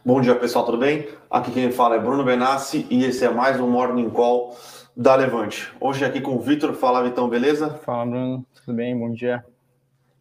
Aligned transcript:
Bom 0.00 0.20
dia, 0.20 0.34
pessoal, 0.34 0.64
tudo 0.64 0.78
bem? 0.78 1.08
Aqui 1.30 1.52
quem 1.52 1.70
fala 1.70 1.94
é 1.94 1.98
Bruno 2.00 2.24
Benassi 2.24 2.86
e 2.90 3.04
esse 3.04 3.24
é 3.24 3.30
mais 3.30 3.60
um 3.60 3.68
Morning 3.68 4.10
Call 4.10 4.56
da 4.96 5.14
Levante. 5.14 5.72
Hoje 5.78 6.04
aqui 6.04 6.20
com 6.20 6.34
o 6.34 6.40
Vitor. 6.40 6.74
Fala, 6.74 7.04
Vitão, 7.04 7.28
beleza? 7.28 7.70
Fala, 7.84 8.06
Bruno. 8.06 8.44
Tudo 8.52 8.74
bem? 8.74 8.98
Bom 8.98 9.12
dia. 9.12 9.44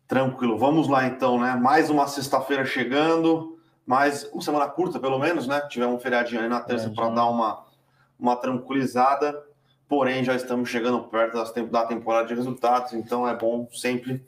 Tranquilo. 0.07 0.55
Vamos 0.55 0.88
lá, 0.88 1.07
então, 1.07 1.39
né? 1.39 1.55
Mais 1.55 1.89
uma 1.89 2.05
sexta-feira 2.05 2.63
chegando, 2.63 3.57
mais 3.84 4.23
uma 4.31 4.42
semana 4.42 4.68
curta, 4.68 4.99
pelo 4.99 5.17
menos, 5.17 5.47
né? 5.47 5.60
Tivemos 5.62 5.96
um 5.96 5.99
feriadinho 5.99 6.42
aí 6.42 6.49
na 6.49 6.60
terça 6.60 6.92
para 6.92 7.10
dar 7.10 7.26
uma, 7.26 7.63
uma 8.19 8.35
tranquilizada, 8.35 9.35
porém 9.90 10.24
já 10.24 10.35
estamos 10.35 10.69
chegando 10.69 11.01
perto 11.06 11.44
da 11.72 11.85
temporada 11.85 12.28
de 12.28 12.35
resultados, 12.35 12.94
então 12.94 13.28
é 13.28 13.35
bom 13.35 13.67
sempre 13.72 14.24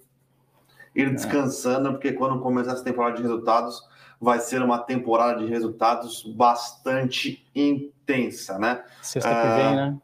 ir 0.96 1.08
é. 1.08 1.10
descansando, 1.10 1.92
porque 1.92 2.14
quando 2.14 2.40
começar 2.40 2.72
essa 2.74 2.84
temporada 2.84 3.16
de 3.18 3.22
resultados 3.22 3.93
vai 4.24 4.40
ser 4.40 4.62
uma 4.62 4.80
temporada 4.80 5.40
de 5.40 5.50
resultados 5.50 6.24
bastante 6.24 7.46
intensa, 7.54 8.58
né? 8.58 8.84
Sexta 9.02 9.30
que 9.30 9.48
vem, 9.48 9.66
ah, 9.66 9.76
né? 9.76 9.98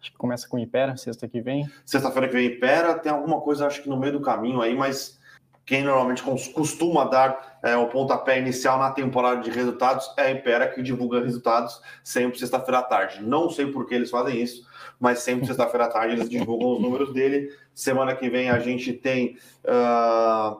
Acho 0.00 0.12
que 0.12 0.16
começa 0.16 0.48
com 0.48 0.58
Impera, 0.58 0.96
sexta 0.96 1.26
que 1.26 1.40
vem. 1.40 1.68
Sexta-feira 1.84 2.28
que 2.28 2.34
vem 2.34 2.46
Impera, 2.46 2.94
tem 2.94 3.10
alguma 3.10 3.40
coisa, 3.40 3.66
acho 3.66 3.82
que 3.82 3.88
no 3.88 3.98
meio 3.98 4.12
do 4.12 4.20
caminho 4.20 4.60
aí, 4.60 4.76
mas 4.76 5.18
quem 5.66 5.82
normalmente 5.82 6.22
costuma 6.54 7.04
dar 7.04 7.58
é, 7.62 7.76
o 7.76 7.88
pontapé 7.88 8.38
inicial 8.38 8.78
na 8.78 8.92
temporada 8.92 9.42
de 9.42 9.50
resultados 9.50 10.08
é 10.16 10.22
a 10.22 10.30
Impera, 10.30 10.68
que 10.68 10.80
divulga 10.80 11.20
resultados 11.20 11.82
sempre 12.02 12.38
sexta-feira 12.38 12.78
à 12.78 12.82
tarde. 12.82 13.22
Não 13.22 13.50
sei 13.50 13.66
por 13.66 13.86
que 13.86 13.94
eles 13.94 14.08
fazem 14.08 14.40
isso, 14.40 14.66
mas 15.00 15.18
sempre 15.18 15.44
sexta-feira 15.48 15.86
à 15.86 15.88
tarde 15.88 16.14
eles 16.14 16.30
divulgam 16.30 16.74
os 16.74 16.80
números 16.80 17.12
dele. 17.12 17.52
Semana 17.74 18.14
que 18.14 18.30
vem 18.30 18.50
a 18.50 18.60
gente 18.60 18.92
tem 18.92 19.36
uh, 19.64 20.58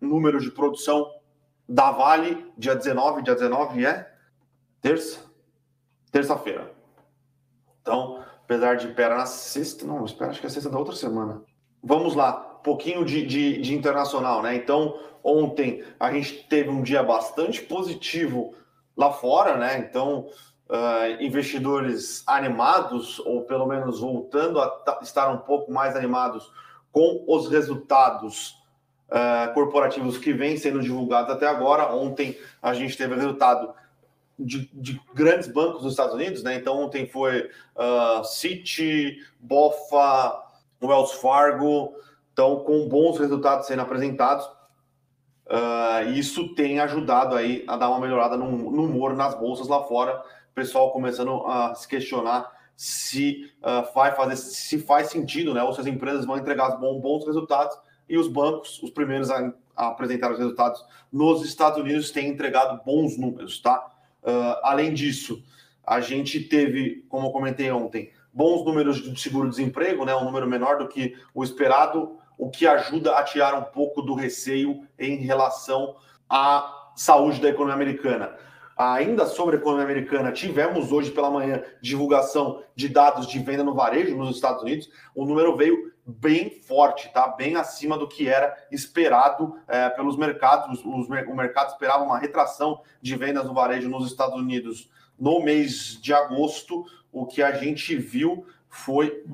números 0.00 0.44
de 0.44 0.50
produção 0.52 1.15
da 1.68 1.90
Vale, 1.90 2.52
dia 2.56 2.74
19, 2.74 3.22
dia 3.22 3.34
19 3.34 3.84
é 3.84 4.12
terça? 4.80 5.20
Terça-feira. 6.12 6.72
Então, 7.82 8.22
apesar 8.44 8.76
de 8.76 8.86
Impera 8.86 9.16
na 9.16 9.26
sexta, 9.26 9.84
não, 9.84 10.04
espera, 10.04 10.30
acho 10.30 10.40
que 10.40 10.46
é 10.46 10.50
sexta 10.50 10.70
da 10.70 10.78
outra 10.78 10.94
semana. 10.94 11.42
Vamos 11.82 12.14
lá, 12.14 12.32
pouquinho 12.32 13.04
de, 13.04 13.24
de, 13.26 13.60
de, 13.60 13.74
internacional, 13.74 14.42
né? 14.42 14.54
Então, 14.56 14.98
ontem 15.22 15.84
a 16.00 16.12
gente 16.12 16.44
teve 16.48 16.68
um 16.68 16.82
dia 16.82 17.02
bastante 17.02 17.62
positivo 17.62 18.54
lá 18.96 19.12
fora, 19.12 19.56
né? 19.56 19.78
Então, 19.78 20.28
uh, 20.68 21.22
investidores 21.22 22.24
animados, 22.26 23.18
ou 23.20 23.42
pelo 23.42 23.66
menos 23.66 24.00
voltando 24.00 24.60
a 24.60 24.98
estar 25.02 25.28
um 25.30 25.38
pouco 25.38 25.72
mais 25.72 25.94
animados 25.94 26.50
com 26.90 27.24
os 27.28 27.48
resultados 27.48 28.56
uh, 29.08 29.52
corporativos 29.54 30.18
que 30.18 30.32
vêm 30.32 30.56
sendo 30.56 30.80
divulgados 30.80 31.30
até 31.30 31.46
agora. 31.46 31.94
Ontem 31.94 32.38
a 32.62 32.74
gente 32.74 32.96
teve 32.96 33.14
resultado 33.14 33.74
de, 34.38 34.68
de, 34.72 35.00
grandes 35.14 35.48
bancos 35.48 35.82
dos 35.82 35.92
Estados 35.92 36.14
Unidos, 36.14 36.42
né? 36.42 36.56
Então 36.56 36.78
ontem 36.78 37.06
foi 37.06 37.48
uh, 37.74 38.24
Citi, 38.24 39.18
Bofa, 39.40 40.42
Wells 40.82 41.14
Fargo, 41.14 41.94
então 42.32 42.60
com 42.60 42.88
bons 42.88 43.18
resultados 43.18 43.66
sendo 43.66 43.82
apresentados. 43.82 44.46
Uh, 45.46 46.10
isso 46.14 46.54
tem 46.54 46.80
ajudado 46.80 47.36
aí 47.36 47.64
a 47.68 47.76
dar 47.76 47.88
uma 47.88 48.00
melhorada 48.00 48.36
no, 48.36 48.50
no 48.50 48.84
humor 48.84 49.14
nas 49.14 49.34
bolsas 49.34 49.68
lá 49.68 49.84
fora. 49.84 50.20
O 50.50 50.54
pessoal 50.54 50.90
começando 50.90 51.46
a 51.46 51.74
se 51.74 51.86
questionar 51.86 52.54
se 52.76 53.50
uh, 53.62 53.90
vai 53.94 54.14
fazer, 54.14 54.36
se 54.36 54.78
faz 54.80 55.08
sentido, 55.08 55.54
né? 55.54 55.62
Ou 55.62 55.72
se 55.72 55.80
as 55.80 55.86
empresas 55.86 56.26
vão 56.26 56.36
entregar 56.36 56.76
bons, 56.76 57.00
bons 57.00 57.24
resultados 57.24 57.74
e 58.08 58.16
os 58.16 58.28
bancos, 58.28 58.82
os 58.82 58.90
primeiros 58.90 59.30
a, 59.30 59.52
a, 59.76 59.88
apresentar 59.88 60.32
os 60.32 60.38
resultados 60.38 60.84
nos 61.12 61.44
Estados 61.44 61.78
Unidos, 61.78 62.10
têm 62.10 62.28
entregado 62.28 62.82
bons 62.84 63.16
números, 63.16 63.60
tá? 63.60 63.92
Uh, 64.22 64.58
além 64.62 64.92
disso, 64.92 65.42
a 65.86 66.00
gente 66.00 66.40
teve, 66.40 67.04
como 67.08 67.28
eu 67.28 67.30
comentei 67.30 67.70
ontem, 67.70 68.10
bons 68.32 68.64
números 68.64 69.02
de 69.02 69.20
seguro-desemprego, 69.20 70.04
né? 70.04 70.14
Um 70.14 70.24
número 70.24 70.46
menor 70.46 70.78
do 70.78 70.88
que 70.88 71.16
o 71.34 71.42
esperado, 71.42 72.18
o 72.36 72.50
que 72.50 72.66
ajuda 72.66 73.16
a 73.16 73.22
tirar 73.22 73.54
um 73.54 73.62
pouco 73.62 74.02
do 74.02 74.14
receio 74.14 74.86
em 74.98 75.16
relação 75.16 75.96
à 76.28 76.90
saúde 76.94 77.40
da 77.40 77.48
economia 77.48 77.74
americana. 77.74 78.36
Ainda 78.76 79.24
sobre 79.24 79.56
a 79.56 79.58
economia 79.58 79.84
americana, 79.84 80.32
tivemos 80.32 80.92
hoje 80.92 81.10
pela 81.10 81.30
manhã 81.30 81.62
divulgação 81.80 82.62
de 82.74 82.90
dados 82.90 83.26
de 83.26 83.38
venda 83.38 83.64
no 83.64 83.74
varejo 83.74 84.14
nos 84.14 84.34
Estados 84.34 84.62
Unidos. 84.62 84.90
O 85.14 85.24
número 85.24 85.56
veio 85.56 85.92
bem 86.06 86.50
forte, 86.50 87.12
tá? 87.12 87.26
Bem 87.26 87.56
acima 87.56 87.98
do 87.98 88.06
que 88.06 88.28
era 88.28 88.56
esperado 88.70 89.58
é, 89.66 89.90
pelos 89.90 90.16
mercados. 90.16 90.78
Os, 90.84 91.08
o 91.08 91.34
mercado 91.34 91.72
esperava 91.72 92.04
uma 92.04 92.18
retração 92.18 92.80
de 93.02 93.16
vendas 93.16 93.44
no 93.44 93.54
varejo 93.54 93.88
nos 93.88 94.06
Estados 94.06 94.36
Unidos 94.36 94.88
no 95.18 95.40
mês 95.40 96.00
de 96.00 96.14
agosto. 96.14 96.84
O 97.10 97.26
que 97.26 97.42
a 97.42 97.52
gente 97.52 97.96
viu 97.96 98.46
foi. 98.68 99.24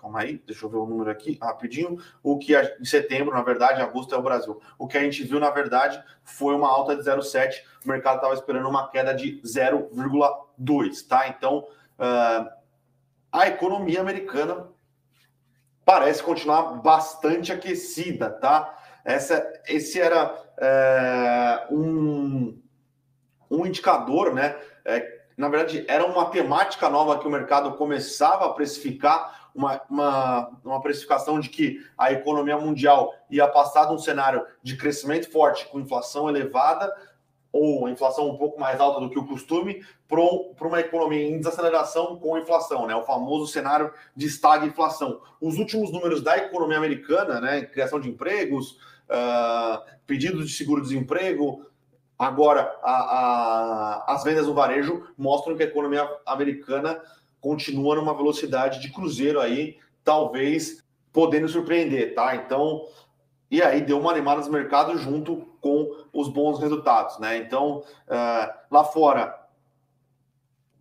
Calma 0.00 0.22
aí, 0.22 0.42
deixa 0.44 0.64
eu 0.66 0.70
ver 0.70 0.78
o 0.78 0.86
número 0.86 1.10
aqui 1.10 1.38
rapidinho. 1.40 1.98
O 2.22 2.36
que 2.38 2.56
a, 2.56 2.76
em 2.80 2.84
setembro, 2.84 3.34
na 3.34 3.42
verdade, 3.42 3.82
agosto 3.82 4.14
é 4.14 4.18
o 4.18 4.22
Brasil. 4.22 4.60
O 4.76 4.88
que 4.88 4.98
a 4.98 5.02
gente 5.02 5.22
viu, 5.22 5.38
na 5.38 5.50
verdade, 5.50 6.02
foi 6.24 6.56
uma 6.56 6.68
alta 6.68 6.96
de 6.96 7.02
0,7. 7.02 7.62
O 7.84 7.88
mercado 7.88 8.16
estava 8.16 8.34
esperando 8.34 8.68
uma 8.68 8.88
queda 8.88 9.14
de 9.14 9.40
0,2, 9.42 11.06
tá? 11.06 11.28
Então, 11.28 11.58
uh, 11.98 12.50
a 13.30 13.46
economia 13.46 14.00
americana 14.00 14.71
parece 15.84 16.22
continuar 16.22 16.80
bastante 16.82 17.52
aquecida, 17.52 18.30
tá? 18.30 18.78
Essa, 19.04 19.52
esse 19.66 20.00
era 20.00 20.34
é, 20.58 21.66
um, 21.70 22.60
um 23.50 23.66
indicador, 23.66 24.32
né? 24.32 24.56
É, 24.84 25.22
na 25.36 25.48
verdade, 25.48 25.84
era 25.88 26.04
uma 26.04 26.26
temática 26.26 26.88
nova 26.88 27.18
que 27.18 27.26
o 27.26 27.30
mercado 27.30 27.72
começava 27.72 28.46
a 28.46 28.50
precificar, 28.50 29.50
uma, 29.54 29.82
uma, 29.90 30.50
uma 30.64 30.80
precificação 30.80 31.38
de 31.38 31.48
que 31.48 31.84
a 31.98 32.12
economia 32.12 32.56
mundial 32.56 33.12
ia 33.28 33.46
passar 33.46 33.86
de 33.86 33.92
um 33.92 33.98
cenário 33.98 34.46
de 34.62 34.76
crescimento 34.76 35.30
forte 35.30 35.66
com 35.66 35.80
inflação 35.80 36.28
elevada 36.28 36.90
ou 37.52 37.88
inflação 37.88 38.30
um 38.30 38.36
pouco 38.36 38.58
mais 38.58 38.80
alta 38.80 39.00
do 39.00 39.10
que 39.10 39.18
o 39.18 39.26
costume, 39.26 39.84
para 40.08 40.68
uma 40.68 40.80
economia 40.80 41.28
em 41.28 41.38
desaceleração 41.38 42.16
com 42.16 42.38
inflação, 42.38 42.86
né? 42.86 42.94
O 42.96 43.04
famoso 43.04 43.46
cenário 43.52 43.92
de 44.16 44.26
estagflação. 44.26 45.20
Os 45.40 45.58
últimos 45.58 45.92
números 45.92 46.22
da 46.22 46.38
economia 46.38 46.78
americana, 46.78 47.40
né? 47.40 47.62
Criação 47.62 48.00
de 48.00 48.08
empregos, 48.08 48.78
uh, 49.10 49.82
pedidos 50.06 50.48
de 50.48 50.54
seguro-desemprego, 50.54 51.66
agora 52.18 52.74
a, 52.82 52.92
a, 52.92 54.14
as 54.14 54.24
vendas 54.24 54.46
no 54.46 54.54
varejo 54.54 55.06
mostram 55.16 55.56
que 55.56 55.62
a 55.62 55.66
economia 55.66 56.08
americana 56.24 57.00
continua 57.40 57.96
numa 57.96 58.14
velocidade 58.14 58.80
de 58.80 58.90
cruzeiro 58.90 59.40
aí, 59.40 59.76
talvez 60.04 60.82
podendo 61.12 61.48
surpreender, 61.48 62.14
tá? 62.14 62.34
Então, 62.36 62.86
e 63.52 63.60
aí 63.62 63.82
deu 63.82 64.00
uma 64.00 64.10
animada 64.10 64.40
nos 64.40 64.48
mercados 64.48 64.98
junto 65.02 65.46
com 65.60 65.94
os 66.10 66.26
bons 66.26 66.58
resultados, 66.58 67.18
né? 67.18 67.36
Então, 67.36 67.84
uh, 68.08 68.54
lá 68.70 68.82
fora, 68.82 69.38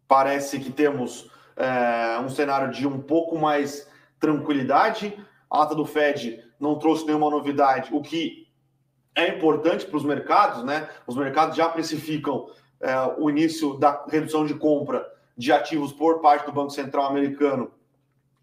parece 0.08 0.58
que 0.58 0.72
temos 0.72 1.24
uh, 1.26 2.22
um 2.24 2.30
cenário 2.30 2.72
de 2.72 2.88
um 2.88 3.02
pouco 3.02 3.38
mais 3.38 3.92
tranquilidade. 4.18 5.14
A 5.50 5.64
ata 5.64 5.76
do 5.76 5.84
Fed 5.84 6.42
não 6.58 6.80
trouxe 6.80 7.06
nenhuma 7.06 7.30
novidade, 7.30 7.94
o 7.94 8.02
que 8.02 8.48
é 9.14 9.28
importante 9.28 9.86
para 9.86 9.98
os 9.98 10.06
mercados, 10.06 10.64
né? 10.64 10.88
Os 11.06 11.18
mercados 11.18 11.58
já 11.58 11.68
precificam 11.68 12.38
uh, 12.46 13.22
o 13.22 13.30
início 13.30 13.78
da 13.80 14.06
redução 14.08 14.46
de 14.46 14.54
compra 14.54 15.06
de 15.36 15.52
ativos 15.52 15.92
por 15.92 16.22
parte 16.22 16.46
do 16.46 16.54
Banco 16.54 16.70
Central 16.70 17.08
americano 17.08 17.70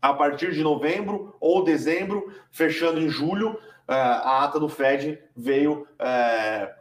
a 0.03 0.12
partir 0.12 0.53
de 0.53 0.62
novembro 0.62 1.34
ou 1.41 1.65
dezembro, 1.65 2.31
fechando 2.50 3.00
em 3.00 3.09
julho. 3.09 3.59
É, 3.88 3.94
a 3.94 4.44
ata 4.44 4.60
do 4.60 4.69
Fed 4.69 5.19
veio 5.34 5.88
é, 5.99 6.75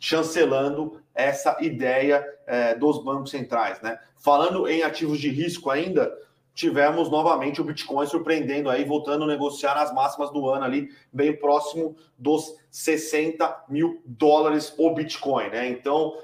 chancelando 0.00 1.02
essa 1.14 1.56
ideia 1.60 2.26
é, 2.46 2.74
dos 2.74 3.02
bancos 3.04 3.30
centrais. 3.30 3.80
Né? 3.82 3.98
Falando 4.16 4.66
em 4.66 4.82
ativos 4.82 5.18
de 5.18 5.28
risco 5.28 5.68
ainda, 5.68 6.10
tivemos 6.54 7.10
novamente 7.10 7.60
o 7.60 7.64
Bitcoin 7.64 8.06
surpreendendo 8.06 8.70
aí, 8.70 8.84
voltando 8.84 9.24
a 9.24 9.26
negociar 9.26 9.74
nas 9.74 9.92
máximas 9.92 10.32
do 10.32 10.48
ano 10.48 10.64
ali, 10.64 10.88
bem 11.12 11.36
próximo 11.36 11.94
dos 12.16 12.56
60 12.70 13.64
mil 13.68 14.00
dólares 14.06 14.72
o 14.78 14.94
Bitcoin. 14.94 15.50
Né? 15.50 15.68
Então, 15.68 16.16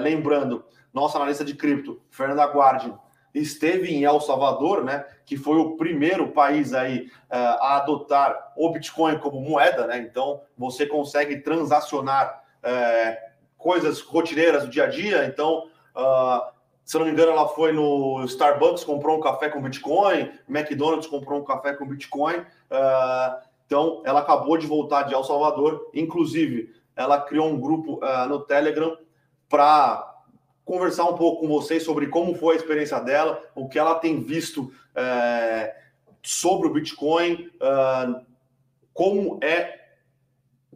lembrando, 0.00 0.64
nossa 0.94 1.18
analista 1.18 1.44
de 1.44 1.54
cripto, 1.54 2.00
Fernanda 2.08 2.46
Guardi, 2.46 2.94
esteve 3.34 3.92
em 3.92 4.04
El 4.04 4.20
Salvador, 4.20 4.84
né, 4.84 5.04
que 5.24 5.36
foi 5.36 5.56
o 5.58 5.76
primeiro 5.76 6.28
país 6.28 6.74
aí 6.74 7.06
uh, 7.30 7.34
a 7.60 7.76
adotar 7.76 8.52
o 8.56 8.70
Bitcoin 8.70 9.18
como 9.18 9.40
moeda, 9.40 9.86
né? 9.86 9.98
Então 9.98 10.40
você 10.58 10.86
consegue 10.86 11.36
transacionar 11.36 12.42
uh, 12.58 13.16
coisas 13.56 14.00
rotineiras 14.00 14.64
do 14.64 14.70
dia 14.70 14.84
a 14.84 14.88
dia. 14.88 15.24
Então, 15.26 15.68
uh, 15.96 16.50
se 16.84 16.98
não 16.98 17.06
me 17.06 17.12
engano, 17.12 17.30
ela 17.32 17.48
foi 17.48 17.72
no 17.72 18.24
Starbucks, 18.24 18.82
comprou 18.82 19.18
um 19.18 19.20
café 19.20 19.48
com 19.48 19.62
Bitcoin, 19.62 20.32
McDonald's 20.48 21.06
comprou 21.06 21.40
um 21.40 21.44
café 21.44 21.74
com 21.74 21.86
Bitcoin. 21.86 22.44
então, 23.64 24.02
ela 24.04 24.20
acabou 24.20 24.58
de 24.58 24.66
voltar 24.66 25.04
de 25.04 25.14
El 25.14 25.22
Salvador. 25.22 25.88
Inclusive, 25.94 26.74
ela 26.96 27.20
criou 27.20 27.46
um 27.46 27.60
grupo 27.60 28.00
no 28.28 28.40
Telegram 28.40 28.98
para 29.48 30.19
conversar 30.70 31.06
um 31.06 31.16
pouco 31.16 31.40
com 31.40 31.48
vocês 31.48 31.82
sobre 31.82 32.06
como 32.06 32.32
foi 32.32 32.54
a 32.54 32.58
experiência 32.58 33.00
dela, 33.00 33.42
o 33.56 33.68
que 33.68 33.76
ela 33.76 33.96
tem 33.96 34.20
visto 34.20 34.72
é, 34.94 35.74
sobre 36.22 36.68
o 36.68 36.72
Bitcoin, 36.72 37.50
uh, 37.56 38.24
como 38.94 39.40
é 39.42 39.80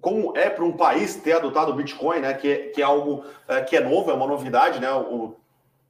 como 0.01 0.37
é 0.37 0.51
para 0.51 0.65
um 0.65 0.73
país 0.73 1.15
ter 1.15 1.35
adotado 1.35 1.71
o 1.71 1.77
Bitcoin, 1.77 2.19
né? 2.19 2.35
Que 2.35 2.49
é, 2.49 2.57
que 2.71 2.83
é 2.83 2.85
algo 2.85 3.25
é, 3.47 3.61
que 3.63 3.77
é 3.77 3.81
novo, 3.81 4.11
é 4.11 4.15
uma 4.15 4.27
novidade, 4.27 4.81
né? 4.81 4.93
O, 4.93 5.37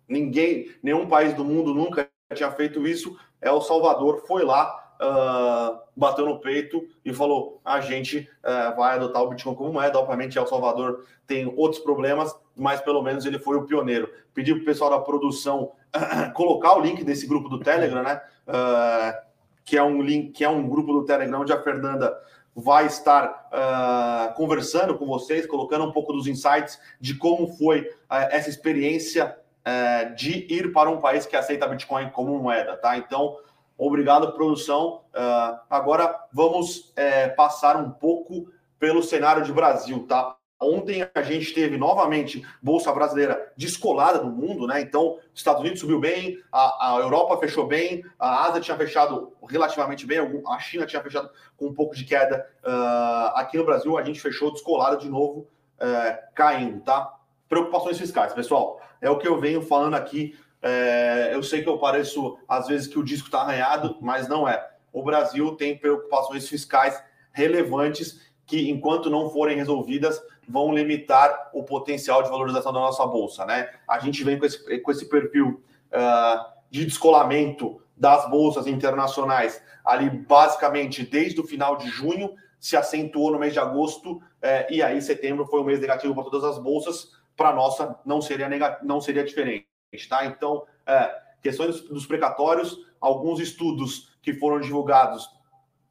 ninguém, 0.07 0.71
nenhum 0.83 1.09
país 1.09 1.33
do 1.33 1.45
mundo 1.45 1.75
nunca 1.75 2.07
tinha 2.35 2.51
feito 2.53 2.87
isso. 2.87 3.19
É 3.41 3.51
o 3.51 3.63
Salvador 3.63 4.23
foi 4.27 4.45
lá, 4.45 4.84
uh, 5.01 5.79
bateu 5.97 6.27
no 6.27 6.41
peito 6.41 6.87
e 7.05 7.13
falou: 7.13 7.61
a 7.65 7.81
gente 7.81 8.29
uh, 8.43 8.77
vai 8.77 8.95
adotar 8.95 9.23
o 9.23 9.29
Bitcoin 9.29 9.55
como 9.55 9.73
moeda. 9.73 9.99
Obviamente, 9.99 10.39
El 10.39 10.47
Salvador 10.47 11.05
tem 11.27 11.53
outros 11.57 11.83
problemas, 11.83 12.35
mas 12.57 12.81
pelo 12.81 13.03
menos 13.03 13.25
ele 13.25 13.39
foi 13.39 13.57
o 13.57 13.65
pioneiro. 13.65 14.09
Pedi 14.33 14.53
para 14.55 14.63
o 14.63 14.65
pessoal 14.65 14.91
da 14.91 14.99
produção 14.99 15.73
uh, 15.95 16.33
colocar 16.35 16.77
o 16.77 16.81
link 16.81 17.05
desse 17.05 17.27
grupo 17.27 17.49
do 17.49 17.61
Telegram, 17.61 18.03
né? 18.03 18.21
que 19.65 19.79
é 19.79 19.83
um 19.83 20.03
link, 20.03 20.33
que 20.33 20.45
é 20.45 20.49
um 20.49 20.69
grupo 20.69 20.93
do 20.93 21.07
Telegram 21.07 21.41
onde 21.41 21.53
a 21.53 21.63
Fernanda 21.63 22.15
vai 22.55 22.87
estar 22.87 23.49
uh, 23.53 24.35
conversando 24.35 24.97
com 24.97 25.07
vocês, 25.07 25.47
colocando 25.47 25.85
um 25.85 25.93
pouco 25.93 26.13
dos 26.13 26.27
insights 26.27 26.79
de 27.01 27.15
como 27.15 27.49
foi 27.49 27.81
uh, 27.81 28.31
essa 28.31 28.49
experiência 28.49 29.37
uh, 29.67 30.15
de 30.15 30.47
ir 30.49 30.73
para 30.73 30.89
um 30.89 31.01
país 31.01 31.27
que 31.27 31.35
aceita 31.35 31.67
Bitcoin 31.67 32.11
como 32.11 32.39
moeda, 32.39 32.77
tá? 32.77 32.97
Então, 32.97 33.37
obrigado, 33.77 34.33
produção. 34.33 35.03
agora 35.69 36.27
vamos 36.33 36.93
eh, 36.97 37.29
passar 37.29 37.77
um 37.77 37.91
pouco 37.91 38.49
pelo 38.79 39.03
cenário 39.03 39.45
de 39.45 39.53
Brasil, 39.53 40.07
tá? 40.07 40.37
Ontem 40.61 41.09
a 41.15 41.23
gente 41.23 41.53
teve 41.53 41.77
novamente 41.77 42.47
Bolsa 42.63 42.93
Brasileira 42.93 43.53
descolada 43.57 44.19
do 44.19 44.31
mundo, 44.31 44.67
né? 44.67 44.81
Então, 44.81 45.19
os 45.33 45.41
Estados 45.41 45.61
Unidos 45.61 45.81
subiu 45.81 46.01
bem, 46.01 46.39
a, 46.51 46.95
a, 46.95 46.99
Europa 47.01 47.37
fechou 47.39 47.67
bem, 47.67 48.05
a 48.19 48.45
Ásia 48.47 48.61
tinha 48.61 48.77
fechado 48.77 49.33
relativamente 49.49 50.07
bem, 50.07 50.19
a 50.47 50.59
China 50.59 50.87
tinha 50.87 51.03
fechado 51.03 51.29
com 51.57 51.67
um 51.67 51.75
pouco 51.75 51.95
de 51.95 52.05
queda. 52.05 52.47
Uh, 52.65 53.37
aqui 53.37 53.59
no 53.59 53.65
Brasil, 53.65 53.99
a 53.99 54.03
gente 54.03 54.21
fechou 54.21 54.53
descolada 54.53 54.97
de 54.97 55.09
novo, 55.09 55.47
uh, 55.81 56.35
caindo, 56.35 56.81
tá? 56.83 57.15
Preocupações 57.49 57.99
fiscais, 57.99 58.33
pessoal. 58.33 58.81
É 59.01 59.11
o 59.11 59.19
que 59.19 59.29
eu 59.29 59.39
venho 59.39 59.61
falando 59.61 59.95
aqui. 59.95 60.39
Uh, 60.65 61.33
eu 61.33 61.43
sei 61.43 61.63
que 61.63 61.69
eu 61.69 61.79
pareço, 61.79 62.39
às 62.49 62.67
vezes, 62.67 62.87
que 62.87 62.99
o 62.99 63.05
disco 63.05 63.29
está 63.29 63.43
arranhado, 63.43 63.99
mas 64.01 64.27
não 64.27 64.49
é. 64.49 64.67
O 64.93 65.03
Brasil 65.03 65.55
tem 65.57 65.77
preocupações 65.77 66.49
fiscais 66.49 67.03
relevantes 67.33 68.21
que, 68.47 68.71
enquanto 68.71 69.11
não 69.11 69.29
forem 69.29 69.57
resolvidas, 69.57 70.21
vão 70.49 70.75
limitar 70.75 71.51
o 71.53 71.63
potencial 71.63 72.23
de 72.23 72.31
valorização 72.31 72.73
da 72.73 72.81
nossa 72.81 73.07
bolsa, 73.07 73.45
né? 73.45 73.71
A 73.89 73.99
gente 73.99 74.25
vem 74.25 74.39
com 74.39 74.47
esse, 74.47 74.79
com 74.81 74.91
esse 74.91 75.09
perfil 75.09 75.63
uh, 75.93 76.45
de 76.71 76.85
descolamento 76.85 77.81
das 77.97 78.29
bolsas 78.29 78.67
internacionais 78.67 79.63
ali 79.85 80.09
basicamente 80.09 81.05
desde 81.05 81.41
o 81.41 81.47
final 81.47 81.77
de 81.77 81.89
junho, 81.89 82.35
se 82.59 82.77
acentuou 82.77 83.31
no 83.31 83.39
mês 83.39 83.53
de 83.53 83.59
agosto, 83.59 84.23
eh, 84.41 84.67
e 84.71 84.83
aí 84.83 85.01
setembro 85.03 85.47
foi 85.47 85.61
um 85.61 85.65
mês 85.65 85.79
negativo 85.79 86.15
para 86.15 86.25
todas 86.25 86.45
as 86.45 86.59
bolsas, 86.59 87.13
para 87.37 87.51
a 87.51 87.55
nossa 87.55 87.99
não 88.07 88.23
seria, 88.23 88.49
não 88.83 89.01
seria 89.01 89.23
diferente, 89.23 89.67
tá? 90.09 90.27
Então, 90.27 90.65
eh, 90.87 91.15
questões 91.43 91.81
dos 91.83 92.07
precatórios, 92.07 92.79
alguns 93.01 93.41
estudos 93.41 94.13
que 94.23 94.35
foram 94.35 94.61
divulgados 94.61 95.29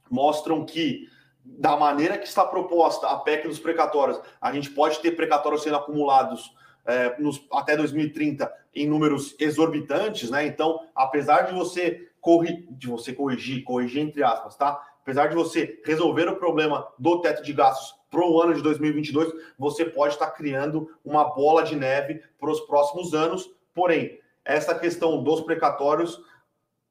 mostram 0.10 0.66
que 0.66 1.08
da 1.44 1.76
maneira 1.76 2.18
que 2.18 2.28
está 2.28 2.46
proposta 2.46 3.08
a 3.08 3.18
PEC 3.18 3.48
dos 3.48 3.60
precatórios, 3.60 4.20
a 4.40 4.52
gente 4.54 4.70
pode 4.70 5.00
ter 5.00 5.12
precatórios 5.12 5.64
sendo 5.64 5.76
acumulados 5.76 6.56
é, 6.86 7.20
nos, 7.20 7.46
até 7.52 7.76
2030 7.76 8.52
em 8.76 8.88
números 8.88 9.36
exorbitantes, 9.40 10.30
né? 10.30 10.46
Então, 10.46 10.80
apesar 10.96 11.44
de 11.44 11.54
você, 11.54 12.10
corri, 12.20 12.68
de 12.72 12.88
você 12.88 13.14
corrigir, 13.14 13.64
corrigir 13.64 14.02
entre 14.02 14.24
aspas, 14.24 14.56
tá? 14.56 14.82
Apesar 15.02 15.28
de 15.28 15.36
você 15.36 15.82
resolver 15.86 16.30
o 16.30 16.38
problema 16.38 16.88
do 16.98 17.22
teto 17.22 17.44
de 17.44 17.52
gastos 17.52 17.94
para 18.10 18.26
o 18.26 18.42
ano 18.42 18.54
de 18.54 18.62
2022, 18.62 19.34
você 19.58 19.84
pode 19.84 20.14
estar 20.14 20.32
criando 20.32 20.90
uma 21.04 21.26
bola 21.26 21.64
de 21.64 21.76
neve 21.76 22.22
para 22.40 22.52
os 22.52 22.62
próximos 22.62 23.14
anos. 23.14 23.50
Porém, 23.74 24.20
essa 24.46 24.78
questão 24.78 25.24
dos 25.24 25.42
precatórios, 25.42 26.22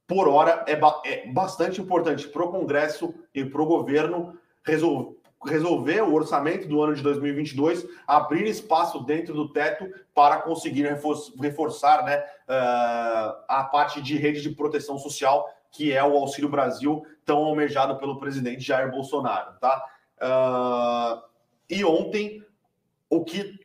por 0.06 0.28
hora, 0.28 0.64
é, 0.66 0.76
ba 0.76 1.00
é 1.04 1.26
bastante 1.30 1.80
importante 1.80 2.28
para 2.28 2.44
o 2.44 2.50
Congresso 2.50 3.14
e 3.34 3.44
para 3.44 3.62
o 3.62 3.66
governo 3.66 4.38
resolver 4.64 5.22
resolver 5.44 6.02
o 6.02 6.14
orçamento 6.14 6.68
do 6.68 6.82
ano 6.82 6.94
de 6.94 7.02
2022, 7.02 7.86
abrir 8.06 8.46
espaço 8.46 9.00
dentro 9.00 9.34
do 9.34 9.52
teto 9.52 9.88
para 10.14 10.40
conseguir 10.40 10.86
reforçar 11.40 12.04
né, 12.04 12.18
uh, 12.18 13.42
a 13.48 13.68
parte 13.70 14.00
de 14.00 14.16
rede 14.16 14.40
de 14.40 14.50
proteção 14.50 14.98
social, 14.98 15.48
que 15.70 15.92
é 15.92 16.02
o 16.04 16.16
Auxílio 16.16 16.50
Brasil, 16.50 17.04
tão 17.24 17.38
almejado 17.38 17.96
pelo 17.96 18.18
presidente 18.18 18.62
Jair 18.62 18.90
Bolsonaro. 18.90 19.54
Tá? 19.58 19.84
Uh, 20.18 21.22
e 21.68 21.84
ontem, 21.84 22.44
o 23.08 23.24
que 23.24 23.58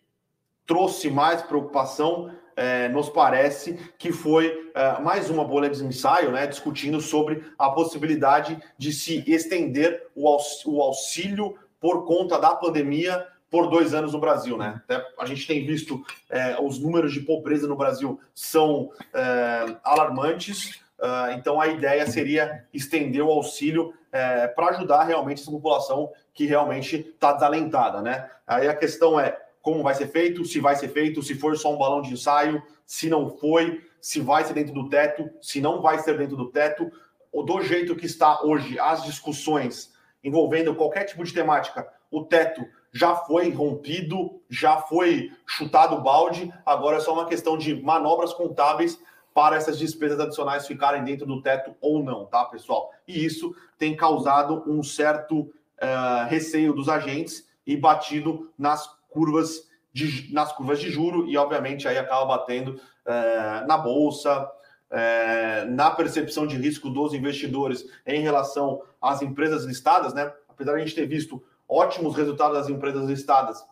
trouxe 0.66 1.10
mais 1.10 1.42
preocupação 1.42 2.32
é, 2.58 2.90
nos 2.90 3.08
parece 3.08 3.74
que 4.00 4.12
foi 4.12 4.72
é, 4.74 5.00
mais 5.00 5.30
uma 5.30 5.46
bolha 5.46 5.70
de 5.70 5.86
ensaio, 5.86 6.32
né, 6.32 6.48
discutindo 6.48 7.00
sobre 7.00 7.44
a 7.58 7.70
possibilidade 7.70 8.60
de 8.78 8.92
se 8.92 9.24
estender 9.32 10.08
o, 10.16 10.36
o 10.66 10.82
auxílio 10.82 11.56
por 11.80 12.06
conta 12.06 12.40
da 12.40 12.56
pandemia 12.56 13.26
por 13.50 13.70
dois 13.70 13.94
anos 13.94 14.12
no 14.12 14.20
Brasil, 14.20 14.58
né? 14.58 14.82
Até 14.84 15.06
a 15.18 15.26
gente 15.26 15.48
tem 15.48 15.66
visto 15.66 16.04
é, 16.30 16.58
os 16.60 16.80
números 16.80 17.14
de 17.14 17.22
pobreza 17.22 17.68
no 17.68 17.78
Brasil 17.78 18.20
são 18.34 18.92
é, 19.14 19.78
alarmantes. 19.84 20.82
Uh, 21.00 21.32
então 21.38 21.62
a 21.62 21.68
ideia 21.68 22.08
seria 22.08 22.66
estender 22.74 23.22
o 23.22 23.30
auxílio 23.30 23.94
é, 24.12 24.48
para 24.48 24.70
ajudar 24.70 25.04
realmente 25.04 25.44
essa 25.44 25.52
população 25.52 26.12
que 26.34 26.48
realmente 26.48 26.96
está 26.96 27.34
desalentada, 27.34 28.02
né? 28.02 28.28
Aí 28.48 28.68
a 28.68 28.76
questão 28.76 29.20
é 29.20 29.38
como 29.68 29.84
vai 29.84 29.94
ser 29.94 30.08
feito, 30.08 30.46
se 30.46 30.62
vai 30.62 30.78
ser 30.78 30.88
feito, 30.88 31.22
se 31.22 31.36
for 31.36 31.58
só 31.58 31.74
um 31.74 31.78
balão 31.78 32.02
de 32.02 32.14
ensaio, 32.14 32.64
se 32.86 33.10
não 33.10 33.30
foi, 33.30 33.82
se 34.00 34.22
vai 34.22 34.46
ser 34.46 34.54
dentro 34.54 34.74
do 34.74 34.88
teto, 34.88 35.30
se 35.42 35.60
não 35.60 35.82
vai 35.82 36.00
ser 36.00 36.18
dentro 36.18 36.38
do 36.38 36.50
teto, 36.50 36.90
ou 37.34 37.44
do 37.44 37.62
jeito 37.62 37.94
que 37.94 38.06
está 38.06 38.42
hoje 38.44 38.80
as 38.80 39.04
discussões 39.04 39.94
envolvendo 40.24 40.74
qualquer 40.74 41.04
tipo 41.04 41.22
de 41.22 41.34
temática, 41.34 41.86
o 42.10 42.24
teto 42.24 42.66
já 42.94 43.14
foi 43.14 43.50
rompido, 43.50 44.42
já 44.50 44.78
foi 44.78 45.34
chutado 45.46 45.98
o 45.98 46.02
balde, 46.02 46.50
agora 46.66 46.96
é 46.96 47.02
só 47.02 47.12
uma 47.12 47.26
questão 47.26 47.58
de 47.58 47.76
manobras 47.76 48.34
contábeis 48.34 48.98
para 49.34 49.58
essas 49.58 49.78
despesas 49.78 50.18
adicionais 50.18 50.66
ficarem 50.66 51.04
dentro 51.04 51.26
do 51.26 51.42
teto 51.42 51.76
ou 51.82 52.02
não, 52.02 52.26
tá, 52.26 52.46
pessoal? 52.46 52.90
E 53.06 53.26
isso 53.26 53.54
tem 53.78 53.98
causado 53.98 54.64
um 54.66 54.82
certo 54.82 55.42
uh, 55.42 56.26
receio 56.30 56.72
dos 56.72 56.88
agentes 56.88 57.46
e 57.66 57.76
batido 57.76 58.50
nas 58.58 58.97
curvas 59.18 59.68
de, 59.92 60.32
nas 60.32 60.54
curvas 60.54 60.80
de 60.80 60.92
juro 60.92 61.28
e, 61.28 61.36
obviamente, 61.36 61.88
aí 61.88 61.98
acaba 61.98 62.24
batendo 62.38 62.80
é, 63.04 63.66
na 63.66 63.76
bolsa, 63.76 64.48
é, 64.92 65.66
na 65.66 65.90
percepção 65.90 66.46
de 66.46 66.56
risco 66.56 66.88
dos 66.88 67.16
investidores 67.16 67.84
em 68.06 68.22
relação 68.22 68.84
às 69.02 69.24
empresas 69.24 69.64
listadas, 69.64 70.14
né? 70.14 70.32
Apesar 70.48 70.74
de 70.74 70.82
a 70.82 70.86
gente 70.86 70.94
ter 70.94 71.08
visto 71.08 71.44
ótimos 71.68 72.16
resultados 72.16 72.56
das 72.56 72.70
empresas 72.70 73.10
listadas 73.10 73.66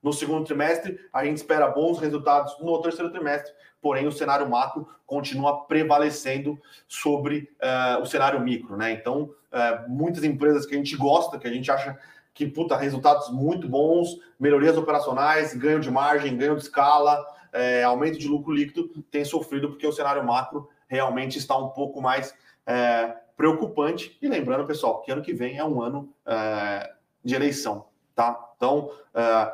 no 0.00 0.12
segundo 0.12 0.44
trimestre, 0.44 1.00
a 1.12 1.24
gente 1.24 1.38
espera 1.38 1.66
bons 1.66 1.98
resultados 1.98 2.56
no 2.60 2.80
terceiro 2.80 3.10
trimestre, 3.10 3.52
porém 3.82 4.06
o 4.06 4.12
cenário 4.12 4.48
macro 4.48 4.86
continua 5.04 5.64
prevalecendo 5.64 6.56
sobre 6.86 7.50
uh, 7.60 8.00
o 8.00 8.06
cenário 8.06 8.40
micro, 8.40 8.76
né? 8.76 8.92
Então, 8.92 9.30
muitas 9.86 10.24
empresas 10.24 10.66
que 10.66 10.74
a 10.74 10.78
gente 10.78 10.96
gosta, 10.96 11.38
que 11.38 11.46
a 11.46 11.52
gente 11.52 11.70
acha 11.70 11.96
que, 12.34 12.46
puta, 12.46 12.76
resultados 12.76 13.30
muito 13.30 13.68
bons, 13.68 14.20
melhorias 14.38 14.76
operacionais, 14.76 15.54
ganho 15.54 15.80
de 15.80 15.90
margem, 15.90 16.36
ganho 16.36 16.56
de 16.56 16.62
escala, 16.62 17.24
é, 17.52 17.84
aumento 17.84 18.18
de 18.18 18.26
lucro 18.26 18.52
líquido, 18.52 18.88
tem 19.10 19.24
sofrido 19.24 19.68
porque 19.68 19.86
o 19.86 19.92
cenário 19.92 20.24
macro 20.24 20.68
realmente 20.88 21.38
está 21.38 21.56
um 21.56 21.68
pouco 21.68 22.02
mais 22.02 22.34
é, 22.66 23.14
preocupante. 23.36 24.18
E 24.20 24.28
lembrando, 24.28 24.66
pessoal, 24.66 25.00
que 25.02 25.12
ano 25.12 25.22
que 25.22 25.32
vem 25.32 25.56
é 25.56 25.64
um 25.64 25.80
ano 25.80 26.12
é, 26.26 26.92
de 27.24 27.34
eleição, 27.34 27.86
tá? 28.14 28.52
Então, 28.56 28.90
é, 29.14 29.52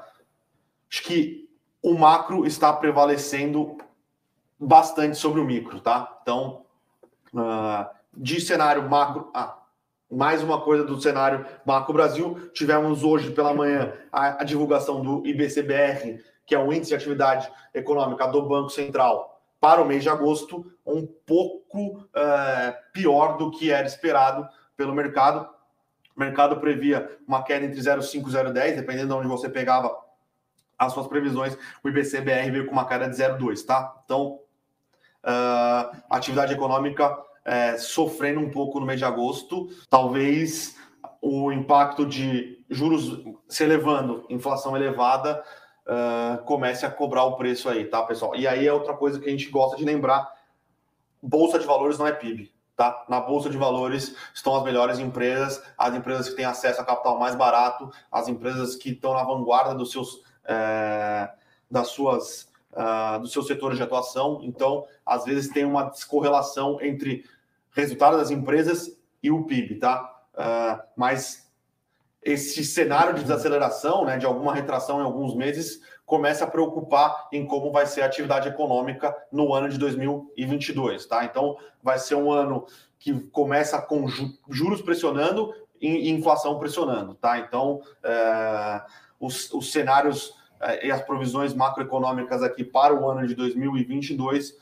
acho 0.91 1.03
que 1.03 1.49
o 1.83 1.95
macro 1.95 2.47
está 2.47 2.73
prevalecendo 2.73 3.77
bastante 4.59 5.17
sobre 5.17 5.41
o 5.41 5.45
micro, 5.45 5.81
tá? 5.81 6.19
Então, 6.23 6.65
uh, 7.35 7.89
de 8.13 8.41
cenário 8.41 8.89
macro. 8.89 9.31
Ah, 9.35 9.60
mais 10.11 10.43
uma 10.43 10.61
coisa 10.61 10.83
do 10.83 11.01
cenário 11.01 11.47
Macro 11.65 11.93
Brasil. 11.93 12.51
Tivemos 12.53 13.05
hoje 13.05 13.31
pela 13.31 13.55
manhã 13.55 13.93
a, 14.11 14.43
a, 14.43 14.45
divulgação 14.45 15.01
do 15.01 15.25
IBCBR, 15.25 16.21
que 16.45 16.55
é 16.55 16.59
o 16.59 16.73
Índice 16.73 16.89
de 16.89 16.97
Atividade 16.97 17.51
Econômica 17.73 18.27
do 18.27 18.43
Banco 18.43 18.71
Central, 18.71 19.41
para 19.61 19.81
o 19.81 19.85
mês 19.85 20.03
de 20.03 20.09
agosto, 20.09 20.73
um 20.85 21.07
pouco 21.07 22.09
é, 22.13 22.77
pior 22.93 23.37
do 23.37 23.51
que 23.51 23.71
era 23.71 23.87
esperado 23.87 24.49
pelo 24.77 24.95
mercado. 24.95 25.49
O 26.17 26.21
mercado 26.21 26.59
previa 26.59 27.19
uma 27.27 27.45
queda 27.45 27.67
entre 27.67 27.81
0,5 27.81 28.27
e 28.27 28.33
0,10, 28.33 28.77
dependendo 28.77 29.09
de 29.09 29.15
onde 29.15 29.29
você 29.29 29.49
pegava 29.49 29.97
as 30.77 30.93
suas 30.93 31.07
previsões, 31.07 31.57
o 31.85 31.89
IBC-BR 31.89 32.51
veio 32.51 32.67
com 32.67 32.73
uma 32.73 32.87
queda 32.87 33.09
de 33.09 33.15
0,2, 33.15 33.65
tá? 33.67 34.01
Então, 34.05 34.41
uh, 35.23 35.97
atividade 36.09 36.55
econômica 36.55 37.17
é, 37.51 37.77
sofrendo 37.77 38.39
um 38.39 38.49
pouco 38.49 38.79
no 38.79 38.87
mês 38.87 39.01
de 39.01 39.05
agosto, 39.05 39.71
talvez 39.89 40.77
o 41.21 41.51
impacto 41.51 42.07
de 42.07 42.65
juros 42.71 43.25
se 43.49 43.65
elevando, 43.65 44.25
inflação 44.31 44.77
elevada, 44.77 45.43
uh, 45.85 46.45
comece 46.45 46.87
a 46.87 46.91
cobrar 46.91 47.25
o 47.25 47.35
preço 47.35 47.69
aí, 47.69 47.87
tá, 47.87 48.05
pessoal? 48.05 48.37
E 48.37 48.47
aí 48.47 48.69
é 48.69 48.73
outra 48.73 48.95
coisa 48.95 49.19
que 49.19 49.27
a 49.27 49.33
gente 49.33 49.51
gosta 49.51 49.77
de 49.77 49.85
lembrar: 49.85 50.33
bolsa 51.21 51.59
de 51.59 51.67
valores 51.67 51.99
não 51.99 52.07
é 52.07 52.13
PIB. 52.13 52.53
Tá? 52.77 53.05
Na 53.09 53.21
bolsa 53.21 53.51
de 53.51 53.59
valores 53.59 54.15
estão 54.33 54.55
as 54.55 54.63
melhores 54.63 55.01
empresas, 55.01 55.61
as 55.77 55.93
empresas 55.93 56.29
que 56.29 56.37
têm 56.37 56.45
acesso 56.45 56.81
a 56.81 56.85
capital 56.85 57.19
mais 57.19 57.35
barato, 57.35 57.91
as 58.13 58.29
empresas 58.29 58.77
que 58.77 58.91
estão 58.91 59.13
na 59.13 59.25
vanguarda 59.25 59.75
dos 59.75 59.91
seus, 59.91 60.23
é, 60.45 61.29
das 61.69 61.89
suas, 61.89 62.49
uh, 62.73 63.19
dos 63.21 63.33
seus 63.33 63.49
setores 63.49 63.77
de 63.77 63.83
atuação. 63.83 64.41
Então, 64.45 64.87
às 65.05 65.25
vezes 65.25 65.53
tem 65.53 65.65
uma 65.65 65.91
descorrelação 65.91 66.81
entre 66.81 67.25
resultado 67.73 68.17
das 68.17 68.31
empresas 68.31 68.99
e 69.23 69.31
o 69.31 69.45
PIB, 69.45 69.77
tá? 69.77 70.23
Uh, 70.35 70.83
mas 70.97 71.51
esse 72.23 72.65
cenário 72.65 73.15
de 73.15 73.23
desaceleração, 73.23 74.05
né, 74.05 74.19
de 74.19 74.27
alguma 74.27 74.55
retração 74.55 75.01
em 75.01 75.05
alguns 75.05 75.35
meses, 75.35 75.81
começa 76.05 76.45
a 76.45 76.51
preocupar 76.51 77.29
em 77.33 77.47
como 77.47 77.73
vai 77.73 77.87
ser 77.87 78.03
a 78.03 78.07
atividade 78.07 78.49
econômica 78.49 79.17
no 79.31 79.55
ano 79.55 79.69
de 79.69 79.79
2022, 79.79 81.07
tá? 81.07 81.25
Então, 81.25 81.57
vai 81.83 81.99
ser 81.99 82.17
um 82.17 82.31
ano 82.31 82.67
que 82.99 83.19
começa 83.29 83.81
com 83.81 84.07
juros 84.49 84.83
pressionando 84.83 85.55
e 85.81 86.11
inflação 86.11 86.59
pressionando, 86.59 87.15
tá? 87.15 87.39
Então, 87.39 87.81
é, 88.03 88.83
os, 89.19 89.51
os 89.55 89.73
cenários 89.73 90.35
é, 90.61 90.89
e 90.89 90.91
as 90.91 91.01
provisões 91.01 91.55
macroeconômicas 91.55 92.43
aqui 92.43 92.65
para 92.65 92.93
o 92.93 93.09
ano 93.09 93.27
de 93.27 93.35
2022 93.35 94.57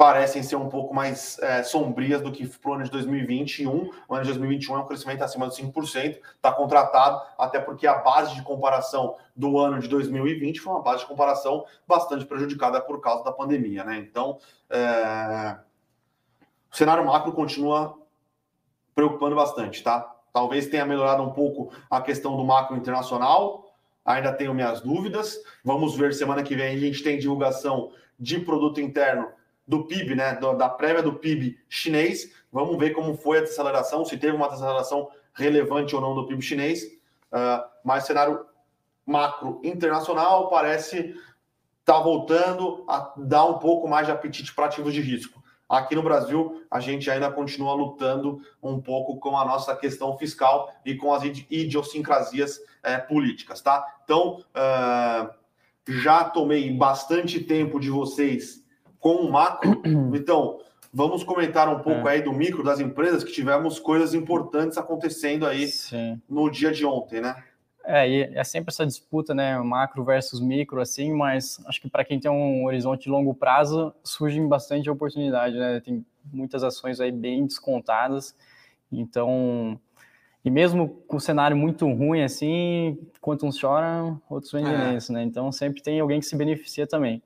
parecem 0.00 0.42
ser 0.42 0.56
um 0.56 0.70
pouco 0.70 0.94
mais 0.94 1.38
é, 1.40 1.62
sombrias 1.62 2.22
do 2.22 2.32
que 2.32 2.48
para 2.48 2.70
o 2.70 2.72
ano 2.72 2.84
de 2.84 2.90
2021. 2.90 3.90
O 4.08 4.14
ano 4.14 4.24
de 4.24 4.30
2021 4.30 4.76
é 4.76 4.78
um 4.78 4.86
crescimento 4.86 5.22
acima 5.22 5.46
de 5.46 5.54
5%, 5.56 6.20
está 6.36 6.50
contratado, 6.50 7.20
até 7.36 7.60
porque 7.60 7.86
a 7.86 7.98
base 7.98 8.34
de 8.34 8.40
comparação 8.40 9.16
do 9.36 9.58
ano 9.58 9.78
de 9.78 9.88
2020 9.88 10.58
foi 10.58 10.72
uma 10.72 10.80
base 10.80 11.00
de 11.00 11.06
comparação 11.06 11.66
bastante 11.86 12.24
prejudicada 12.24 12.80
por 12.80 12.98
causa 13.02 13.22
da 13.24 13.30
pandemia. 13.30 13.84
Né? 13.84 13.98
Então, 13.98 14.38
é... 14.70 15.58
o 16.72 16.74
cenário 16.74 17.04
macro 17.04 17.32
continua 17.32 17.94
preocupando 18.94 19.36
bastante, 19.36 19.82
tá? 19.82 20.16
Talvez 20.32 20.66
tenha 20.68 20.86
melhorado 20.86 21.22
um 21.22 21.32
pouco 21.32 21.74
a 21.90 22.00
questão 22.00 22.38
do 22.38 22.44
macro 22.44 22.74
internacional, 22.74 23.70
ainda 24.02 24.32
tenho 24.32 24.54
minhas 24.54 24.80
dúvidas. 24.80 25.36
Vamos 25.62 25.94
ver 25.94 26.14
semana 26.14 26.42
que 26.42 26.56
vem 26.56 26.74
a 26.74 26.80
gente 26.80 27.02
tem 27.02 27.18
divulgação 27.18 27.92
de 28.18 28.38
produto 28.40 28.80
interno 28.80 29.38
do 29.70 29.84
PIB, 29.84 30.16
né, 30.16 30.34
da 30.58 30.68
prévia 30.68 31.00
do 31.00 31.14
PIB 31.14 31.56
chinês. 31.68 32.32
Vamos 32.50 32.76
ver 32.76 32.90
como 32.90 33.16
foi 33.16 33.38
a 33.38 33.42
desaceleração, 33.42 34.04
se 34.04 34.18
teve 34.18 34.36
uma 34.36 34.48
desaceleração 34.48 35.08
relevante 35.32 35.94
ou 35.94 36.00
não 36.00 36.12
do 36.12 36.26
PIB 36.26 36.42
chinês. 36.42 36.82
Uh, 37.32 37.62
mas 37.84 38.04
cenário 38.04 38.44
macro 39.06 39.60
internacional 39.62 40.48
parece 40.50 40.96
estar 40.98 41.94
tá 41.94 42.00
voltando 42.00 42.84
a 42.88 43.14
dar 43.16 43.44
um 43.44 43.58
pouco 43.58 43.86
mais 43.86 44.06
de 44.06 44.12
apetite 44.12 44.52
para 44.52 44.66
ativos 44.66 44.92
de 44.92 45.00
risco. 45.00 45.40
Aqui 45.68 45.94
no 45.94 46.02
Brasil, 46.02 46.64
a 46.68 46.80
gente 46.80 47.08
ainda 47.08 47.30
continua 47.30 47.72
lutando 47.72 48.40
um 48.60 48.80
pouco 48.80 49.20
com 49.20 49.38
a 49.38 49.44
nossa 49.44 49.76
questão 49.76 50.18
fiscal 50.18 50.68
e 50.84 50.96
com 50.96 51.14
as 51.14 51.22
idiosincrasias 51.48 52.60
é, 52.82 52.98
políticas, 52.98 53.60
tá? 53.60 53.86
Então, 54.02 54.42
uh, 54.50 55.30
já 55.86 56.24
tomei 56.24 56.72
bastante 56.72 57.38
tempo 57.38 57.78
de 57.78 57.88
vocês 57.88 58.59
com 59.00 59.16
o 59.16 59.32
macro. 59.32 59.80
Então, 60.14 60.60
vamos 60.92 61.24
comentar 61.24 61.68
um 61.68 61.80
pouco 61.80 62.08
é. 62.08 62.12
aí 62.12 62.22
do 62.22 62.32
micro 62.32 62.62
das 62.62 62.78
empresas 62.78 63.24
que 63.24 63.32
tivemos 63.32 63.78
coisas 63.78 64.12
importantes 64.12 64.76
acontecendo 64.76 65.46
aí 65.46 65.66
Sim. 65.68 66.20
no 66.28 66.50
dia 66.50 66.70
de 66.70 66.84
ontem, 66.84 67.20
né? 67.20 67.42
É, 67.84 68.08
e 68.08 68.22
é 68.34 68.44
sempre 68.44 68.70
essa 68.70 68.84
disputa, 68.84 69.34
né, 69.34 69.58
macro 69.58 70.04
versus 70.04 70.38
micro, 70.38 70.80
assim, 70.80 71.12
mas 71.12 71.58
acho 71.66 71.80
que 71.80 71.88
para 71.88 72.04
quem 72.04 72.20
tem 72.20 72.30
um 72.30 72.66
horizonte 72.66 73.04
de 73.04 73.10
longo 73.10 73.34
prazo, 73.34 73.92
surgem 74.04 74.46
bastante 74.46 74.90
oportunidade, 74.90 75.56
né? 75.56 75.80
Tem 75.80 76.04
muitas 76.30 76.62
ações 76.62 77.00
aí 77.00 77.10
bem 77.10 77.46
descontadas, 77.46 78.36
então, 78.92 79.80
e 80.44 80.50
mesmo 80.50 80.88
com 81.08 81.16
o 81.16 81.20
cenário 81.20 81.56
muito 81.56 81.90
ruim, 81.90 82.22
assim, 82.22 82.98
quanto 83.20 83.46
uns 83.46 83.56
choram, 83.56 84.20
outros 84.28 84.52
vendem 84.52 84.72
é. 84.72 84.98
né? 85.12 85.22
Então, 85.22 85.50
sempre 85.50 85.82
tem 85.82 85.98
alguém 86.00 86.20
que 86.20 86.26
se 86.26 86.36
beneficia 86.36 86.86
também. 86.86 87.22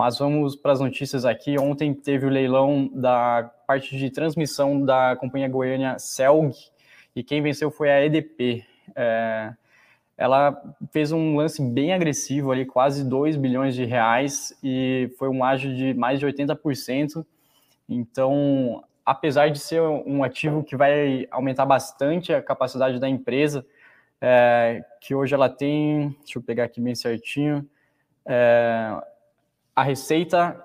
Mas 0.00 0.16
vamos 0.16 0.56
para 0.56 0.72
as 0.72 0.80
notícias 0.80 1.26
aqui. 1.26 1.58
Ontem 1.58 1.92
teve 1.92 2.24
o 2.24 2.30
leilão 2.30 2.90
da 2.90 3.52
parte 3.66 3.98
de 3.98 4.08
transmissão 4.08 4.82
da 4.82 5.14
companhia 5.14 5.46
goiânia 5.46 5.98
Celg 5.98 6.54
e 7.14 7.22
quem 7.22 7.42
venceu 7.42 7.70
foi 7.70 7.90
a 7.90 8.02
EDP. 8.06 8.64
É, 8.96 9.52
ela 10.16 10.58
fez 10.90 11.12
um 11.12 11.36
lance 11.36 11.62
bem 11.62 11.92
agressivo 11.92 12.50
ali, 12.50 12.64
quase 12.64 13.06
2 13.06 13.36
bilhões 13.36 13.74
de 13.74 13.84
reais 13.84 14.58
e 14.64 15.14
foi 15.18 15.28
um 15.28 15.44
ágio 15.44 15.76
de 15.76 15.92
mais 15.92 16.18
de 16.18 16.24
80%. 16.24 17.22
Então, 17.86 18.82
apesar 19.04 19.50
de 19.50 19.58
ser 19.58 19.82
um 19.82 20.24
ativo 20.24 20.64
que 20.64 20.76
vai 20.76 21.28
aumentar 21.30 21.66
bastante 21.66 22.32
a 22.32 22.40
capacidade 22.40 22.98
da 22.98 23.06
empresa, 23.06 23.66
é, 24.18 24.82
que 24.98 25.14
hoje 25.14 25.34
ela 25.34 25.50
tem, 25.50 26.16
deixa 26.20 26.38
eu 26.38 26.42
pegar 26.42 26.64
aqui 26.64 26.80
bem 26.80 26.94
certinho, 26.94 27.68
é, 28.24 29.09
a 29.74 29.82
receita, 29.82 30.62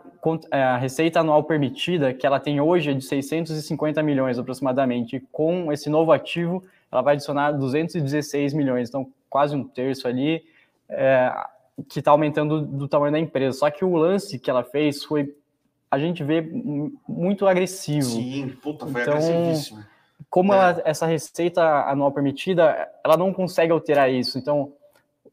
é, 0.51 0.61
a 0.61 0.77
receita 0.77 1.19
anual 1.19 1.43
permitida, 1.43 2.13
que 2.13 2.25
ela 2.25 2.39
tem 2.39 2.59
hoje 2.59 2.91
é 2.91 2.93
de 2.93 3.03
650 3.03 4.01
milhões 4.03 4.37
aproximadamente, 4.37 5.23
com 5.31 5.71
esse 5.71 5.89
novo 5.89 6.11
ativo, 6.11 6.63
ela 6.91 7.01
vai 7.01 7.15
adicionar 7.15 7.51
216 7.51 8.53
milhões, 8.53 8.89
então 8.89 9.07
quase 9.29 9.55
um 9.55 9.63
terço 9.63 10.07
ali, 10.07 10.43
é, 10.89 11.31
que 11.89 11.99
está 11.99 12.11
aumentando 12.11 12.61
do 12.61 12.87
tamanho 12.87 13.11
da 13.11 13.19
empresa. 13.19 13.59
Só 13.59 13.69
que 13.69 13.83
o 13.83 13.95
lance 13.95 14.39
que 14.39 14.49
ela 14.49 14.63
fez 14.63 15.03
foi, 15.03 15.35
a 15.91 15.99
gente 15.99 16.23
vê, 16.23 16.41
muito 17.07 17.47
agressivo. 17.47 18.05
Sim, 18.05 18.55
puta, 18.61 18.87
foi 18.87 19.01
então, 19.01 19.13
agressivíssimo. 19.15 19.83
Como 20.29 20.53
é. 20.53 20.57
ela, 20.57 20.81
essa 20.85 21.05
receita 21.05 21.61
anual 21.89 22.11
permitida, 22.11 22.89
ela 23.03 23.17
não 23.17 23.33
consegue 23.33 23.71
alterar 23.71 24.09
isso. 24.09 24.37
Então, 24.37 24.73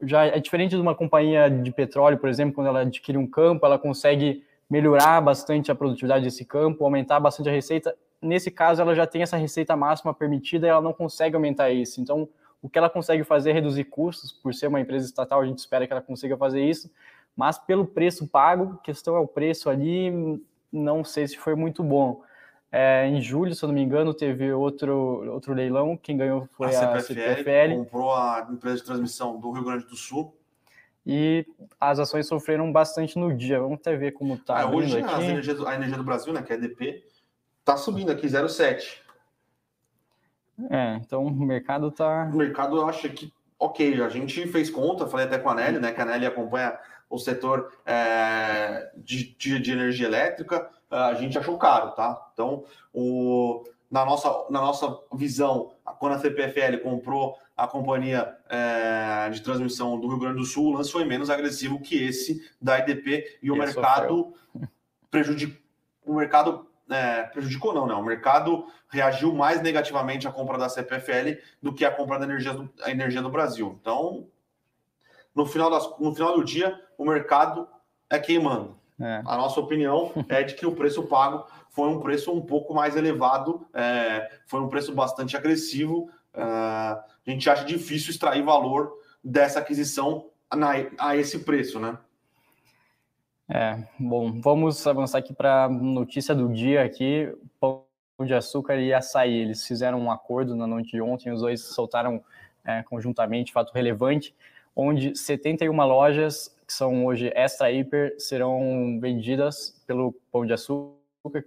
já 0.05 0.25
é 0.25 0.39
diferente 0.39 0.75
de 0.75 0.81
uma 0.81 0.95
companhia 0.95 1.49
de 1.49 1.71
petróleo, 1.71 2.17
por 2.17 2.29
exemplo, 2.29 2.55
quando 2.55 2.67
ela 2.67 2.81
adquire 2.81 3.17
um 3.17 3.27
campo, 3.27 3.65
ela 3.65 3.77
consegue 3.77 4.43
melhorar 4.69 5.21
bastante 5.21 5.71
a 5.71 5.75
produtividade 5.75 6.23
desse 6.23 6.45
campo, 6.45 6.83
aumentar 6.83 7.19
bastante 7.19 7.49
a 7.49 7.51
receita. 7.51 7.95
Nesse 8.21 8.49
caso, 8.49 8.81
ela 8.81 8.95
já 8.95 9.05
tem 9.05 9.21
essa 9.21 9.37
receita 9.37 9.75
máxima 9.75 10.13
permitida 10.13 10.65
e 10.65 10.69
ela 10.69 10.81
não 10.81 10.93
consegue 10.93 11.35
aumentar 11.35 11.71
isso. 11.71 12.01
Então, 12.01 12.27
o 12.61 12.69
que 12.69 12.77
ela 12.77 12.89
consegue 12.89 13.23
fazer 13.23 13.51
é 13.51 13.53
reduzir 13.53 13.83
custos, 13.83 14.31
por 14.31 14.53
ser 14.53 14.67
uma 14.67 14.79
empresa 14.79 15.05
estatal, 15.05 15.41
a 15.41 15.45
gente 15.45 15.57
espera 15.57 15.85
que 15.85 15.91
ela 15.91 16.01
consiga 16.01 16.37
fazer 16.37 16.63
isso, 16.63 16.89
mas 17.35 17.59
pelo 17.59 17.85
preço 17.85 18.27
pago, 18.27 18.79
questão 18.83 19.15
é 19.15 19.19
o 19.19 19.27
preço 19.27 19.69
ali, 19.69 20.41
não 20.71 21.03
sei 21.03 21.27
se 21.27 21.37
foi 21.37 21.55
muito 21.55 21.83
bom. 21.83 22.21
É, 22.75 23.05
em 23.05 23.21
julho, 23.21 23.53
se 23.53 23.63
eu 23.63 23.67
não 23.67 23.75
me 23.75 23.83
engano, 23.83 24.15
teve 24.15 24.51
outro, 24.51 25.31
outro 25.31 25.53
leilão. 25.53 25.95
Quem 25.95 26.17
ganhou 26.17 26.49
foi 26.53 26.75
a, 26.75 26.95
a 26.95 26.99
CPFL, 26.99 27.35
CPFL. 27.35 27.75
Comprou 27.75 28.15
a 28.15 28.47
empresa 28.49 28.77
de 28.77 28.83
transmissão 28.83 29.39
do 29.39 29.51
Rio 29.51 29.63
Grande 29.63 29.85
do 29.85 29.95
Sul. 29.95 30.35
E 31.05 31.45
as 31.79 31.99
ações 31.99 32.25
sofreram 32.25 32.71
bastante 32.71 33.15
no 33.19 33.31
dia. 33.31 33.59
Vamos 33.59 33.77
até 33.77 33.95
ver 33.95 34.13
como 34.13 34.33
está. 34.33 34.61
É, 34.61 34.65
hoje 34.65 34.97
aqui. 34.97 35.13
A, 35.13 35.23
energia 35.23 35.53
do, 35.53 35.67
a 35.67 35.75
energia 35.75 35.97
do 35.97 36.03
Brasil, 36.03 36.33
né, 36.33 36.41
que 36.41 36.51
é 36.51 36.55
a 36.55 36.57
EDP, 36.57 37.03
está 37.59 37.77
subindo 37.77 38.11
aqui 38.11 38.25
0,7. 38.25 39.03
É, 40.71 40.95
então 40.95 41.27
o 41.27 41.31
mercado 41.31 41.89
está. 41.89 42.23
O 42.33 42.37
mercado 42.37 42.83
acha 42.83 43.07
que, 43.07 43.31
ok, 43.59 44.01
a 44.01 44.09
gente 44.09 44.47
fez 44.47 44.71
conta, 44.71 45.05
falei 45.05 45.27
até 45.27 45.37
com 45.37 45.49
a 45.49 45.53
Nelly, 45.53 45.77
né, 45.77 45.91
que 45.91 46.01
a 46.01 46.05
Nelly 46.05 46.25
acompanha 46.25 46.75
o 47.07 47.19
setor 47.19 47.71
é, 47.85 48.91
de, 48.97 49.35
de, 49.35 49.59
de 49.59 49.71
energia 49.71 50.07
elétrica 50.07 50.71
a 50.93 51.13
gente 51.15 51.37
achou 51.37 51.57
caro, 51.57 51.91
tá? 51.91 52.29
Então, 52.33 52.63
o, 52.93 53.63
na, 53.89 54.05
nossa, 54.05 54.29
na 54.49 54.61
nossa 54.61 54.99
visão, 55.13 55.71
quando 55.99 56.13
a 56.13 56.19
CPFL 56.19 56.77
comprou 56.81 57.37
a 57.55 57.67
companhia 57.67 58.35
é, 58.49 59.29
de 59.29 59.41
transmissão 59.41 59.99
do 59.99 60.07
Rio 60.07 60.19
Grande 60.19 60.37
do 60.37 60.45
Sul, 60.45 60.67
o 60.67 60.77
lance 60.77 60.91
foi 60.91 61.05
menos 61.05 61.29
agressivo 61.29 61.79
que 61.79 62.03
esse 62.03 62.49
da 62.61 62.79
IDP 62.79 63.39
e 63.41 63.51
o 63.51 63.55
mercado 63.55 64.33
prejudicou. 65.09 65.61
O 66.05 66.15
mercado 66.15 66.67
é, 66.89 67.23
prejudicou, 67.23 67.73
não, 67.73 67.87
né? 67.87 67.93
O 67.93 68.03
mercado 68.03 68.67
reagiu 68.89 69.33
mais 69.33 69.61
negativamente 69.61 70.27
à 70.27 70.31
compra 70.31 70.57
da 70.57 70.67
CPFL 70.67 71.39
do 71.61 71.73
que 71.73 71.85
à 71.85 71.91
compra 71.91 72.19
da 72.19 72.25
energia 72.25 72.53
do, 72.53 72.69
energia 72.85 73.21
do 73.21 73.29
Brasil. 73.29 73.77
Então, 73.79 74.27
no 75.33 75.45
final, 75.45 75.69
das, 75.69 75.97
no 75.99 76.13
final 76.13 76.35
do 76.35 76.43
dia, 76.43 76.79
o 76.97 77.05
mercado 77.05 77.67
é 78.09 78.19
queimando. 78.19 78.77
É. 78.99 79.21
A 79.25 79.37
nossa 79.37 79.59
opinião 79.59 80.11
é 80.29 80.43
de 80.43 80.55
que 80.55 80.65
o 80.65 80.75
preço 80.75 81.03
pago 81.03 81.45
foi 81.69 81.89
um 81.89 81.99
preço 81.99 82.31
um 82.31 82.41
pouco 82.41 82.73
mais 82.73 82.95
elevado, 82.95 83.65
é, 83.73 84.29
foi 84.45 84.61
um 84.61 84.69
preço 84.69 84.93
bastante 84.93 85.35
agressivo. 85.35 86.09
É, 86.33 86.41
a 86.43 87.05
gente 87.25 87.49
acha 87.49 87.65
difícil 87.65 88.11
extrair 88.11 88.43
valor 88.43 88.93
dessa 89.23 89.59
aquisição 89.59 90.27
na, 90.55 90.73
a 90.99 91.17
esse 91.17 91.39
preço, 91.39 91.79
né? 91.79 91.97
É, 93.49 93.77
bom, 93.99 94.39
vamos 94.39 94.85
avançar 94.87 95.17
aqui 95.17 95.33
para 95.33 95.65
a 95.65 95.69
notícia 95.69 96.33
do 96.33 96.47
dia 96.51 96.83
aqui, 96.83 97.31
pão 97.59 97.85
de 98.23 98.33
açúcar 98.33 98.75
e 98.77 98.93
açaí, 98.93 99.33
eles 99.33 99.67
fizeram 99.67 99.99
um 99.99 100.11
acordo 100.11 100.55
na 100.55 100.65
noite 100.65 100.91
de 100.91 101.01
ontem, 101.01 101.31
os 101.31 101.41
dois 101.41 101.61
soltaram 101.61 102.23
é, 102.63 102.83
conjuntamente, 102.83 103.51
fato 103.51 103.73
relevante, 103.73 104.33
onde 104.75 105.17
71 105.17 105.75
lojas 105.85 106.52
que 106.65 106.73
são 106.73 107.05
hoje 107.05 107.31
extra 107.35 107.71
hiper 107.71 108.15
serão 108.17 108.99
vendidas 108.99 109.81
pelo 109.85 110.13
pão 110.31 110.45
de 110.45 110.53
açúcar, 110.53 111.43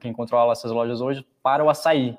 quem 0.00 0.12
controla 0.12 0.52
essas 0.52 0.70
lojas 0.70 1.00
hoje, 1.00 1.26
para 1.42 1.64
o 1.64 1.70
açaí. 1.70 2.16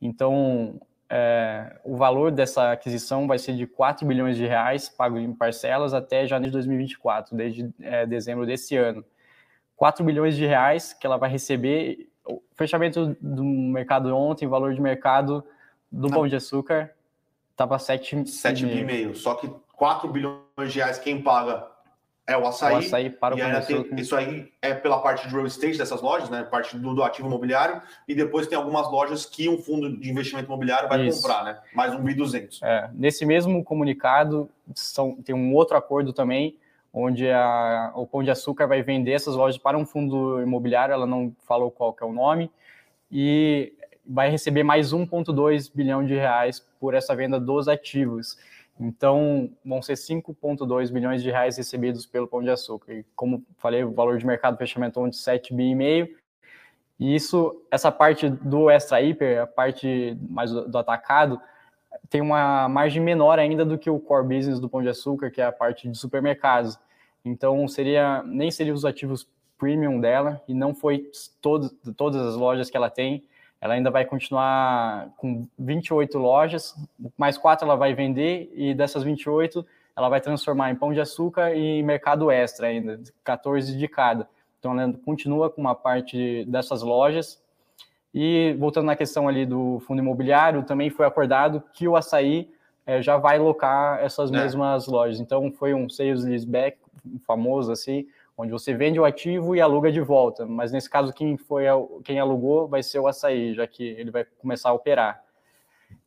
Então, 0.00 0.80
é, 1.10 1.80
o 1.84 1.96
valor 1.96 2.30
dessa 2.30 2.72
aquisição 2.72 3.26
vai 3.26 3.38
ser 3.38 3.54
de 3.54 3.66
4 3.66 4.06
bilhões 4.06 4.36
de 4.36 4.46
reais, 4.46 4.88
pago 4.88 5.18
em 5.18 5.32
parcelas 5.32 5.94
até 5.94 6.26
janeiro 6.26 6.50
de 6.50 6.58
2024, 6.58 7.36
desde 7.36 7.70
é, 7.80 8.06
dezembro 8.06 8.46
desse 8.46 8.76
ano. 8.76 9.04
4 9.76 10.04
bilhões 10.04 10.36
de 10.36 10.44
reais 10.44 10.92
que 10.92 11.06
ela 11.06 11.16
vai 11.16 11.30
receber. 11.30 12.08
O 12.26 12.42
fechamento 12.54 13.16
do 13.20 13.44
mercado 13.44 14.14
ontem, 14.14 14.46
valor 14.46 14.74
de 14.74 14.80
mercado 14.80 15.44
do 15.90 16.10
Pão 16.10 16.26
de 16.26 16.36
Açúcar 16.36 16.90
estava 17.52 17.76
7,5. 17.76 18.24
7,5. 18.24 19.14
Só 19.14 19.34
que 19.34 19.50
4 19.78 20.08
bilhões 20.10 20.72
de 20.72 20.78
reais 20.78 20.98
quem 20.98 21.22
paga 21.22 21.66
é 22.26 22.36
o 22.36 22.46
açaí. 22.46 22.74
O 22.74 22.78
açaí 22.78 23.08
para 23.08 23.34
o 23.34 23.38
e 23.38 23.62
tem, 23.62 23.98
Isso 23.98 24.14
aí 24.14 24.52
é 24.60 24.74
pela 24.74 25.00
parte 25.00 25.26
de 25.26 25.34
real 25.34 25.46
estate 25.46 25.78
dessas 25.78 26.02
lojas, 26.02 26.28
né? 26.28 26.42
Parte 26.42 26.76
do, 26.76 26.94
do, 26.94 27.02
ativo 27.02 27.26
imobiliário. 27.26 27.80
E 28.06 28.14
depois 28.14 28.46
tem 28.46 28.58
algumas 28.58 28.90
lojas 28.90 29.24
que 29.24 29.48
um 29.48 29.56
fundo 29.56 29.96
de 29.96 30.10
investimento 30.10 30.46
imobiliário 30.46 30.90
vai 30.90 31.06
isso. 31.06 31.22
comprar, 31.22 31.42
né? 31.42 31.58
Mais 31.72 31.94
um 31.94 32.04
1.200. 32.04 32.58
É, 32.62 32.90
nesse 32.92 33.24
mesmo 33.24 33.64
comunicado, 33.64 34.50
são, 34.74 35.14
tem 35.22 35.34
um 35.34 35.54
outro 35.54 35.74
acordo 35.74 36.12
também, 36.12 36.58
onde 36.92 37.30
a, 37.30 37.92
o 37.94 38.06
Pão 38.06 38.22
de 38.22 38.30
Açúcar 38.30 38.66
vai 38.66 38.82
vender 38.82 39.12
essas 39.12 39.34
lojas 39.34 39.56
para 39.56 39.78
um 39.78 39.86
fundo 39.86 40.42
imobiliário, 40.42 40.92
ela 40.92 41.06
não 41.06 41.34
falou 41.46 41.70
qual 41.70 41.94
que 41.94 42.02
é 42.02 42.06
o 42.06 42.12
nome, 42.12 42.50
e 43.10 43.72
vai 44.06 44.30
receber 44.30 44.62
mais 44.62 44.92
1,2 44.92 45.70
bilhão 45.74 46.04
de 46.04 46.14
reais 46.14 46.60
por 46.78 46.94
essa 46.94 47.16
venda 47.16 47.40
dos 47.40 47.68
ativos. 47.68 48.36
Então, 48.80 49.50
vão 49.64 49.82
ser 49.82 49.94
5,2 49.94 50.92
bilhões 50.92 51.22
de 51.22 51.30
reais 51.30 51.56
recebidos 51.56 52.06
pelo 52.06 52.28
Pão 52.28 52.42
de 52.42 52.50
Açúcar. 52.50 52.92
E 52.92 53.04
como 53.16 53.44
falei, 53.56 53.82
o 53.82 53.90
valor 53.90 54.18
de 54.18 54.26
mercado 54.26 54.56
fechamento 54.56 55.04
de 55.08 55.16
7,5 55.16 55.54
bi 55.54 56.16
e 56.98 57.14
isso, 57.14 57.62
essa 57.70 57.92
parte 57.92 58.28
do 58.28 58.68
extra 58.68 59.00
hiper, 59.00 59.42
a 59.42 59.46
parte 59.46 60.18
mais 60.28 60.50
do, 60.50 60.76
atacado, 60.76 61.40
tem 62.10 62.20
uma 62.20 62.68
margem 62.68 63.00
menor 63.00 63.38
ainda 63.38 63.64
do 63.64 63.78
que 63.78 63.88
o 63.88 64.00
core 64.00 64.26
business 64.26 64.58
do 64.58 64.68
Pão 64.68 64.82
de 64.82 64.88
Açúcar, 64.88 65.30
que 65.30 65.40
é 65.40 65.44
a 65.44 65.52
parte 65.52 65.88
de 65.88 65.96
supermercados. 65.96 66.76
Então, 67.24 67.68
seria 67.68 68.22
nem 68.24 68.50
seria 68.50 68.74
os 68.74 68.84
ativos 68.84 69.28
premium 69.56 70.00
dela 70.00 70.42
e 70.48 70.54
não 70.54 70.74
foi 70.74 71.10
todo, 71.40 71.68
todas 71.96 72.20
as 72.20 72.34
lojas 72.34 72.68
que 72.68 72.76
ela 72.76 72.90
tem 72.90 73.24
ela 73.60 73.74
ainda 73.74 73.90
vai 73.90 74.04
continuar 74.04 75.10
com 75.16 75.46
28 75.58 76.16
lojas, 76.18 76.74
mais 77.16 77.36
quatro 77.36 77.66
ela 77.66 77.76
vai 77.76 77.94
vender, 77.94 78.52
e 78.54 78.74
dessas 78.74 79.02
28 79.02 79.66
ela 79.96 80.08
vai 80.08 80.20
transformar 80.20 80.70
em 80.70 80.76
pão 80.76 80.92
de 80.92 81.00
açúcar 81.00 81.54
e 81.54 81.82
mercado 81.82 82.30
extra 82.30 82.68
ainda, 82.68 83.00
14 83.24 83.76
de 83.76 83.88
cada. 83.88 84.28
Então 84.58 84.78
ela 84.78 84.92
continua 85.04 85.50
com 85.50 85.60
uma 85.60 85.74
parte 85.74 86.44
dessas 86.46 86.82
lojas. 86.82 87.42
E 88.14 88.54
voltando 88.58 88.86
na 88.86 88.96
questão 88.96 89.28
ali 89.28 89.44
do 89.44 89.80
fundo 89.80 90.00
imobiliário, 90.00 90.62
também 90.62 90.88
foi 90.88 91.04
acordado 91.04 91.62
que 91.72 91.86
o 91.86 91.96
açaí 91.96 92.50
é, 92.86 93.02
já 93.02 93.16
vai 93.16 93.38
locar 93.38 93.98
essas 94.00 94.30
é. 94.32 94.36
mesmas 94.36 94.86
lojas. 94.86 95.20
Então 95.20 95.50
foi 95.52 95.74
um 95.74 95.88
sales 95.88 96.24
leaseback 96.24 96.78
famoso 97.26 97.72
assim, 97.72 98.06
onde 98.38 98.52
você 98.52 98.72
vende 98.72 99.00
o 99.00 99.04
ativo 99.04 99.56
e 99.56 99.60
aluga 99.60 99.90
de 99.90 100.00
volta. 100.00 100.46
Mas 100.46 100.70
nesse 100.70 100.88
caso, 100.88 101.12
quem 101.12 101.36
foi 101.36 101.64
quem 102.04 102.20
alugou 102.20 102.68
vai 102.68 102.84
ser 102.84 103.00
o 103.00 103.08
açaí, 103.08 103.52
já 103.52 103.66
que 103.66 103.82
ele 103.82 104.12
vai 104.12 104.24
começar 104.24 104.70
a 104.70 104.72
operar. 104.72 105.22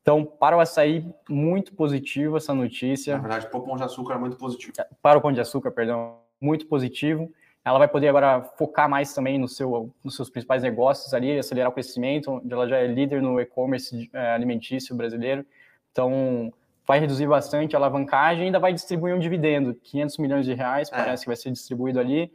Então, 0.02 0.26
para 0.26 0.56
o 0.56 0.62
açaí, 0.62 1.06
muito 1.30 1.74
positivo 1.76 2.38
essa 2.38 2.54
notícia. 2.54 3.16
Na 3.16 3.22
verdade, 3.22 3.48
para 3.48 3.60
o 3.60 3.64
Pão 3.64 3.76
de 3.76 3.84
Açúcar 3.84 4.18
muito 4.18 4.38
positivo. 4.38 4.74
É, 4.80 4.88
para 5.02 5.20
o 5.20 5.22
Pão 5.22 5.34
de 5.34 5.42
Açúcar, 5.42 5.72
perdão, 5.72 6.16
muito 6.40 6.66
positivo. 6.68 7.30
Ela 7.64 7.78
vai 7.78 7.88
poder 7.88 8.08
agora 8.08 8.42
focar 8.58 8.90
mais 8.90 9.14
também 9.14 9.38
no 9.38 9.48
seu, 9.48 9.94
nos 10.04 10.16
seus 10.16 10.30
principais 10.30 10.64
negócios 10.64 11.14
ali, 11.14 11.38
acelerar 11.38 11.70
o 11.70 11.74
crescimento, 11.74 12.32
onde 12.32 12.52
ela 12.52 12.68
já 12.68 12.78
é 12.78 12.88
líder 12.88 13.22
no 13.22 13.40
e-commerce 13.40 14.10
é, 14.14 14.32
alimentício 14.32 14.96
brasileiro. 14.96 15.46
Então, 15.92 16.52
vai 16.86 17.00
reduzir 17.00 17.28
bastante 17.28 17.76
a 17.76 17.80
alavancagem 17.80 18.44
e 18.44 18.46
ainda 18.48 18.60
vai 18.60 18.74
distribuir 18.74 19.16
um 19.16 19.20
dividendo, 19.20 19.74
500 19.76 20.18
milhões 20.18 20.46
de 20.46 20.54
reais, 20.54 20.90
é. 20.92 20.96
parece 20.96 21.24
que 21.24 21.28
vai 21.28 21.36
ser 21.36 21.52
distribuído 21.52 22.00
ali, 22.00 22.32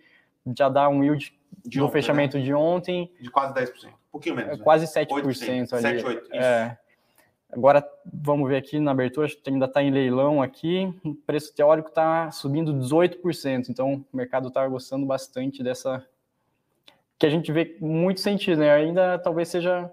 já 0.57 0.69
dá 0.69 0.89
um 0.89 1.03
yield 1.03 1.37
de 1.65 1.79
no 1.79 1.87
ontem, 1.87 1.93
fechamento 1.93 2.39
né? 2.39 2.45
de 2.45 2.55
ontem. 2.55 3.13
De 3.21 3.31
quase 3.31 3.55
10%, 3.55 3.87
um 3.87 3.91
pouquinho 4.11 4.37
menos. 4.37 4.53
É, 4.53 4.57
né? 4.57 4.63
Quase 4.63 4.87
7% 4.87 5.09
8%, 5.09 5.73
ali. 5.73 5.83
7, 5.83 6.07
8, 6.07 6.35
é. 6.35 6.79
Agora, 7.51 7.89
vamos 8.05 8.49
ver 8.49 8.57
aqui 8.57 8.79
na 8.79 8.91
abertura, 8.91 9.27
acho 9.27 9.37
que 9.37 9.49
ainda 9.49 9.67
está 9.67 9.83
em 9.83 9.91
leilão 9.91 10.43
aqui, 10.43 10.93
o 11.05 11.15
preço 11.15 11.55
teórico 11.55 11.89
está 11.89 12.31
subindo 12.31 12.75
18%, 12.75 13.69
então 13.69 14.05
o 14.13 14.17
mercado 14.17 14.49
está 14.49 14.67
gostando 14.67 15.07
bastante 15.07 15.63
dessa... 15.63 16.05
que 17.19 17.25
a 17.25 17.31
gente 17.31 17.53
vê 17.53 17.77
muito 17.81 18.21
sentido, 18.21 18.59
né? 18.59 18.71
Ainda 18.73 19.19
talvez 19.19 19.49
seja 19.49 19.91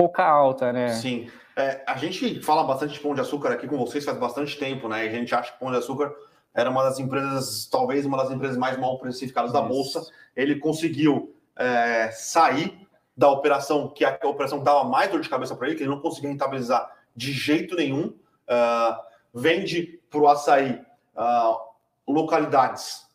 pouca 0.00 0.24
alta, 0.24 0.72
né? 0.72 0.88
Sim. 0.94 1.28
É, 1.54 1.82
a 1.86 1.94
gente 1.98 2.40
fala 2.40 2.64
bastante 2.64 2.94
de 2.94 3.00
Pão 3.00 3.14
de 3.14 3.20
Açúcar 3.20 3.52
aqui 3.52 3.68
com 3.68 3.76
vocês 3.76 4.02
faz 4.02 4.16
bastante 4.16 4.58
tempo, 4.58 4.88
né? 4.88 5.04
E 5.04 5.08
a 5.10 5.12
gente 5.12 5.34
acha 5.34 5.52
que 5.52 5.58
Pão 5.58 5.70
de 5.70 5.76
Açúcar 5.76 6.10
era 6.54 6.70
uma 6.70 6.82
das 6.82 6.98
empresas, 6.98 7.68
talvez 7.70 8.06
uma 8.06 8.16
das 8.16 8.30
empresas 8.30 8.56
mais 8.56 8.78
mal 8.78 8.98
precificadas 8.98 9.52
da 9.52 9.60
Bolsa. 9.60 10.02
Ele 10.34 10.56
conseguiu 10.56 11.36
é, 11.54 12.10
sair 12.12 12.88
da 13.14 13.28
operação, 13.28 13.88
que 13.88 14.02
a, 14.02 14.18
a 14.22 14.26
operação 14.26 14.62
dava 14.62 14.84
mais 14.84 15.10
dor 15.10 15.20
de 15.20 15.28
cabeça 15.28 15.54
para 15.54 15.66
ele, 15.66 15.76
que 15.76 15.82
ele 15.82 15.90
não 15.90 16.00
conseguia 16.00 16.30
rentabilizar 16.30 16.90
de 17.14 17.32
jeito 17.32 17.76
nenhum. 17.76 18.14
Uh, 18.48 18.96
vende 19.34 20.00
para 20.08 20.20
o 20.20 20.28
açaí 20.28 20.80
uh, 21.14 22.10
localidades 22.10 23.06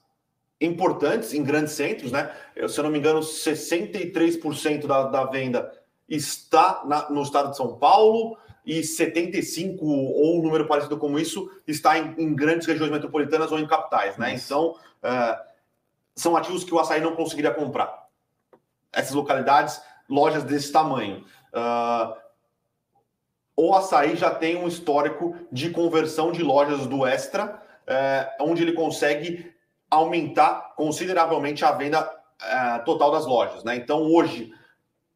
importantes 0.62 1.34
em 1.34 1.44
grandes 1.44 1.74
centros, 1.74 2.12
né? 2.12 2.32
Eu, 2.56 2.70
se 2.70 2.80
eu 2.80 2.84
não 2.84 2.92
me 2.92 3.00
engano, 3.00 3.22
63% 3.22 4.86
da, 4.86 5.04
da 5.08 5.26
venda 5.26 5.72
está 6.08 6.84
na, 6.86 7.10
no 7.10 7.22
estado 7.22 7.52
de 7.52 7.58
São 7.58 7.76
Paulo 7.76 8.38
e 8.66 8.84
75 8.84 9.86
ou 9.86 10.40
um 10.40 10.42
número 10.42 10.68
parecido 10.68 10.98
como 10.98 11.20
isso 11.20 11.50
está 11.68 11.98
em, 11.98 12.16
em 12.18 12.36
grandes 12.36 12.68
regiões 12.68 12.92
metropolitanas 12.92 13.52
ou 13.52 13.60
em 13.60 13.68
capitais, 13.68 14.18
né? 14.18 14.34
Então 14.34 14.72
uh, 14.72 15.40
são 16.16 16.36
ativos 16.36 16.64
que 16.64 16.74
o 16.74 16.80
açaí 16.80 17.00
não 17.00 17.16
conseguiria 17.16 17.54
comprar. 17.54 18.06
Essas 18.92 19.14
localidades, 19.14 19.82
lojas 20.10 20.44
desse 20.44 20.72
tamanho. 20.72 21.24
Uh, 21.54 22.16
o 23.58 23.74
açaí 23.74 24.16
já 24.16 24.34
tem 24.34 24.58
um 24.58 24.68
histórico 24.68 25.36
de 25.52 25.70
conversão 25.70 26.32
de 26.32 26.44
lojas 26.44 26.88
do 26.88 27.06
Extra, 27.06 27.62
uh, 27.88 28.44
onde 28.44 28.64
ele 28.64 28.74
consegue 28.74 29.54
aumentar 29.90 30.74
consideravelmente 30.76 31.64
a 31.64 31.72
venda 31.72 32.12
total 32.84 33.12
das 33.12 33.26
lojas, 33.26 33.64
né? 33.64 33.78
Então 33.78 34.02
hoje 34.12 34.52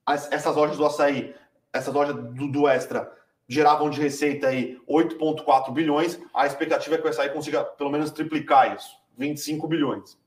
as, 0.10 0.32
essas 0.32 0.56
lojas 0.56 0.76
do 0.76 0.86
açaí, 0.86 1.36
essas 1.72 1.94
lojas 1.94 2.16
do, 2.16 2.52
do 2.52 2.68
Extra, 2.68 3.12
geravam 3.48 3.92
de 3.92 4.02
receita 4.02 4.48
aí 4.48 4.80
8,4 4.90 5.72
bilhões. 5.72 6.20
A 6.34 6.48
expectativa 6.48 6.96
é 6.96 6.98
que 6.98 7.06
o 7.06 7.10
açaí 7.10 7.30
consiga 7.30 7.64
pelo 7.64 7.92
menos 7.92 8.10
triplicar 8.10 8.76
isso, 8.76 8.90
25 9.18 9.68
bilhões. 9.68 10.18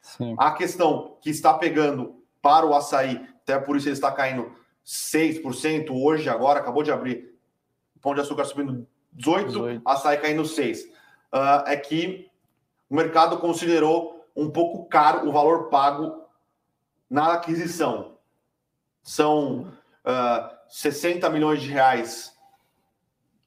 Sim. 0.00 0.36
A 0.38 0.52
questão 0.52 1.16
que 1.20 1.30
está 1.30 1.52
pegando 1.54 2.22
para 2.40 2.64
o 2.64 2.74
açaí, 2.74 3.26
até 3.42 3.58
por 3.58 3.76
isso 3.76 3.88
ele 3.88 3.94
está 3.94 4.12
caindo 4.12 4.52
6% 4.86 5.90
hoje, 5.90 6.28
agora, 6.28 6.60
acabou 6.60 6.84
de 6.84 6.92
abrir. 6.92 7.34
Pão 8.00 8.14
de 8.14 8.20
açúcar 8.20 8.44
subindo 8.44 8.86
18, 9.14 9.46
18. 9.48 9.82
açaí 9.84 10.18
caindo 10.18 10.42
6%. 10.42 10.84
Uh, 10.84 10.90
ah, 11.32 11.64
é 11.66 11.76
que 11.76 12.30
o 12.88 12.94
mercado 12.94 13.38
considerou 13.38 14.24
um 14.36 14.48
pouco 14.48 14.86
caro 14.88 15.28
o 15.28 15.32
valor 15.32 15.70
pago 15.70 16.22
na 17.10 17.32
aquisição 17.32 18.13
são 19.04 19.60
uh, 19.60 19.68
ah, 20.04 20.58
60 20.68 21.28
milhões 21.28 21.60
de 21.62 21.70
reais 21.70 22.34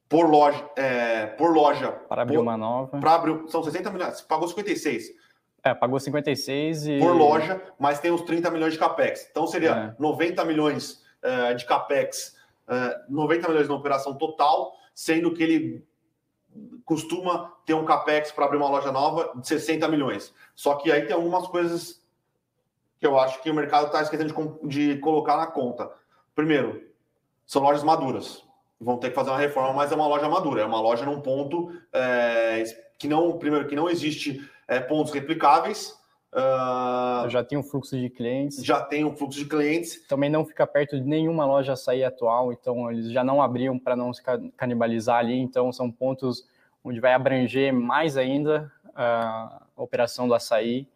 por 0.08 0.30
loja. 0.30 0.64
É, 0.76 1.26
por 1.26 1.52
loja 1.52 1.90
para 1.90 2.22
abrir 2.22 2.36
por, 2.36 2.42
uma 2.42 2.56
nova. 2.56 2.98
Para 2.98 3.14
abrir, 3.14 3.42
são 3.48 3.62
60 3.62 3.90
milhões. 3.90 4.20
Pagou 4.22 4.48
56. 4.48 5.10
É, 5.62 5.74
pagou 5.74 5.98
56 5.98 6.86
e. 6.86 6.98
Por 7.00 7.14
loja, 7.14 7.60
mas 7.78 7.98
tem 7.98 8.12
os 8.12 8.22
30 8.22 8.50
milhões 8.50 8.72
de 8.72 8.78
capex. 8.78 9.28
Então 9.30 9.46
seria 9.46 9.94
é. 9.98 10.00
90 10.00 10.44
milhões 10.44 11.02
uh, 11.22 11.54
de 11.54 11.66
capex, 11.66 12.36
uh, 12.68 13.12
90 13.12 13.48
milhões 13.48 13.68
na 13.68 13.74
operação 13.74 14.14
total, 14.14 14.72
sendo 14.94 15.34
que 15.34 15.42
ele 15.42 15.88
costuma 16.84 17.52
ter 17.66 17.74
um 17.74 17.84
capex 17.84 18.32
para 18.32 18.46
abrir 18.46 18.56
uma 18.56 18.70
loja 18.70 18.90
nova 18.90 19.32
de 19.38 19.46
60 19.46 19.86
milhões. 19.88 20.32
Só 20.54 20.76
que 20.76 20.90
aí 20.90 21.02
tem 21.02 21.14
algumas 21.14 21.46
coisas 21.48 21.97
que 22.98 23.06
eu 23.06 23.18
acho 23.18 23.42
que 23.42 23.50
o 23.50 23.54
mercado 23.54 23.86
está 23.86 24.02
esquecendo 24.02 24.58
de, 24.64 24.94
de 24.94 25.00
colocar 25.00 25.36
na 25.36 25.46
conta. 25.46 25.90
Primeiro, 26.34 26.82
são 27.46 27.62
lojas 27.62 27.82
maduras. 27.82 28.44
Vão 28.80 28.96
ter 28.96 29.10
que 29.10 29.14
fazer 29.14 29.30
uma 29.30 29.38
reforma, 29.38 29.72
mas 29.72 29.90
é 29.90 29.94
uma 29.94 30.06
loja 30.06 30.28
madura. 30.28 30.62
É 30.62 30.64
uma 30.64 30.80
loja 30.80 31.04
num 31.04 31.20
ponto 31.20 31.72
é, 31.92 32.62
que 32.96 33.08
não, 33.08 33.38
primeiro, 33.38 33.66
que 33.66 33.74
não 33.74 33.88
existe 33.88 34.40
é, 34.66 34.78
pontos 34.80 35.12
replicáveis. 35.12 35.98
Uh, 36.30 37.28
já 37.30 37.42
tem 37.42 37.56
um 37.56 37.62
fluxo 37.62 37.98
de 37.98 38.10
clientes. 38.10 38.62
Já 38.62 38.80
tem 38.82 39.04
um 39.04 39.16
fluxo 39.16 39.38
de 39.38 39.46
clientes. 39.46 40.06
Também 40.06 40.28
não 40.28 40.44
fica 40.44 40.66
perto 40.66 41.00
de 41.00 41.06
nenhuma 41.06 41.46
loja 41.46 41.72
açaí 41.72 42.04
atual, 42.04 42.52
então 42.52 42.90
eles 42.90 43.10
já 43.10 43.24
não 43.24 43.40
abriam 43.40 43.78
para 43.78 43.96
não 43.96 44.12
se 44.12 44.22
canibalizar 44.56 45.18
ali, 45.18 45.38
então 45.38 45.72
são 45.72 45.90
pontos 45.90 46.46
onde 46.84 47.00
vai 47.00 47.14
abranger 47.14 47.72
mais 47.72 48.16
ainda 48.16 48.70
a 48.94 49.62
operação 49.76 50.28
do 50.28 50.34
açaí. 50.34 50.86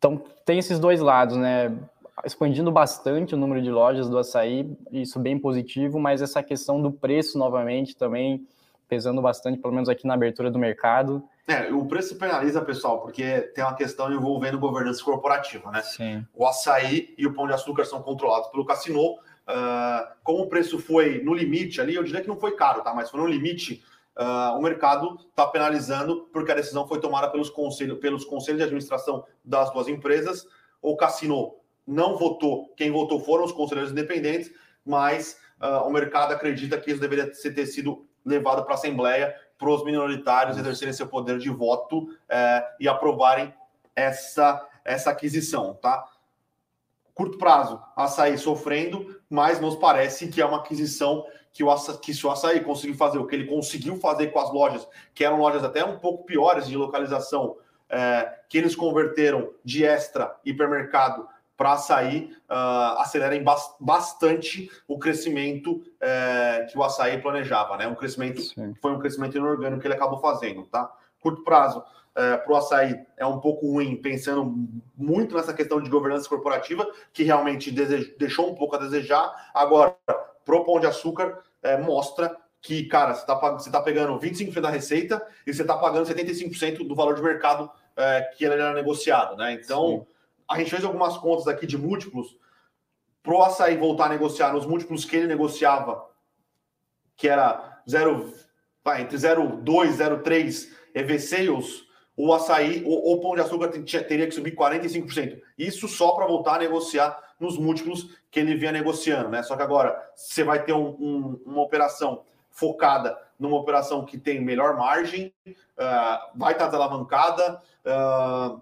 Então 0.00 0.20
tem 0.46 0.58
esses 0.58 0.78
dois 0.78 0.98
lados, 0.98 1.36
né? 1.36 1.76
expandindo 2.24 2.70
bastante 2.70 3.34
o 3.34 3.38
número 3.38 3.62
de 3.62 3.70
lojas 3.70 4.08
do 4.08 4.18
açaí, 4.18 4.76
isso 4.90 5.18
bem 5.18 5.38
positivo, 5.38 5.98
mas 5.98 6.20
essa 6.20 6.42
questão 6.42 6.80
do 6.80 6.90
preço 6.90 7.38
novamente 7.38 7.96
também 7.96 8.46
pesando 8.88 9.22
bastante, 9.22 9.58
pelo 9.58 9.72
menos 9.72 9.88
aqui 9.88 10.06
na 10.06 10.14
abertura 10.14 10.50
do 10.50 10.58
mercado. 10.58 11.22
É, 11.46 11.72
o 11.72 11.86
preço 11.86 12.16
penaliza, 12.16 12.60
pessoal, 12.60 13.00
porque 13.00 13.40
tem 13.54 13.62
uma 13.62 13.74
questão 13.74 14.12
envolvendo 14.12 14.58
governança 14.58 15.02
corporativa, 15.04 15.70
né? 15.70 15.80
Sim. 15.82 16.26
O 16.34 16.44
açaí 16.44 17.14
e 17.16 17.26
o 17.26 17.32
pão 17.32 17.46
de 17.46 17.52
açúcar 17.52 17.84
são 17.84 18.02
controlados 18.02 18.48
pelo 18.48 18.64
Cassino. 18.64 19.00
Uh, 19.02 20.06
como 20.22 20.42
o 20.42 20.48
preço 20.48 20.78
foi 20.78 21.22
no 21.22 21.34
limite 21.34 21.80
ali, 21.80 21.94
eu 21.94 22.02
diria 22.02 22.20
que 22.20 22.28
não 22.28 22.36
foi 22.36 22.52
caro, 22.56 22.82
tá? 22.82 22.92
Mas 22.92 23.10
foi 23.10 23.20
no 23.20 23.26
limite, 23.26 23.82
uh, 24.20 24.56
o 24.56 24.62
mercado 24.62 25.18
está 25.30 25.46
penalizando 25.46 26.28
porque 26.32 26.52
a 26.52 26.54
decisão 26.54 26.86
foi 26.86 27.00
tomada 27.00 27.30
pelos 27.30 27.48
conselhos, 27.48 27.98
pelos 27.98 28.24
conselhos 28.24 28.58
de 28.58 28.64
administração 28.64 29.24
das 29.42 29.72
duas 29.72 29.88
empresas. 29.88 30.46
O 30.82 30.96
Cassino 30.96 31.56
não 31.86 32.16
votou, 32.16 32.68
quem 32.76 32.90
votou 32.90 33.18
foram 33.20 33.44
os 33.44 33.52
conselheiros 33.52 33.90
independentes, 33.90 34.52
mas 34.84 35.38
uh, 35.60 35.86
o 35.86 35.90
mercado 35.90 36.32
acredita 36.32 36.78
que 36.78 36.90
isso 36.90 37.00
deveria 37.00 37.30
ter 37.30 37.66
sido 37.66 38.06
levado 38.24 38.62
para 38.62 38.74
a 38.74 38.74
Assembleia, 38.74 39.34
para 39.58 39.70
os 39.70 39.84
minoritários 39.84 40.58
exercerem 40.58 40.92
seu 40.92 41.06
poder 41.06 41.38
de 41.38 41.50
voto 41.50 42.04
uh, 42.04 42.10
e 42.78 42.86
aprovarem 42.86 43.52
essa, 43.96 44.66
essa 44.84 45.10
aquisição, 45.10 45.74
tá? 45.74 46.04
Curto 47.14 47.36
prazo, 47.36 47.82
açaí 47.96 48.38
sofrendo, 48.38 49.20
mas 49.28 49.60
nos 49.60 49.76
parece 49.76 50.28
que 50.28 50.40
é 50.40 50.46
uma 50.46 50.58
aquisição 50.58 51.26
que, 51.52 51.64
o 51.64 51.70
açaí, 51.70 51.98
que 51.98 52.14
se 52.14 52.26
o 52.26 52.30
açaí 52.30 52.60
conseguir 52.60 52.94
fazer 52.94 53.18
o 53.18 53.26
que 53.26 53.34
ele 53.34 53.46
conseguiu 53.46 53.96
fazer 53.96 54.28
com 54.28 54.38
as 54.38 54.52
lojas, 54.52 54.86
que 55.14 55.24
eram 55.24 55.38
lojas 55.38 55.64
até 55.64 55.84
um 55.84 55.98
pouco 55.98 56.24
piores 56.24 56.66
de 56.66 56.76
localização, 56.76 57.56
é, 57.88 58.38
que 58.48 58.56
eles 58.56 58.76
converteram 58.76 59.50
de 59.64 59.84
extra 59.84 60.36
hipermercado 60.44 61.26
para 61.56 61.72
açaí 61.72 62.32
uh, 62.48 62.98
acelerem 63.00 63.44
bastante 63.78 64.70
o 64.88 64.98
crescimento 64.98 65.72
uh, 65.72 66.66
que 66.70 66.78
o 66.78 66.82
açaí 66.82 67.20
planejava, 67.20 67.76
né? 67.76 67.86
Um 67.86 67.94
crescimento 67.94 68.40
Sim. 68.40 68.72
foi 68.80 68.92
um 68.92 68.98
crescimento 68.98 69.36
inorgânico 69.36 69.78
que 69.78 69.86
ele 69.86 69.92
acabou 69.92 70.18
fazendo, 70.20 70.64
tá? 70.64 70.90
Curto 71.20 71.44
prazo 71.44 71.84
eh, 72.14 72.36
para 72.38 72.52
o 72.52 72.56
açaí 72.56 72.98
é 73.16 73.24
um 73.24 73.38
pouco 73.38 73.70
ruim, 73.70 73.94
pensando 73.96 74.52
muito 74.96 75.36
nessa 75.36 75.54
questão 75.54 75.80
de 75.80 75.88
governança 75.88 76.28
corporativa, 76.28 76.86
que 77.12 77.22
realmente 77.22 77.70
deixou 77.70 78.50
um 78.50 78.54
pouco 78.54 78.74
a 78.74 78.78
desejar. 78.78 79.32
Agora, 79.54 79.96
pro 80.44 80.64
pão 80.64 80.80
de 80.80 80.86
açúcar, 80.86 81.38
eh, 81.62 81.76
mostra 81.76 82.36
que, 82.60 82.84
cara, 82.84 83.14
você 83.14 83.22
está 83.22 83.78
tá 83.78 83.82
pegando 83.82 84.18
25% 84.18 84.60
da 84.60 84.70
receita 84.70 85.24
e 85.46 85.52
você 85.52 85.62
está 85.62 85.76
pagando 85.76 86.06
75% 86.06 86.86
do 86.86 86.94
valor 86.94 87.14
de 87.14 87.22
mercado 87.22 87.70
eh, 87.96 88.30
que 88.36 88.44
ele 88.44 88.54
era 88.54 88.74
negociado, 88.74 89.36
né? 89.36 89.52
Então. 89.52 90.06
Sim 90.06 90.20
a 90.50 90.58
gente 90.58 90.70
fez 90.70 90.84
algumas 90.84 91.16
contas 91.16 91.46
aqui 91.46 91.64
de 91.64 91.78
múltiplos. 91.78 92.36
Para 93.22 93.34
o 93.34 93.42
açaí 93.42 93.76
voltar 93.76 94.06
a 94.06 94.08
negociar 94.08 94.52
nos 94.52 94.66
múltiplos 94.66 95.04
que 95.04 95.14
ele 95.14 95.28
negociava, 95.28 96.04
que 97.16 97.28
era 97.28 97.80
0, 97.88 98.34
vai, 98.82 99.02
entre 99.02 99.16
0,2 99.16 99.90
e 99.90 99.96
0,3 99.96 100.68
EV 100.92 101.18
Sales, 101.20 101.84
o 102.16 102.34
açaí, 102.34 102.82
o, 102.84 103.12
o 103.12 103.20
pão 103.20 103.36
de 103.36 103.42
açúcar 103.42 103.68
teria 103.68 104.26
que 104.26 104.34
subir 104.34 104.56
45%. 104.56 105.40
Isso 105.56 105.86
só 105.86 106.12
para 106.12 106.26
voltar 106.26 106.56
a 106.56 106.58
negociar 106.58 107.16
nos 107.40 107.56
múltiplos 107.58 108.16
que 108.30 108.38
ele 108.38 108.54
vinha 108.54 108.70
negociando, 108.70 109.30
né? 109.30 109.42
Só 109.42 109.56
que 109.56 109.62
agora 109.62 109.98
você 110.14 110.44
vai 110.44 110.62
ter 110.62 110.74
um, 110.74 110.90
um, 110.90 111.40
uma 111.46 111.62
operação 111.62 112.22
focada 112.50 113.18
numa 113.38 113.56
operação 113.56 114.04
que 114.04 114.18
tem 114.18 114.38
melhor 114.38 114.76
margem, 114.76 115.32
uh, 115.48 116.30
vai 116.34 116.52
estar 116.52 116.66
desalavancada, 116.66 117.60
uh, 117.86 118.60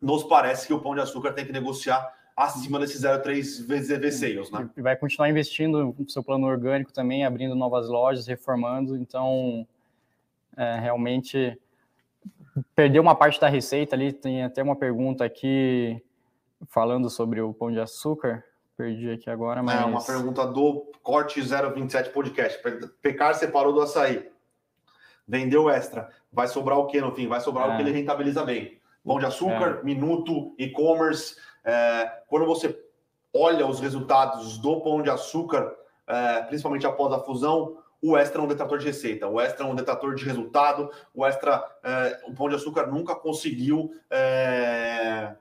nos 0.00 0.22
parece 0.22 0.66
que 0.66 0.72
o 0.72 0.80
Pão 0.80 0.94
de 0.94 1.00
Açúcar 1.00 1.32
tem 1.32 1.44
que 1.44 1.52
negociar 1.52 2.14
acima 2.36 2.78
desses 2.78 3.02
0,3 3.02 3.66
vezes 3.66 4.18
sales, 4.18 4.50
né? 4.50 4.70
E 4.76 4.80
vai 4.80 4.96
continuar 4.96 5.28
investindo 5.28 5.94
no 5.98 6.08
seu 6.08 6.22
plano 6.22 6.46
orgânico 6.46 6.92
também, 6.92 7.24
abrindo 7.24 7.54
novas 7.54 7.88
lojas, 7.88 8.26
reformando, 8.26 8.96
então 8.96 9.66
é, 10.56 10.78
realmente 10.78 11.58
perdeu 12.74 13.02
uma 13.02 13.14
parte 13.14 13.40
da 13.40 13.48
receita 13.48 13.96
ali, 13.96 14.12
tem 14.12 14.44
até 14.44 14.62
uma 14.62 14.76
pergunta 14.76 15.24
aqui 15.24 16.02
falando 16.68 17.08
sobre 17.10 17.40
o 17.40 17.52
Pão 17.52 17.70
de 17.70 17.80
Açúcar, 17.80 18.44
perdi 18.76 19.10
aqui 19.10 19.30
agora, 19.30 19.62
mas... 19.62 19.80
É, 19.80 19.84
uma 19.84 20.04
pergunta 20.04 20.46
do 20.46 20.90
Corte 21.02 21.40
027 21.40 22.10
Podcast, 22.10 22.60
Pecar 23.00 23.34
separou 23.34 23.72
do 23.72 23.82
açaí, 23.82 24.30
vendeu 25.26 25.68
extra, 25.70 26.08
vai 26.32 26.48
sobrar 26.48 26.78
o 26.78 26.86
que 26.86 27.00
no 27.00 27.14
fim? 27.14 27.26
Vai 27.26 27.40
sobrar 27.40 27.68
é. 27.68 27.72
o 27.72 27.76
que 27.76 27.82
ele 27.82 27.92
rentabiliza 27.92 28.44
bem. 28.44 28.80
Pão 29.04 29.18
de 29.18 29.26
Açúcar, 29.26 29.80
é. 29.80 29.84
Minuto, 29.84 30.54
e-commerce. 30.58 31.36
É, 31.64 32.22
quando 32.28 32.46
você 32.46 32.78
olha 33.34 33.66
os 33.66 33.80
resultados 33.80 34.58
do 34.58 34.80
Pão 34.80 35.02
de 35.02 35.10
Açúcar, 35.10 35.74
é, 36.06 36.42
principalmente 36.42 36.86
após 36.86 37.12
a 37.12 37.18
fusão, 37.18 37.78
o 38.00 38.16
Extra 38.16 38.40
é 38.40 38.44
um 38.44 38.48
detrator 38.48 38.78
de 38.78 38.86
receita, 38.86 39.28
o 39.28 39.40
Extra 39.40 39.64
é 39.64 39.68
um 39.68 39.74
detrator 39.74 40.14
de 40.14 40.24
resultado, 40.24 40.90
o 41.14 41.24
Extra, 41.24 41.64
é, 41.84 42.20
o 42.26 42.34
Pão 42.34 42.48
de 42.48 42.56
Açúcar 42.56 42.86
nunca 42.86 43.14
conseguiu 43.14 43.92
é, 44.10 45.34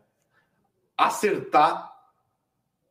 acertar 1.01 1.91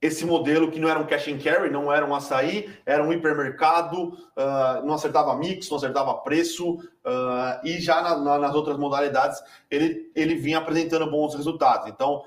esse 0.02 0.24
modelo 0.24 0.70
que 0.70 0.80
não 0.80 0.88
era 0.88 0.98
um 0.98 1.06
cash 1.06 1.28
and 1.28 1.38
carry, 1.38 1.70
não 1.70 1.92
era 1.92 2.06
um 2.06 2.14
açaí, 2.14 2.74
era 2.86 3.04
um 3.04 3.12
hipermercado, 3.12 4.08
uh, 4.08 4.84
não 4.84 4.94
acertava 4.94 5.36
mix, 5.36 5.68
não 5.68 5.76
acertava 5.76 6.14
preço, 6.14 6.76
uh, 6.76 7.60
e 7.62 7.78
já 7.80 8.00
na, 8.00 8.16
na, 8.16 8.38
nas 8.38 8.54
outras 8.54 8.78
modalidades 8.78 9.38
ele, 9.70 10.10
ele 10.16 10.34
vinha 10.36 10.58
apresentando 10.58 11.10
bons 11.10 11.34
resultados. 11.34 11.86
Então, 11.88 12.24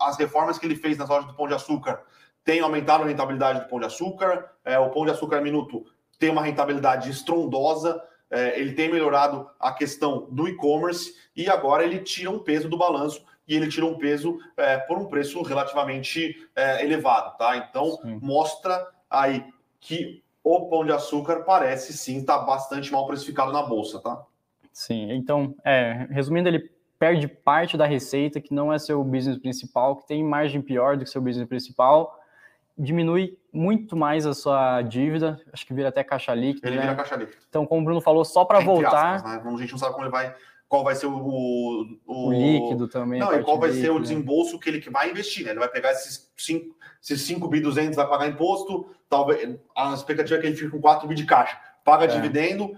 as 0.00 0.18
reformas 0.18 0.58
que 0.58 0.66
ele 0.66 0.76
fez 0.76 0.98
nas 0.98 1.08
lojas 1.08 1.26
do 1.26 1.34
Pão 1.34 1.48
de 1.48 1.54
Açúcar 1.54 2.02
têm 2.44 2.60
aumentado 2.60 3.04
a 3.04 3.06
rentabilidade 3.06 3.60
do 3.60 3.68
Pão 3.68 3.80
de 3.80 3.86
Açúcar, 3.86 4.50
é, 4.62 4.78
o 4.78 4.90
Pão 4.90 5.06
de 5.06 5.10
Açúcar 5.10 5.40
Minuto 5.40 5.84
tem 6.18 6.28
uma 6.28 6.42
rentabilidade 6.42 7.10
estrondosa, 7.10 8.00
é, 8.30 8.60
ele 8.60 8.74
tem 8.74 8.92
melhorado 8.92 9.48
a 9.58 9.72
questão 9.72 10.28
do 10.30 10.46
e-commerce 10.46 11.14
e 11.34 11.48
agora 11.48 11.84
ele 11.84 12.00
tira 12.00 12.30
um 12.30 12.38
peso 12.38 12.68
do 12.68 12.76
balanço 12.76 13.24
e 13.46 13.54
ele 13.54 13.68
tira 13.68 13.86
um 13.86 13.98
peso 13.98 14.38
é, 14.56 14.78
por 14.78 14.98
um 14.98 15.06
preço 15.06 15.42
relativamente 15.42 16.48
é, 16.54 16.84
elevado, 16.84 17.36
tá? 17.36 17.56
Então 17.56 17.98
sim. 18.02 18.18
mostra 18.22 18.86
aí 19.08 19.44
que 19.80 20.22
o 20.42 20.68
pão 20.68 20.84
de 20.84 20.92
açúcar 20.92 21.40
parece 21.44 21.92
sim 21.92 22.18
estar 22.18 22.38
tá 22.38 22.44
bastante 22.44 22.92
mal 22.92 23.06
precificado 23.06 23.52
na 23.52 23.62
bolsa, 23.62 24.00
tá? 24.00 24.22
Sim, 24.72 25.12
então, 25.12 25.54
é, 25.64 26.06
resumindo, 26.10 26.48
ele 26.48 26.70
perde 26.98 27.28
parte 27.28 27.76
da 27.76 27.86
receita 27.86 28.40
que 28.40 28.52
não 28.52 28.72
é 28.72 28.78
seu 28.78 29.02
business 29.04 29.38
principal, 29.38 29.96
que 29.96 30.06
tem 30.06 30.22
margem 30.22 30.60
pior 30.60 30.96
do 30.96 31.04
que 31.04 31.10
seu 31.10 31.22
business 31.22 31.48
principal, 31.48 32.18
diminui 32.76 33.38
muito 33.52 33.96
mais 33.96 34.26
a 34.26 34.34
sua 34.34 34.82
dívida, 34.82 35.40
acho 35.52 35.64
que 35.64 35.72
vira 35.72 35.88
até 35.88 36.02
caixa 36.02 36.34
líquida. 36.34 36.66
Ele 36.66 36.76
né? 36.76 36.82
vira 36.82 36.96
caixa 36.96 37.14
líquida. 37.14 37.38
Então, 37.48 37.64
como 37.64 37.82
o 37.82 37.84
Bruno 37.84 38.00
falou, 38.00 38.24
só 38.24 38.44
para 38.44 38.60
voltar. 38.60 39.14
Aspas, 39.14 39.44
né? 39.44 39.52
A 39.54 39.56
gente 39.58 39.72
não 39.72 39.78
sabe 39.78 39.92
como 39.92 40.04
ele 40.04 40.12
vai 40.12 40.34
qual 40.74 40.82
vai 40.82 40.96
ser 40.96 41.06
o, 41.06 41.16
o, 41.16 41.86
o 42.04 42.32
líquido 42.32 42.88
também. 42.88 43.20
Não, 43.20 43.32
e 43.32 43.44
qual 43.44 43.60
vai 43.60 43.68
líquida, 43.70 43.86
ser 43.86 43.92
o 43.92 44.00
desembolso 44.00 44.58
que 44.58 44.68
ele 44.68 44.80
vai 44.90 45.08
investir, 45.08 45.44
né? 45.44 45.52
Ele 45.52 45.60
vai 45.60 45.68
pegar 45.68 45.92
esses 45.92 46.32
5 46.36 46.74
esses 47.00 47.20
5 47.20 47.46
bi 47.46 47.60
200 47.60 47.94
vai 47.94 48.08
pagar 48.08 48.26
imposto, 48.26 48.88
talvez 49.08 49.56
a 49.76 49.94
expectativa 49.94 50.36
é 50.36 50.40
que 50.40 50.48
ele 50.48 50.56
fique 50.56 50.70
com 50.70 50.80
4 50.80 51.06
bi 51.06 51.14
de 51.14 51.26
caixa, 51.26 51.56
paga 51.84 52.06
é. 52.06 52.08
dividendo. 52.08 52.76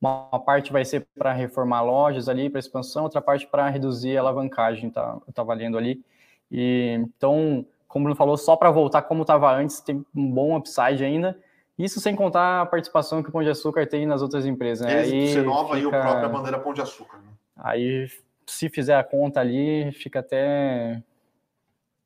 Uma 0.00 0.38
parte 0.38 0.72
vai 0.72 0.86
ser 0.86 1.06
para 1.18 1.32
reformar 1.32 1.82
lojas 1.82 2.30
ali, 2.30 2.48
para 2.48 2.60
expansão, 2.60 3.02
outra 3.02 3.20
parte 3.20 3.46
para 3.46 3.68
reduzir 3.68 4.16
a 4.16 4.20
alavancagem, 4.20 4.88
tá? 4.88 5.18
Eu 5.26 5.30
estava 5.30 5.52
lendo 5.52 5.76
ali. 5.76 6.02
E 6.50 6.96
então, 6.98 7.66
como 7.86 8.04
o 8.04 8.06
Bruno 8.06 8.16
falou, 8.16 8.38
só 8.38 8.56
para 8.56 8.70
voltar 8.70 9.02
como 9.02 9.20
estava 9.20 9.54
antes, 9.54 9.80
tem 9.80 10.02
um 10.14 10.30
bom 10.30 10.56
upside 10.56 11.04
ainda. 11.04 11.38
Isso 11.78 12.00
sem 12.00 12.16
contar 12.16 12.62
a 12.62 12.66
participação 12.66 13.22
que 13.22 13.28
o 13.28 13.32
Pão 13.32 13.42
de 13.42 13.50
Açúcar 13.50 13.86
tem 13.86 14.06
nas 14.06 14.22
outras 14.22 14.46
empresas. 14.46 14.86
Né? 14.86 15.00
Aí 15.00 15.36
Nova 15.42 15.74
fica... 15.74 15.78
e 15.78 15.86
o 15.86 15.90
próprio 15.90 16.30
Bandeira 16.30 16.58
Pão 16.58 16.72
de 16.72 16.80
Açúcar. 16.80 17.18
Né? 17.18 17.28
Aí, 17.56 18.08
se 18.46 18.68
fizer 18.70 18.96
a 18.96 19.04
conta 19.04 19.40
ali, 19.40 19.92
fica 19.92 20.20
até 20.20 21.02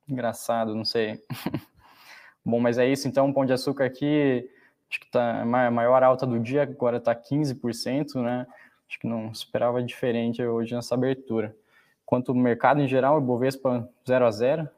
engraçado, 0.09 0.74
não 0.74 0.85
sei. 0.85 1.22
Bom, 2.44 2.59
mas 2.59 2.78
é 2.78 2.87
isso. 2.87 3.06
Então, 3.06 3.28
o 3.28 3.35
Pão 3.35 3.46
de 3.46 3.52
Açúcar 3.52 3.85
aqui, 3.85 4.48
acho 4.90 5.00
que 5.00 5.11
tá 5.11 5.42
a 5.42 5.70
maior 5.70 6.02
alta 6.02 6.26
do 6.26 6.40
dia, 6.40 6.62
agora 6.62 6.96
está 6.96 7.14
15%, 7.14 8.20
né? 8.22 8.46
Acho 8.88 8.98
que 8.98 9.06
não 9.06 9.30
esperava 9.30 9.80
diferente 9.80 10.44
hoje 10.44 10.74
nessa 10.74 10.96
abertura. 10.96 11.54
Quanto 12.04 12.33
o 12.33 12.35
mercado 12.35 12.80
em 12.80 12.88
geral, 12.88 13.18
o 13.18 13.20
Bovespa 13.20 13.88
0 14.04 14.26
a 14.26 14.30
0 14.33 14.68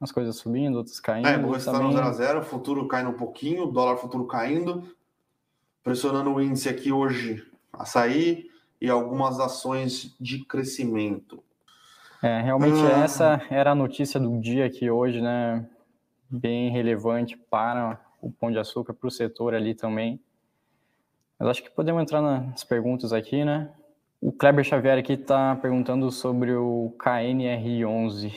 as 0.00 0.10
coisas 0.10 0.36
subindo, 0.36 0.76
outras 0.76 0.98
caindo. 0.98 1.28
É, 1.28 1.36
o 1.36 1.54
está 1.54 1.78
no 1.78 1.92
0 1.92 2.06
a 2.06 2.12
0 2.12 2.42
futuro 2.42 2.88
caindo 2.88 3.10
um 3.10 3.14
pouquinho, 3.14 3.66
dólar 3.66 3.98
futuro 3.98 4.26
caindo, 4.26 4.84
pressionando 5.84 6.32
o 6.32 6.40
índice 6.40 6.68
aqui 6.68 6.90
hoje, 6.90 7.46
açaí, 7.72 8.48
e 8.80 8.88
algumas 8.88 9.38
ações 9.38 10.16
de 10.18 10.44
crescimento. 10.46 11.42
É, 12.22 12.40
realmente 12.40 12.80
ah. 12.80 13.04
essa 13.04 13.42
era 13.50 13.72
a 13.72 13.74
notícia 13.74 14.18
do 14.18 14.38
dia 14.40 14.66
aqui 14.66 14.90
hoje, 14.90 15.20
né? 15.20 15.66
Bem 16.28 16.70
relevante 16.70 17.36
para 17.36 18.00
o 18.22 18.30
Pão 18.30 18.50
de 18.50 18.58
Açúcar, 18.58 18.94
para 18.94 19.08
o 19.08 19.10
setor 19.10 19.54
ali 19.54 19.74
também. 19.74 20.20
Mas 21.38 21.48
acho 21.48 21.62
que 21.62 21.70
podemos 21.70 22.00
entrar 22.02 22.22
nas 22.22 22.64
perguntas 22.64 23.12
aqui, 23.12 23.44
né? 23.44 23.70
O 24.20 24.30
Kleber 24.30 24.64
Xavier 24.64 24.98
aqui 24.98 25.14
está 25.14 25.56
perguntando 25.56 26.10
sobre 26.10 26.52
o 26.52 26.94
KNR11. 26.98 28.32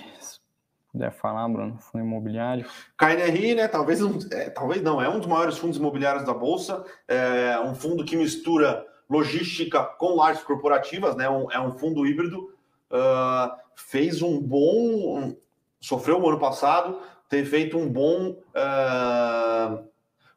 Puder 0.93 1.11
falar, 1.11 1.49
Bruno, 1.49 1.79
fundo 1.79 2.03
imobiliário. 2.03 2.67
KNRI, 2.99 3.55
né? 3.55 3.67
Talvez, 3.67 3.99
é, 4.31 4.51
talvez 4.51 4.79
não, 4.83 5.01
é 5.01 5.09
um 5.09 5.17
dos 5.17 5.27
maiores 5.27 5.57
fundos 5.57 5.79
imobiliários 5.79 6.23
da 6.23 6.35
Bolsa. 6.35 6.85
É 7.07 7.59
um 7.59 7.73
fundo 7.73 8.05
que 8.05 8.15
mistura 8.15 8.85
logística 9.09 9.83
com 9.83 10.15
lajes 10.15 10.43
corporativas, 10.43 11.15
né? 11.15 11.27
Um, 11.27 11.51
é 11.51 11.59
um 11.59 11.71
fundo 11.71 12.05
híbrido. 12.05 12.53
Uh, 12.91 13.51
fez 13.75 14.21
um 14.21 14.39
bom. 14.39 15.35
Sofreu 15.81 16.21
o 16.21 16.29
ano 16.29 16.37
passado, 16.37 16.99
ter 17.27 17.43
feito 17.43 17.75
um 17.75 17.89
bom. 17.89 18.37
Uh, 18.53 19.83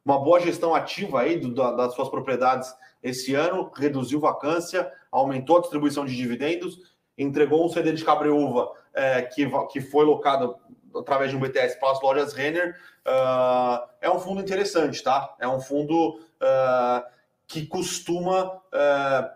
uma 0.02 0.18
boa 0.18 0.40
gestão 0.40 0.74
ativa 0.74 1.20
aí 1.20 1.38
do, 1.38 1.52
das 1.52 1.94
suas 1.94 2.08
propriedades 2.08 2.74
esse 3.02 3.34
ano, 3.34 3.70
reduziu 3.76 4.18
vacância, 4.18 4.90
aumentou 5.12 5.58
a 5.58 5.60
distribuição 5.60 6.06
de 6.06 6.16
dividendos, 6.16 6.95
entregou 7.16 7.64
um 7.64 7.68
CD 7.68 7.92
de 7.92 8.04
cabreúva 8.04 8.72
é, 8.92 9.22
que, 9.22 9.48
que 9.70 9.80
foi 9.80 10.04
locado 10.04 10.56
através 10.98 11.30
de 11.30 11.36
um 11.36 11.40
BTS 11.40 11.78
para 11.78 11.92
as 11.92 12.00
lojas 12.00 12.32
Renner. 12.32 12.76
Uh, 13.06 13.86
é 14.00 14.10
um 14.10 14.18
fundo 14.18 14.40
interessante, 14.40 15.02
tá? 15.02 15.34
É 15.38 15.46
um 15.46 15.60
fundo 15.60 16.18
uh, 16.18 17.04
que 17.46 17.66
costuma 17.66 18.56
uh, 18.56 19.30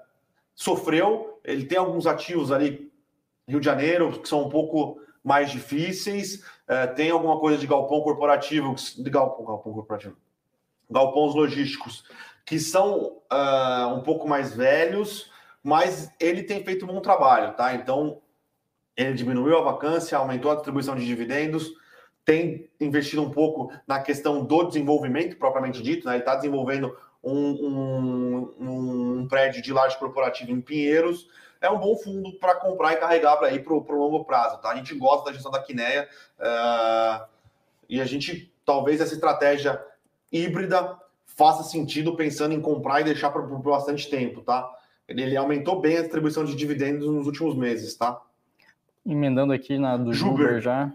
sofreu. 0.55 1.41
Ele 1.45 1.65
tem 1.65 1.79
alguns 1.79 2.07
ativos 2.07 2.51
ali, 2.51 2.91
Rio 3.47 3.61
de 3.61 3.67
Janeiro, 3.67 4.21
que 4.21 4.29
são 4.29 4.43
um 4.43 4.49
pouco 4.49 5.01
mais 5.23 5.51
difíceis. 5.51 6.43
tem 6.97 7.11
alguma 7.11 7.39
coisa 7.39 7.59
de 7.59 7.67
galpão 7.67 8.01
corporativo, 8.01 8.75
de 8.75 9.11
galpão, 9.11 9.45
galpão 9.45 9.73
corporativo, 9.73 10.17
galpões 10.91 11.35
logísticos 11.35 12.05
que 12.47 12.59
são 12.59 13.19
um 13.95 14.01
pouco 14.01 14.27
mais 14.27 14.55
velhos, 14.55 15.31
mas 15.63 16.11
ele 16.19 16.43
tem 16.43 16.65
feito 16.65 16.85
um 16.85 16.89
bom 16.89 17.01
trabalho, 17.01 17.55
tá? 17.55 17.75
Então, 17.75 18.21
ele 18.97 19.15
diminuiu 19.15 19.59
a 19.59 19.63
vacância, 19.63 20.17
aumentou 20.17 20.51
a 20.51 20.55
distribuição 20.55 20.95
de 20.95 21.07
dividendos, 21.07 21.73
tem 22.25 22.69
investido 22.81 23.23
um 23.23 23.31
pouco 23.31 23.73
na 23.87 24.01
questão 24.01 24.45
do 24.45 24.65
desenvolvimento 24.65 25.37
propriamente 25.37 25.83
dito, 25.83 26.07
né? 26.07 26.15
Ele 26.15 26.21
está 26.21 26.37
desenvolvendo 26.37 26.97
um, 27.23 27.51
um, 27.51 28.55
um, 29.21 29.29
prédio 29.29 29.63
de 29.63 29.73
laje 29.73 29.99
corporativa 29.99 30.51
em 30.51 30.61
Pinheiros. 30.61 31.29
É 31.61 31.69
um 31.69 31.79
bom 31.79 31.97
fundo 31.97 32.33
para 32.39 32.57
comprar 32.57 32.93
e 32.93 32.97
carregar 32.97 33.37
para 33.37 33.53
ir 33.53 33.63
para 33.63 33.75
o 33.75 33.99
longo 33.99 34.25
prazo, 34.25 34.59
tá? 34.61 34.71
A 34.71 34.77
gente 34.77 34.95
gosta 34.95 35.27
da 35.27 35.33
gestão 35.33 35.51
da 35.51 35.63
Quineia 35.63 36.09
uh, 36.39 37.27
e 37.89 38.01
a 38.01 38.05
gente, 38.05 38.53
talvez 38.65 39.01
essa 39.01 39.15
estratégia 39.15 39.83
híbrida 40.33 40.99
faça 41.27 41.63
sentido 41.63 42.17
pensando 42.17 42.55
em 42.55 42.61
comprar 42.61 43.01
e 43.01 43.05
deixar 43.05 43.31
por, 43.31 43.47
por 43.47 43.59
bastante 43.59 44.09
tempo, 44.09 44.41
tá? 44.43 44.71
Ele, 45.11 45.37
aumentou 45.37 45.81
bem 45.81 45.99
a 45.99 46.03
distribuição 46.03 46.45
de 46.45 46.55
dividendos 46.55 47.09
nos 47.09 47.27
últimos 47.27 47.57
meses, 47.57 47.97
tá? 47.97 48.21
Emendando 49.05 49.53
aqui 49.53 49.77
na 49.77 49.97
do 49.97 50.13
Juber 50.13 50.61
já. 50.61 50.93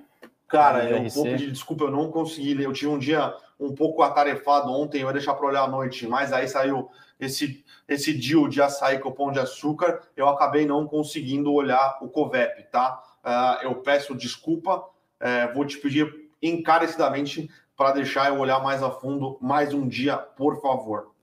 Cara, 0.48 0.90
eu 0.90 1.10
vou 1.10 1.26
pedir 1.26 1.52
desculpa, 1.52 1.86
eu 1.86 1.92
não 1.92 2.10
consegui 2.10 2.54
ler. 2.54 2.66
Eu 2.66 2.74
tive 2.74 2.92
um 2.92 3.00
dia 3.00 3.34
um 3.60 3.76
pouco 3.76 4.02
atarefado 4.02 4.72
ontem, 4.72 5.02
eu 5.02 5.08
ia 5.08 5.14
deixar 5.14 5.34
para 5.34 5.48
olhar 5.48 5.64
à 5.64 5.68
noite, 5.68 6.08
mas 6.08 6.32
aí 6.32 6.48
saiu 6.48 6.90
esse, 7.20 7.64
esse 7.88 8.14
deal 8.14 8.48
de 8.48 8.62
açaí 8.62 9.00
com 9.00 9.12
pão 9.12 9.32
de 9.32 9.40
açúcar, 9.40 10.02
eu 10.16 10.28
acabei 10.28 10.66
não 10.66 10.88
conseguindo 10.88 11.52
olhar 11.52 11.98
o 12.02 12.08
COVEP, 12.08 12.70
tá? 12.72 13.02
Uh, 13.24 13.66
eu 13.66 13.76
peço 13.76 14.16
desculpa, 14.16 14.78
uh, 14.78 15.54
vou 15.54 15.66
te 15.66 15.78
pedir 15.78 16.30
encarecidamente 16.42 17.50
para 17.76 17.92
deixar 17.92 18.30
eu 18.30 18.40
olhar 18.40 18.62
mais 18.62 18.84
a 18.84 18.92
fundo 18.92 19.38
mais 19.42 19.74
um 19.74 19.88
dia, 19.88 20.18
por 20.18 20.62
favor. 20.62 21.15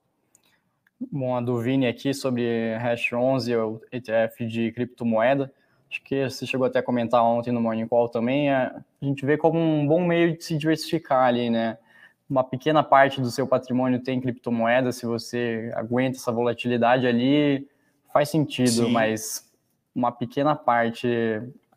Bom, 1.11 1.35
a 1.35 1.41
do 1.41 1.59
Vini 1.59 1.87
aqui 1.87 2.13
sobre 2.15 2.75
Hash 2.77 3.13
11, 3.13 3.57
o 3.57 3.81
ETF 3.91 4.47
de 4.47 4.71
criptomoeda. 4.73 5.53
Acho 5.91 6.03
que 6.03 6.29
você 6.29 6.47
chegou 6.47 6.67
até 6.67 6.79
a 6.79 6.83
comentar 6.83 7.25
ontem 7.25 7.51
no 7.51 7.61
Morning 7.61 7.87
Call 7.87 8.09
também. 8.09 8.51
É, 8.51 8.55
a 8.55 9.05
gente 9.05 9.25
vê 9.25 9.37
como 9.37 9.59
um 9.59 9.87
bom 9.87 10.07
meio 10.07 10.37
de 10.37 10.45
se 10.45 10.57
diversificar 10.57 11.27
ali, 11.27 11.51
né? 11.51 11.79
Uma 12.29 12.45
pequena 12.45 12.83
parte 12.83 13.21
do 13.21 13.31
seu 13.31 13.47
patrimônio 13.47 14.03
tem 14.03 14.21
criptomoeda, 14.21 14.93
se 14.93 15.05
você 15.05 15.71
aguenta 15.75 16.17
essa 16.17 16.33
volatilidade 16.33 17.07
ali, 17.07 17.69
faz 18.13 18.29
sentido, 18.29 18.87
Sim. 18.87 18.93
mas 18.93 19.51
uma 19.95 20.13
pequena 20.13 20.55
parte 20.55 21.09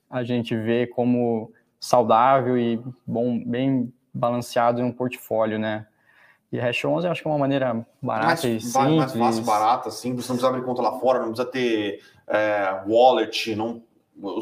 a 0.10 0.24
gente 0.24 0.56
vê 0.56 0.88
como 0.88 1.52
saudável 1.80 2.58
e 2.58 2.80
bom, 3.06 3.44
bem 3.44 3.92
balanceado 4.14 4.80
em 4.80 4.84
um 4.84 4.92
portfólio, 4.92 5.60
né? 5.60 5.86
E 6.52 6.60
Hash 6.60 6.86
11 6.86 7.06
eu 7.06 7.12
acho 7.12 7.22
que 7.22 7.28
é 7.28 7.32
uma 7.32 7.40
maneira 7.40 7.86
barata 8.02 8.28
mais, 8.28 8.44
e 8.44 8.60
simples. 8.60 8.74
Mais 8.74 9.14
fácil, 9.14 9.44
barata, 9.44 9.92
simples, 9.92 10.28
não 10.28 10.36
precisa 10.36 10.48
abrir 10.48 10.64
conta 10.64 10.82
lá 10.82 11.00
fora, 11.00 11.20
não 11.20 11.30
precisa 11.30 11.50
ter 11.50 12.02
é, 12.28 12.82
wallet, 12.88 13.56
não, 13.56 13.82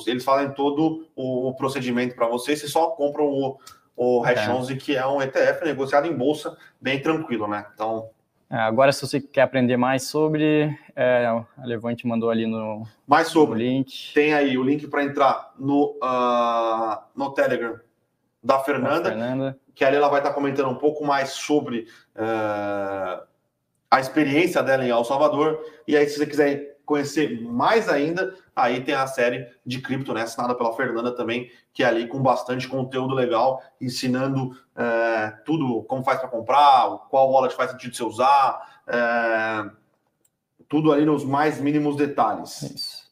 eles 0.06 0.24
fazem 0.24 0.52
todo 0.54 1.08
o, 1.16 1.54
procedimento 1.54 2.16
para 2.16 2.28
você, 2.28 2.56
você 2.56 2.68
só 2.68 2.88
compra 2.92 3.24
o, 3.24 3.58
o 3.96 4.22
Hash 4.22 4.48
é. 4.48 4.52
11, 4.52 4.76
que 4.78 4.96
é 4.96 5.06
um 5.08 5.22
ETF 5.22 5.64
negociado 5.66 6.08
em 6.08 6.16
bolsa, 6.16 6.56
bem 6.80 7.02
tranquilo, 7.02 7.48
né? 7.48 7.66
Então... 7.74 8.10
É, 8.50 8.58
agora, 8.58 8.92
se 8.92 9.02
você 9.02 9.20
quer 9.20 9.42
aprender 9.42 9.78
mais 9.78 10.04
sobre, 10.04 10.78
é, 10.96 11.26
a 11.26 11.66
Levante 11.66 12.06
mandou 12.06 12.30
ali 12.30 12.46
no, 12.46 12.86
mais 13.08 13.30
sobre, 13.30 13.64
no 13.64 13.70
link. 13.70 14.14
Tem 14.14 14.36
aí 14.36 14.56
o 14.60 14.64
link 14.64 14.86
para 14.88 15.04
entrar 15.04 15.54
no, 15.58 15.98
uh, 16.04 17.02
no 17.16 17.32
Telegram 17.34 17.80
da 18.44 18.60
Fernanda, 18.60 19.10
Fernanda, 19.10 19.60
que 19.74 19.86
ali 19.86 19.96
ela 19.96 20.10
vai 20.10 20.20
estar 20.20 20.34
comentando 20.34 20.70
um 20.70 20.76
pouco 20.76 21.06
mais 21.06 21.32
sobre 21.32 21.88
uh, 22.16 23.24
a 23.90 24.00
experiência 24.00 24.62
dela 24.62 24.84
em 24.84 24.90
El 24.90 25.04
Salvador. 25.06 25.64
E 25.88 25.96
aí, 25.96 26.08
se 26.10 26.18
você 26.18 26.26
quiser 26.26 26.74
conhecer 26.86 27.42
mais 27.42 27.88
ainda, 27.88 28.36
aí 28.54 28.82
tem 28.84 28.94
a 28.94 29.08
série 29.08 29.48
de 29.66 29.80
cripto, 29.80 30.14
né, 30.14 30.24
assinada 30.24 30.54
pela 30.54 30.76
Fernanda 30.76 31.16
também, 31.16 31.50
que 31.74 31.82
é 31.84 31.88
ali 31.88 32.08
com 32.08 32.22
bastante 32.22 32.68
conteúdo 32.68 33.14
legal, 33.14 33.64
ensinando 33.80 34.50
uh, 34.52 35.44
tudo, 35.46 35.84
como 35.84 36.04
faz 36.04 36.20
para 36.20 36.28
comprar, 36.28 36.90
qual 37.10 37.32
wallet 37.32 37.56
faz 37.56 37.72
sentido 37.72 37.96
você 37.96 38.04
usar, 38.04 38.84
uh, 38.88 39.72
tudo 40.68 40.92
ali 40.92 41.06
nos 41.06 41.24
mais 41.24 41.62
mínimos 41.62 41.96
detalhes. 41.96 42.62
Isso. 42.64 43.03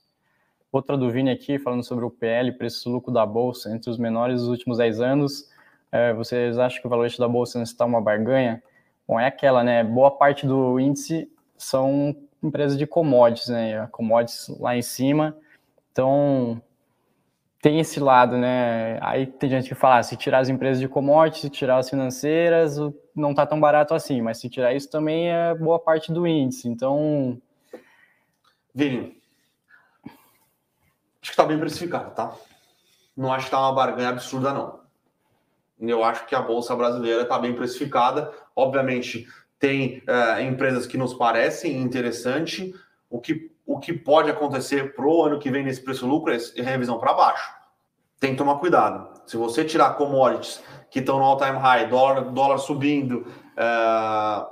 Outra 0.72 0.98
do 0.98 1.12
Vini 1.12 1.30
aqui, 1.30 1.60
falando 1.60 1.84
sobre 1.84 2.06
o 2.06 2.10
PL, 2.10 2.54
preço-lucro 2.54 3.12
da 3.12 3.26
Bolsa, 3.26 3.76
entre 3.76 3.90
os 3.90 3.98
menores 3.98 4.40
dos 4.40 4.48
últimos 4.48 4.78
10 4.78 5.02
anos. 5.02 5.50
É, 5.92 6.14
vocês 6.14 6.58
acham 6.58 6.80
que 6.80 6.88
o 6.88 6.90
valor 6.90 7.10
da 7.20 7.28
Bolsa 7.28 7.62
está 7.62 7.84
uma 7.86 8.00
barganha? 8.00 8.64
Bom, 9.06 9.20
é 9.20 9.28
aquela, 9.28 9.66
né? 9.66 9.84
Boa 9.84 10.10
parte 10.12 10.48
do 10.48 10.80
índice 10.80 11.30
são 11.58 12.16
empresas 12.42 12.78
de 12.78 12.88
commodities, 12.88 13.50
né? 13.50 13.86
Commodities 13.92 14.48
lá 14.60 14.74
em 14.74 14.82
cima. 14.82 15.36
Então, 15.92 16.62
tem 17.62 17.82
esse 17.82 18.00
lado, 18.00 18.38
né? 18.38 18.98
Aí 19.02 19.26
tem 19.28 19.50
gente 19.50 19.68
que 19.68 19.76
fala, 19.76 19.98
ah, 19.98 20.04
se 20.04 20.16
tirar 20.16 20.40
as 20.40 20.48
empresas 20.48 20.80
de 20.80 20.88
commodities, 20.88 21.42
se 21.42 21.50
tirar 21.50 21.80
as 21.80 21.90
financeiras, 21.90 22.78
não 23.14 23.34
tá 23.34 23.46
tão 23.46 23.60
barato 23.60 23.94
assim, 23.94 24.22
mas 24.22 24.40
se 24.40 24.50
tirar 24.50 24.74
isso 24.74 24.90
também 24.90 25.30
é 25.30 25.54
boa 25.54 25.78
parte 25.78 26.14
do 26.14 26.26
índice. 26.26 26.70
Então. 26.70 27.38
Vini, 28.74 29.21
acho 31.22 31.30
que 31.30 31.30
está 31.30 31.46
bem 31.46 31.60
precificado, 31.60 32.12
tá? 32.16 32.34
Não 33.16 33.32
acho 33.32 33.46
que 33.46 33.48
está 33.50 33.60
uma 33.60 33.74
barganha 33.74 34.10
absurda, 34.10 34.54
não. 34.54 34.82
Eu 35.80 36.04
acho 36.04 36.26
que 36.26 36.36
a 36.36 36.42
Bolsa 36.42 36.76
Brasileira 36.76 37.24
está 37.24 37.38
bem 37.40 37.56
precificada. 37.56 38.32
Obviamente, 38.56 39.28
tem 39.60 40.04
é, 40.08 40.44
empresas 40.44 40.88
que 40.88 40.98
nos 40.98 41.14
parecem 41.14 41.78
interessante. 41.78 42.74
O 43.10 43.20
que, 43.20 43.52
o 43.66 43.80
que 43.80 43.94
pode 43.94 44.30
acontecer 44.30 44.96
para 44.96 45.06
o 45.06 45.24
ano 45.24 45.40
que 45.40 45.52
vem 45.52 45.64
nesse 45.64 45.84
preço-lucro 45.84 46.34
é 46.34 46.62
revisão 46.62 47.00
para 47.00 47.14
baixo. 47.14 47.52
Tem 48.20 48.32
que 48.32 48.38
tomar 48.38 48.56
cuidado. 48.56 49.22
Se 49.26 49.38
você 49.38 49.66
tirar 49.66 49.96
commodities 49.96 50.62
que 50.90 51.00
estão 51.00 51.18
no 51.18 51.26
all-time 51.26 51.58
high, 51.58 51.88
dólar, 51.88 52.22
dólar 52.32 52.58
subindo, 52.60 53.26
é, 53.58 54.46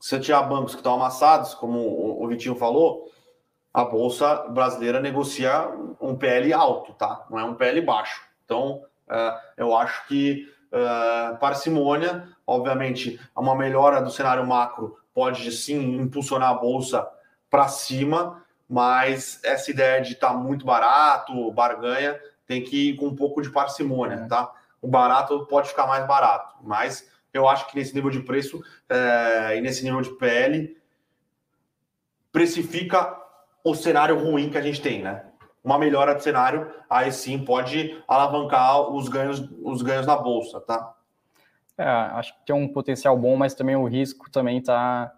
se 0.00 0.18
tirar 0.20 0.42
bancos 0.42 0.74
que 0.74 0.80
estão 0.80 0.94
amassados, 0.94 1.54
como 1.54 1.78
o 2.22 2.26
Vitinho 2.28 2.56
falou, 2.56 3.11
a 3.72 3.84
bolsa 3.84 4.34
brasileira 4.48 5.00
negocia 5.00 5.68
um 6.00 6.16
PL 6.16 6.52
alto, 6.52 6.92
tá? 6.92 7.24
Não 7.30 7.38
é 7.38 7.44
um 7.44 7.54
PL 7.54 7.80
baixo. 7.80 8.22
Então, 8.44 8.82
uh, 9.08 9.38
eu 9.56 9.74
acho 9.74 10.06
que 10.06 10.46
uh, 10.72 11.38
parcimônia, 11.38 12.28
obviamente, 12.46 13.18
uma 13.36 13.56
melhora 13.56 14.02
do 14.02 14.10
cenário 14.10 14.46
macro 14.46 14.98
pode 15.14 15.50
sim 15.52 15.96
impulsionar 15.96 16.50
a 16.50 16.54
bolsa 16.54 17.08
para 17.48 17.68
cima, 17.68 18.42
mas 18.68 19.40
essa 19.44 19.70
ideia 19.70 20.00
de 20.02 20.14
estar 20.14 20.28
tá 20.28 20.34
muito 20.34 20.66
barato, 20.66 21.50
barganha, 21.52 22.18
tem 22.46 22.62
que 22.62 22.90
ir 22.90 22.96
com 22.96 23.06
um 23.06 23.16
pouco 23.16 23.40
de 23.40 23.50
parcimônia, 23.50 24.16
é. 24.16 24.26
tá? 24.26 24.52
O 24.80 24.88
barato 24.88 25.46
pode 25.46 25.68
ficar 25.68 25.86
mais 25.86 26.06
barato, 26.06 26.56
mas 26.62 27.08
eu 27.32 27.48
acho 27.48 27.66
que 27.68 27.76
nesse 27.76 27.94
nível 27.94 28.10
de 28.10 28.20
preço 28.20 28.60
é, 28.88 29.56
e 29.56 29.60
nesse 29.60 29.84
nível 29.84 30.00
de 30.00 30.10
PL 30.10 30.76
precifica 32.32 33.21
o 33.64 33.74
cenário 33.74 34.18
ruim 34.18 34.50
que 34.50 34.58
a 34.58 34.62
gente 34.62 34.80
tem, 34.80 35.02
né? 35.02 35.24
Uma 35.62 35.78
melhora 35.78 36.14
de 36.14 36.22
cenário, 36.22 36.70
aí 36.90 37.12
sim 37.12 37.44
pode 37.44 38.02
alavancar 38.08 38.90
os 38.92 39.08
ganhos, 39.08 39.48
os 39.62 39.80
ganhos 39.82 40.06
na 40.06 40.16
bolsa, 40.16 40.60
tá? 40.60 40.94
É, 41.78 41.84
acho 41.84 42.34
que 42.34 42.46
tem 42.46 42.54
um 42.54 42.68
potencial 42.68 43.16
bom, 43.16 43.36
mas 43.36 43.54
também 43.54 43.76
o 43.76 43.86
risco 43.86 44.30
também 44.30 44.58
está 44.58 45.12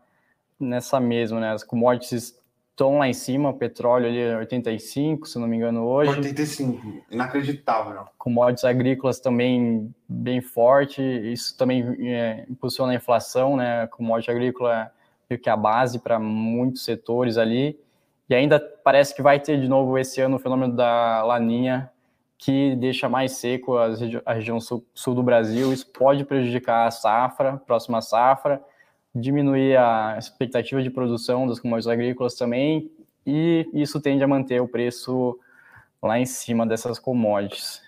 nessa 0.61 1.00
mesma, 1.00 1.40
né? 1.40 1.52
As 1.52 1.64
commodities 1.64 2.38
estão 2.70 2.98
lá 2.98 3.09
em 3.09 3.12
cima, 3.12 3.50
o 3.50 3.54
petróleo 3.54 4.07
ali 4.07 4.18
é 4.18 4.37
85, 4.37 5.28
se 5.28 5.38
não 5.38 5.46
me 5.46 5.57
engano, 5.57 5.85
hoje. 5.85 6.11
85, 6.11 7.04
inacreditável. 7.11 8.04
Commodities 8.18 8.64
agrícolas 8.64 9.20
também 9.20 9.94
bem 10.09 10.40
forte, 10.40 11.00
isso 11.00 11.57
também 11.57 11.85
é, 12.00 12.44
impulsiona 12.50 12.92
a 12.92 12.96
inflação, 12.96 13.57
né? 13.57 13.83
A 13.83 13.88
commodity 13.88 14.30
agrícola 14.30 14.74
é 14.74 14.90
meio 15.30 15.40
que 15.40 15.48
a 15.48 15.57
base 15.57 16.00
para 16.00 16.18
muitos 16.18 16.85
setores 16.85 17.38
ali. 17.38 17.78
E 18.28 18.34
ainda 18.34 18.58
parece 18.58 19.14
que 19.14 19.22
vai 19.22 19.38
ter 19.38 19.60
de 19.60 19.68
novo 19.68 19.98
esse 19.98 20.20
ano 20.20 20.37
o 20.37 20.38
fenômeno 20.38 20.74
da 20.74 21.22
laninha, 21.24 21.90
que 22.38 22.74
deixa 22.76 23.08
mais 23.08 23.32
seco 23.32 23.76
a, 23.76 23.88
regi 23.88 24.20
a 24.24 24.32
região 24.32 24.60
sul, 24.60 24.84
sul 24.94 25.14
do 25.14 25.22
Brasil. 25.22 25.72
Isso 25.72 25.87
pode 25.90 26.24
prejudicar 26.24 26.87
a 26.87 26.90
safra, 26.90 27.56
próxima 27.66 28.00
safra 28.00 28.62
diminuir 29.14 29.76
a 29.76 30.16
expectativa 30.18 30.82
de 30.82 30.90
produção 30.90 31.46
das 31.46 31.60
commodities 31.60 31.87
agrícolas 31.87 32.34
também, 32.34 32.90
e 33.24 33.68
isso 33.72 34.00
tende 34.00 34.24
a 34.24 34.28
manter 34.28 34.60
o 34.60 34.66
preço 34.66 35.38
lá 36.02 36.18
em 36.18 36.26
cima 36.26 36.66
dessas 36.66 36.98
commodities, 36.98 37.80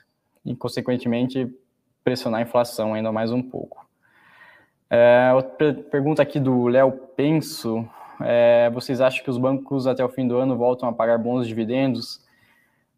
e, 0.45 0.55
consequentemente, 0.55 1.53
pressionar 2.05 2.41
a 2.41 2.43
inflação 2.45 2.95
ainda 2.95 3.11
mais 3.11 3.33
um 3.33 3.43
pouco. 3.43 3.85
É, 4.89 5.33
outra 5.35 5.75
pergunta 5.75 6.23
aqui 6.23 6.39
do 6.39 6.69
Léo 6.69 6.93
Penso, 7.17 7.87
é, 8.21 8.71
vocês 8.71 9.01
acham 9.01 9.23
que 9.23 9.31
os 9.31 9.39
bancos 9.39 9.87
até 9.87 10.05
o 10.05 10.09
fim 10.09 10.27
do 10.27 10.37
ano 10.37 10.57
voltam 10.57 10.89
a 10.89 10.93
pagar 10.93 11.19
bons 11.19 11.47
dividendos? 11.47 12.25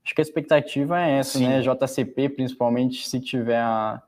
Acho 0.05 0.15
que 0.15 0.21
a 0.21 0.23
expectativa 0.23 1.01
é 1.01 1.19
essa, 1.19 1.39
Sim. 1.39 1.49
né? 1.49 1.61
JCP, 1.61 2.31
principalmente, 2.31 3.07
se 3.07 3.21
tiver 3.21 3.61
a, 3.61 4.03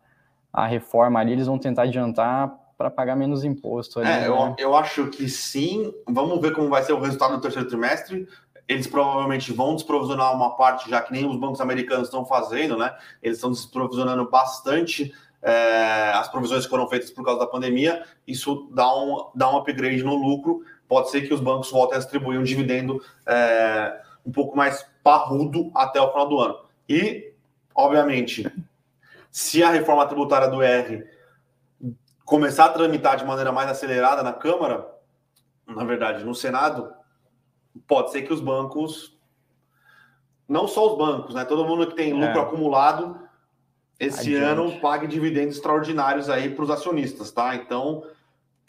a 0.53 0.67
reforma 0.67 1.21
ali, 1.21 1.33
eles 1.33 1.47
vão 1.47 1.59
tentar 1.59 1.83
adiantar 1.83 2.59
para 2.81 2.91
pagar 2.91 3.15
menos 3.15 3.45
imposto. 3.45 4.01
Ali, 4.01 4.09
é, 4.09 4.21
né? 4.21 4.29
eu, 4.29 4.55
eu 4.59 4.75
acho 4.75 5.09
que 5.09 5.29
sim. 5.29 5.93
Vamos 6.09 6.41
ver 6.41 6.55
como 6.55 6.71
vai 6.71 6.83
ser 6.83 6.95
o 6.95 7.01
resultado 7.01 7.37
do 7.37 7.41
terceiro 7.43 7.69
trimestre. 7.69 8.27
Eles 8.67 8.87
provavelmente 8.87 9.53
vão 9.53 9.75
desprovisionar 9.75 10.35
uma 10.35 10.57
parte, 10.57 10.89
já 10.89 11.03
que 11.03 11.13
nem 11.13 11.29
os 11.29 11.37
bancos 11.37 11.61
americanos 11.61 12.07
estão 12.09 12.25
fazendo, 12.25 12.79
né? 12.79 12.97
Eles 13.23 13.37
estão 13.37 13.51
desprovisionando 13.51 14.31
bastante 14.31 15.13
é, 15.43 16.13
as 16.15 16.29
provisões 16.29 16.65
que 16.65 16.71
foram 16.71 16.89
feitas 16.89 17.11
por 17.11 17.23
causa 17.23 17.41
da 17.41 17.47
pandemia. 17.47 18.03
Isso 18.27 18.71
dá 18.73 18.97
um, 18.97 19.29
dá 19.35 19.53
um 19.53 19.59
upgrade 19.59 20.03
no 20.03 20.15
lucro. 20.15 20.63
Pode 20.91 21.09
ser 21.09 21.21
que 21.21 21.33
os 21.33 21.39
bancos 21.39 21.71
voltem 21.71 21.95
a 21.95 22.01
distribuir 22.01 22.41
um 22.41 22.43
dividendo 22.43 23.01
é, 23.25 24.03
um 24.27 24.33
pouco 24.33 24.57
mais 24.57 24.85
parrudo 25.05 25.71
até 25.73 26.01
o 26.01 26.11
final 26.11 26.29
do 26.29 26.41
ano. 26.41 26.59
E, 26.89 27.33
obviamente, 27.73 28.45
se 29.31 29.63
a 29.63 29.71
reforma 29.71 30.05
tributária 30.07 30.49
do 30.49 30.61
R 30.61 31.07
começar 32.25 32.65
a 32.65 32.71
tramitar 32.71 33.17
de 33.17 33.25
maneira 33.25 33.53
mais 33.53 33.71
acelerada 33.71 34.25
na 34.25 34.33
Câmara, 34.33 34.85
na 35.65 35.85
verdade, 35.85 36.25
no 36.25 36.35
Senado, 36.35 36.93
pode 37.87 38.11
ser 38.11 38.23
que 38.23 38.33
os 38.33 38.41
bancos, 38.41 39.17
não 40.49 40.67
só 40.67 40.91
os 40.91 40.99
bancos, 40.99 41.37
né? 41.37 41.45
Todo 41.45 41.65
mundo 41.65 41.87
que 41.87 41.95
tem 41.95 42.13
lucro 42.13 42.41
é. 42.41 42.43
acumulado 42.43 43.17
esse 43.97 44.35
Adiante. 44.35 44.45
ano 44.45 44.81
pague 44.81 45.07
dividendos 45.07 45.55
extraordinários 45.55 46.29
aí 46.29 46.53
para 46.53 46.65
os 46.65 46.71
acionistas, 46.71 47.31
tá? 47.31 47.55
Então 47.55 48.03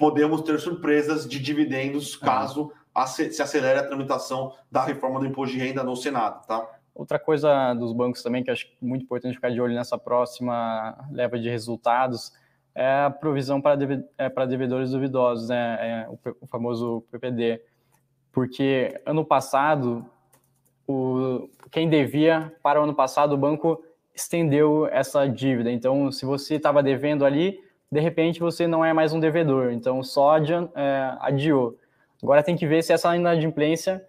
podemos 0.02 0.42
ter 0.42 0.60
surpresas 0.60 1.30
de 1.30 1.40
dividendos 1.40 2.18
é. 2.20 2.26
caso 2.26 2.74
se 3.06 3.40
acelere 3.40 3.80
a 3.80 3.84
tramitação 3.88 4.52
da 4.70 4.84
reforma 4.84 5.20
do 5.20 5.28
imposto 5.28 5.56
de 5.56 5.62
renda 5.62 5.84
no 5.84 5.96
Senado, 5.96 6.44
tá? 6.48 6.68
Outra 6.94 7.20
coisa 7.20 7.76
dos 7.76 7.94
bancos 7.94 8.24
também 8.24 8.44
que 8.44 8.50
acho 8.50 8.68
muito 8.82 9.04
importante 9.04 9.36
ficar 9.36 9.52
de 9.52 9.62
olho 9.62 9.76
nessa 9.76 10.00
próxima 10.00 10.98
leva 11.12 11.38
de 11.38 11.48
resultados 11.50 12.34
é 12.74 13.04
a 13.04 13.12
provisão 13.12 13.62
para, 13.62 13.76
deve, 13.76 14.04
é, 14.18 14.28
para 14.28 14.48
devedores 14.48 14.90
duvidosos, 14.90 15.50
né? 15.50 15.78
É 15.80 16.10
o, 16.10 16.18
o, 16.42 16.48
famoso 16.48 17.04
PPD. 17.12 17.62
Porque 18.32 19.00
ano 19.06 19.24
passado, 19.24 20.04
o, 20.88 21.48
quem 21.70 21.88
devia 21.88 22.52
para 22.64 22.82
o 22.82 22.84
ano 22.84 22.96
passado, 22.96 23.34
o 23.34 23.38
banco 23.38 23.84
estendeu 24.16 24.88
essa 24.88 25.28
dívida. 25.28 25.72
Então, 25.72 26.12
se 26.12 26.26
você 26.26 26.56
estava 26.56 26.82
devendo 26.82 27.24
ali, 27.24 27.60
de 27.92 28.00
repente 28.00 28.40
você 28.40 28.68
não 28.68 28.84
é 28.84 28.94
mais 28.94 29.14
um 29.14 29.20
devedor. 29.20 29.72
Então, 29.72 30.02
só 30.02 30.38
é, 30.38 31.18
adiou. 31.20 31.78
Agora 32.22 32.44
tem 32.44 32.56
que 32.56 32.68
ver 32.68 32.84
se 32.84 32.94
essa 32.94 33.16
inadimplência 33.16 34.06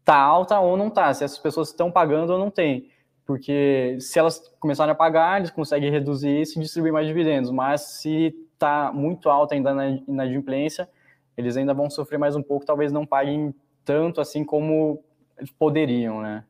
está 0.00 0.16
alta 0.16 0.58
ou 0.58 0.76
não 0.76 0.88
está, 0.88 1.12
se 1.12 1.24
essas 1.24 1.38
pessoas 1.38 1.68
estão 1.68 1.90
pagando 1.90 2.32
ou 2.32 2.38
não 2.38 2.50
tem 2.50 2.90
porque 3.30 3.96
se 4.00 4.18
elas 4.18 4.52
começarem 4.58 4.90
a 4.90 4.94
pagar, 4.96 5.38
eles 5.38 5.52
conseguem 5.52 5.88
reduzir 5.88 6.40
isso 6.40 6.58
e 6.58 6.62
distribuir 6.62 6.92
mais 6.92 7.06
dividendos, 7.06 7.52
mas 7.52 7.82
se 7.82 8.34
está 8.54 8.90
muito 8.92 9.30
alta 9.30 9.54
ainda 9.54 9.72
na 9.72 9.88
inadimplência, 9.88 10.88
eles 11.36 11.56
ainda 11.56 11.72
vão 11.72 11.88
sofrer 11.88 12.18
mais 12.18 12.34
um 12.34 12.42
pouco, 12.42 12.66
talvez 12.66 12.90
não 12.90 13.06
paguem 13.06 13.54
tanto 13.84 14.20
assim 14.20 14.44
como 14.44 15.00
eles 15.38 15.48
poderiam, 15.52 16.20
né? 16.20 16.42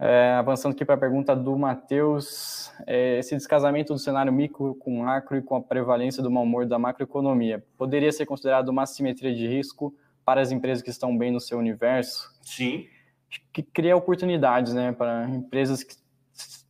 É, 0.00 0.32
avançando 0.32 0.72
aqui 0.72 0.84
para 0.84 0.94
a 0.94 0.98
pergunta 0.98 1.36
do 1.36 1.58
Matheus, 1.58 2.72
é, 2.86 3.18
esse 3.18 3.36
descasamento 3.36 3.92
do 3.92 3.98
cenário 3.98 4.32
micro 4.32 4.74
com 4.76 5.04
macro 5.04 5.36
e 5.36 5.42
com 5.42 5.54
a 5.56 5.60
prevalência 5.60 6.22
do 6.22 6.30
mau 6.30 6.42
humor 6.42 6.64
da 6.66 6.78
macroeconomia 6.78 7.62
poderia 7.76 8.10
ser 8.10 8.24
considerado 8.24 8.70
uma 8.70 8.86
simetria 8.86 9.34
de 9.34 9.46
risco 9.46 9.94
para 10.24 10.40
as 10.40 10.50
empresas 10.50 10.82
que 10.82 10.88
estão 10.88 11.16
bem 11.16 11.30
no 11.30 11.38
seu 11.38 11.58
universo? 11.58 12.30
Sim 12.40 12.86
que 13.52 13.62
cria 13.62 13.96
oportunidades, 13.96 14.74
né, 14.74 14.92
para 14.92 15.28
empresas 15.28 15.82
que, 15.82 15.94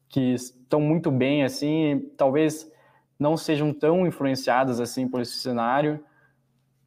que 0.09 0.35
estão 0.35 0.81
muito 0.81 1.11
bem, 1.11 1.43
assim, 1.43 2.11
talvez 2.17 2.71
não 3.19 3.37
sejam 3.37 3.73
tão 3.73 4.07
influenciadas 4.07 4.81
assim 4.81 5.09
por 5.09 5.21
esse 5.21 5.37
cenário. 5.39 6.03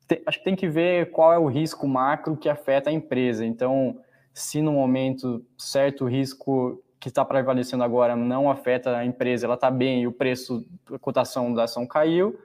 Tem, 0.08 0.22
acho 0.26 0.40
que 0.40 0.44
tem 0.44 0.56
que 0.56 0.68
ver 0.68 1.12
qual 1.12 1.32
é 1.32 1.38
o 1.38 1.48
risco 1.48 1.88
macro 1.88 2.36
que 2.36 2.50
afeta 2.50 2.90
a 2.90 2.94
empresa. 2.94 3.46
Então, 3.46 4.00
se 4.34 4.62
no 4.62 4.74
momento 4.74 5.46
certo 5.58 6.06
o 6.06 6.08
risco 6.08 6.82
que 7.00 7.10
está 7.10 7.24
prevalecendo 7.24 7.84
agora 7.84 8.16
não 8.16 8.50
afeta 8.50 8.96
a 8.98 9.06
empresa, 9.06 9.46
ela 9.46 9.56
está 9.56 9.70
bem 9.70 10.04
e 10.04 10.08
o 10.08 10.12
preço, 10.12 10.66
a 10.92 10.98
cotação 10.98 11.54
da 11.54 11.64
ação 11.64 11.86
caiu, 11.86 12.40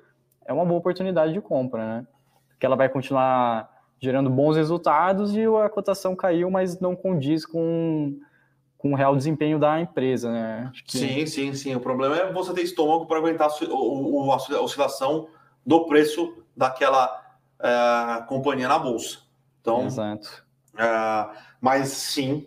é 0.45 0.53
uma 0.53 0.65
boa 0.65 0.79
oportunidade 0.79 1.33
de 1.33 1.41
compra, 1.41 1.87
né? 1.87 2.07
Porque 2.49 2.67
ela 2.67 2.75
vai 2.75 2.89
continuar 2.89 3.71
gerando 4.01 4.29
bons 4.29 4.57
resultados 4.57 5.35
e 5.35 5.45
a 5.45 5.69
cotação 5.69 6.15
caiu, 6.15 6.51
mas 6.51 6.81
não 6.81 6.97
condiz 6.97 7.47
com, 7.47 8.19
com 8.77 8.93
o 8.93 8.95
real 8.97 9.15
desempenho 9.15 9.59
da 9.59 9.81
empresa, 9.81 10.31
né? 10.31 10.73
Que... 10.85 10.99
Sim, 10.99 11.27
sim, 11.27 11.55
sim. 11.55 11.75
O 11.75 11.81
problema 11.81 12.17
é 12.17 12.33
você 12.33 12.53
ter 12.53 12.63
estômago 12.63 13.07
para 13.07 13.19
aguentar 13.19 13.49
a 13.49 14.61
oscilação 14.61 15.29
do 15.65 15.87
preço 15.87 16.43
daquela 16.57 17.37
é, 17.61 18.23
companhia 18.27 18.69
na 18.69 18.79
bolsa. 18.79 19.19
Então, 19.61 19.87
Exato. 19.87 20.48
É, 20.79 21.29
mas 21.61 21.89
sim, 21.89 22.47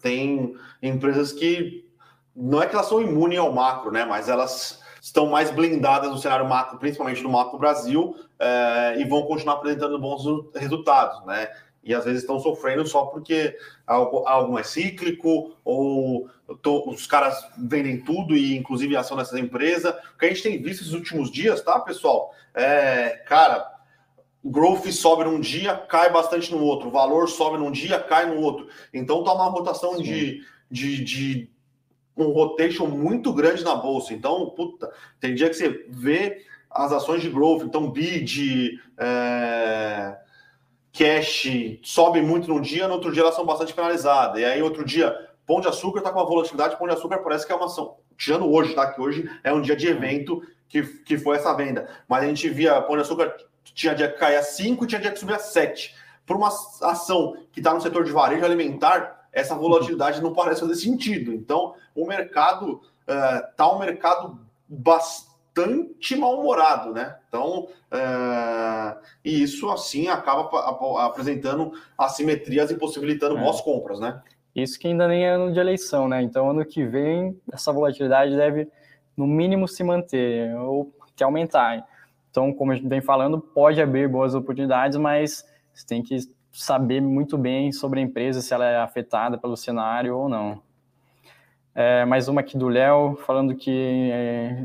tem 0.00 0.54
empresas 0.82 1.32
que 1.32 1.88
não 2.36 2.62
é 2.62 2.66
que 2.66 2.74
elas 2.74 2.86
são 2.86 3.00
imunes 3.02 3.38
ao 3.38 3.52
macro, 3.52 3.90
né? 3.90 4.04
Mas 4.04 4.28
elas 4.28 4.80
estão 5.00 5.26
mais 5.26 5.50
blindadas 5.50 6.10
no 6.10 6.18
cenário 6.18 6.46
macro, 6.46 6.78
principalmente 6.78 7.22
no 7.22 7.30
macro 7.30 7.58
Brasil, 7.58 8.14
é, 8.38 9.00
e 9.00 9.04
vão 9.04 9.22
continuar 9.22 9.54
apresentando 9.54 9.98
bons 9.98 10.22
resultados, 10.54 11.24
né? 11.26 11.48
E 11.82 11.94
às 11.94 12.04
vezes 12.04 12.20
estão 12.20 12.38
sofrendo 12.38 12.86
só 12.86 13.06
porque 13.06 13.56
algo, 13.86 14.26
algo 14.26 14.58
é 14.58 14.62
cíclico, 14.62 15.56
ou 15.64 16.28
tô, 16.60 16.90
os 16.90 17.06
caras 17.06 17.42
vendem 17.56 18.04
tudo, 18.04 18.36
e 18.36 18.56
inclusive 18.56 18.94
a 18.94 19.00
ação 19.00 19.16
dessas 19.16 19.38
empresas. 19.38 19.94
O 20.14 20.18
que 20.18 20.26
a 20.26 20.28
gente 20.28 20.42
tem 20.42 20.62
visto 20.62 20.84
nos 20.84 20.92
últimos 20.92 21.30
dias, 21.30 21.62
tá, 21.62 21.80
pessoal? 21.80 22.34
É, 22.54 23.22
cara, 23.26 23.66
growth 24.44 24.86
sobe 24.90 25.24
num 25.24 25.40
dia, 25.40 25.76
cai 25.76 26.10
bastante 26.10 26.50
no 26.50 26.62
outro, 26.62 26.90
valor 26.90 27.28
sobe 27.28 27.58
num 27.58 27.70
dia, 27.70 27.98
cai 28.00 28.26
no 28.26 28.40
outro. 28.40 28.68
Então 28.92 29.22
tá 29.22 29.32
uma 29.32 29.48
rotação 29.48 30.00
de, 30.00 30.42
de, 30.70 31.04
de 31.04 31.50
um 32.16 32.30
rotation 32.30 32.86
muito 32.86 33.32
grande 33.32 33.64
na 33.64 33.74
bolsa. 33.74 34.14
Então, 34.14 34.50
puta, 34.50 34.90
tem 35.18 35.34
dia 35.34 35.48
que 35.48 35.54
você 35.54 35.86
vê 35.88 36.44
as 36.70 36.92
ações 36.92 37.20
de 37.20 37.28
growth, 37.28 37.62
então 37.62 37.90
bid, 37.90 38.80
é, 38.96 40.16
cash, 40.92 41.48
sobem 41.82 42.22
muito 42.22 42.48
num 42.48 42.60
dia, 42.60 42.86
no 42.86 42.94
outro 42.94 43.12
dia 43.12 43.22
elas 43.22 43.34
são 43.34 43.44
bastante 43.44 43.74
penalizadas. 43.74 44.40
E 44.40 44.44
aí, 44.44 44.62
outro 44.62 44.84
dia, 44.84 45.14
Pão 45.46 45.60
de 45.60 45.68
Açúcar 45.68 45.98
está 45.98 46.12
com 46.12 46.20
a 46.20 46.24
volatilidade, 46.24 46.78
Pão 46.78 46.86
de 46.86 46.94
Açúcar 46.94 47.18
parece 47.18 47.46
que 47.46 47.52
é 47.52 47.56
uma 47.56 47.66
ação. 47.66 47.96
Tirando 48.16 48.50
hoje, 48.50 48.74
tá? 48.74 48.92
Que 48.92 49.00
hoje 49.00 49.28
é 49.42 49.52
um 49.52 49.60
dia 49.60 49.74
de 49.74 49.88
evento 49.88 50.42
que, 50.68 50.82
que 50.82 51.18
foi 51.18 51.36
essa 51.36 51.52
venda. 51.54 51.88
Mas 52.08 52.22
a 52.22 52.26
gente 52.26 52.48
via 52.48 52.80
Pão 52.82 52.94
de 52.94 53.02
Açúcar 53.02 53.34
tinha 53.64 53.94
dia 53.94 54.10
que 54.10 54.18
cair 54.18 54.36
a 54.36 54.42
5 54.42 54.84
e 54.84 54.86
tinha 54.86 55.00
dia 55.00 55.10
que 55.10 55.18
subir 55.18 55.34
a 55.34 55.38
7. 55.38 55.94
Por 56.26 56.36
uma 56.36 56.48
ação 56.48 57.36
que 57.52 57.60
está 57.60 57.74
no 57.74 57.80
setor 57.80 58.04
de 58.04 58.12
varejo 58.12 58.44
alimentar, 58.44 59.26
essa 59.32 59.54
volatilidade 59.54 60.22
não 60.22 60.32
parece 60.32 60.60
fazer 60.60 60.74
sentido. 60.74 61.32
Então, 61.32 61.74
o 61.94 62.06
mercado 62.06 62.80
está 63.50 63.68
uh, 63.68 63.76
um 63.76 63.78
mercado 63.78 64.40
bastante 64.68 66.16
mal-humorado, 66.16 66.92
né? 66.92 67.16
Então, 67.28 67.68
é... 67.90 68.96
e 69.24 69.42
isso 69.42 69.68
assim 69.70 70.08
acaba 70.08 70.48
apresentando 71.04 71.72
assimetrias 71.98 72.70
e 72.70 72.76
possibilitando 72.76 73.36
é. 73.36 73.40
boas 73.40 73.60
compras, 73.60 73.98
né? 73.98 74.22
Isso 74.54 74.78
que 74.78 74.88
ainda 74.88 75.06
nem 75.06 75.24
é 75.24 75.30
ano 75.30 75.52
de 75.52 75.58
eleição, 75.58 76.08
né? 76.08 76.22
Então, 76.22 76.50
ano 76.50 76.64
que 76.64 76.84
vem, 76.84 77.40
essa 77.52 77.72
volatilidade 77.72 78.36
deve, 78.36 78.68
no 79.16 79.26
mínimo, 79.26 79.68
se 79.68 79.82
manter 79.84 80.54
ou 80.56 80.92
até 81.08 81.24
aumentar. 81.24 81.86
Então, 82.30 82.52
como 82.52 82.72
a 82.72 82.74
gente 82.74 82.88
vem 82.88 83.00
falando, 83.00 83.40
pode 83.40 83.82
abrir 83.82 84.08
boas 84.08 84.34
oportunidades, 84.34 84.96
mas 84.96 85.44
você 85.74 85.86
tem 85.86 86.02
que 86.02 86.16
saber 86.52 87.00
muito 87.00 87.36
bem 87.36 87.72
sobre 87.72 88.00
a 88.00 88.02
empresa, 88.02 88.40
se 88.40 88.54
ela 88.54 88.64
é 88.64 88.76
afetada 88.78 89.36
pelo 89.36 89.56
cenário 89.56 90.16
ou 90.16 90.28
não. 90.28 90.62
É, 91.74 92.04
mais 92.04 92.28
uma 92.28 92.40
aqui 92.40 92.58
do 92.58 92.68
Léo, 92.68 93.16
falando 93.24 93.54
que 93.54 94.10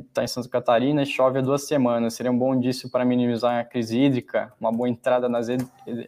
está 0.09 0.21
é, 0.21 0.25
em 0.25 0.27
Santa 0.27 0.49
Catarina 0.49 1.05
chove 1.05 1.39
há 1.39 1.41
duas 1.41 1.67
semanas. 1.67 2.15
Seria 2.15 2.31
um 2.31 2.37
bom 2.37 2.53
indício 2.55 2.89
para 2.89 3.05
minimizar 3.05 3.59
a 3.59 3.63
crise 3.63 3.99
hídrica, 3.99 4.51
uma 4.59 4.71
boa 4.71 4.89
entrada 4.89 5.29
nas 5.29 5.47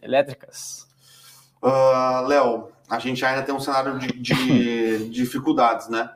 elétricas? 0.02 0.88
Uh, 1.62 2.26
Léo, 2.26 2.68
a 2.90 2.98
gente 2.98 3.24
ainda 3.24 3.42
tem 3.42 3.54
um 3.54 3.60
cenário 3.60 3.98
de, 3.98 4.08
de 4.08 5.08
dificuldades, 5.10 5.88
né? 5.88 6.10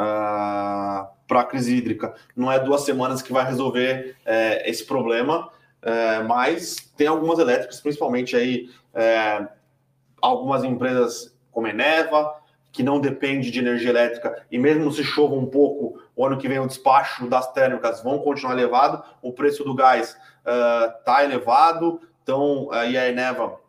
Uh, 0.00 1.20
para 1.30 1.42
a 1.42 1.44
crise 1.44 1.76
hídrica. 1.76 2.12
Não 2.34 2.50
é 2.50 2.58
duas 2.58 2.80
semanas 2.82 3.22
que 3.22 3.32
vai 3.32 3.44
resolver 3.44 4.16
é, 4.26 4.68
esse 4.68 4.84
problema, 4.84 5.48
é, 5.80 6.24
mas 6.24 6.74
tem 6.96 7.06
algumas 7.06 7.38
elétricas, 7.38 7.80
principalmente 7.80 8.34
aí 8.34 8.68
é, 8.92 9.46
algumas 10.20 10.64
empresas 10.64 11.32
como 11.52 11.68
Eneva, 11.68 12.34
que 12.72 12.82
não 12.82 13.00
depende 13.00 13.52
de 13.52 13.60
energia 13.60 13.90
elétrica, 13.90 14.44
e 14.50 14.58
mesmo 14.58 14.90
se 14.90 15.04
chova 15.04 15.36
um 15.36 15.46
pouco, 15.46 16.02
o 16.16 16.26
ano 16.26 16.36
que 16.36 16.48
vem 16.48 16.58
o 16.58 16.66
despacho 16.66 17.28
das 17.28 17.52
térmicas 17.52 18.02
vão 18.02 18.18
continuar 18.18 18.54
elevado, 18.54 19.02
o 19.22 19.32
preço 19.32 19.62
do 19.62 19.74
gás 19.74 20.16
está 20.98 21.18
uh, 21.18 21.24
elevado, 21.24 22.00
então 22.22 22.68
e 22.88 22.98
a 22.98 23.08
Eneva 23.08 23.60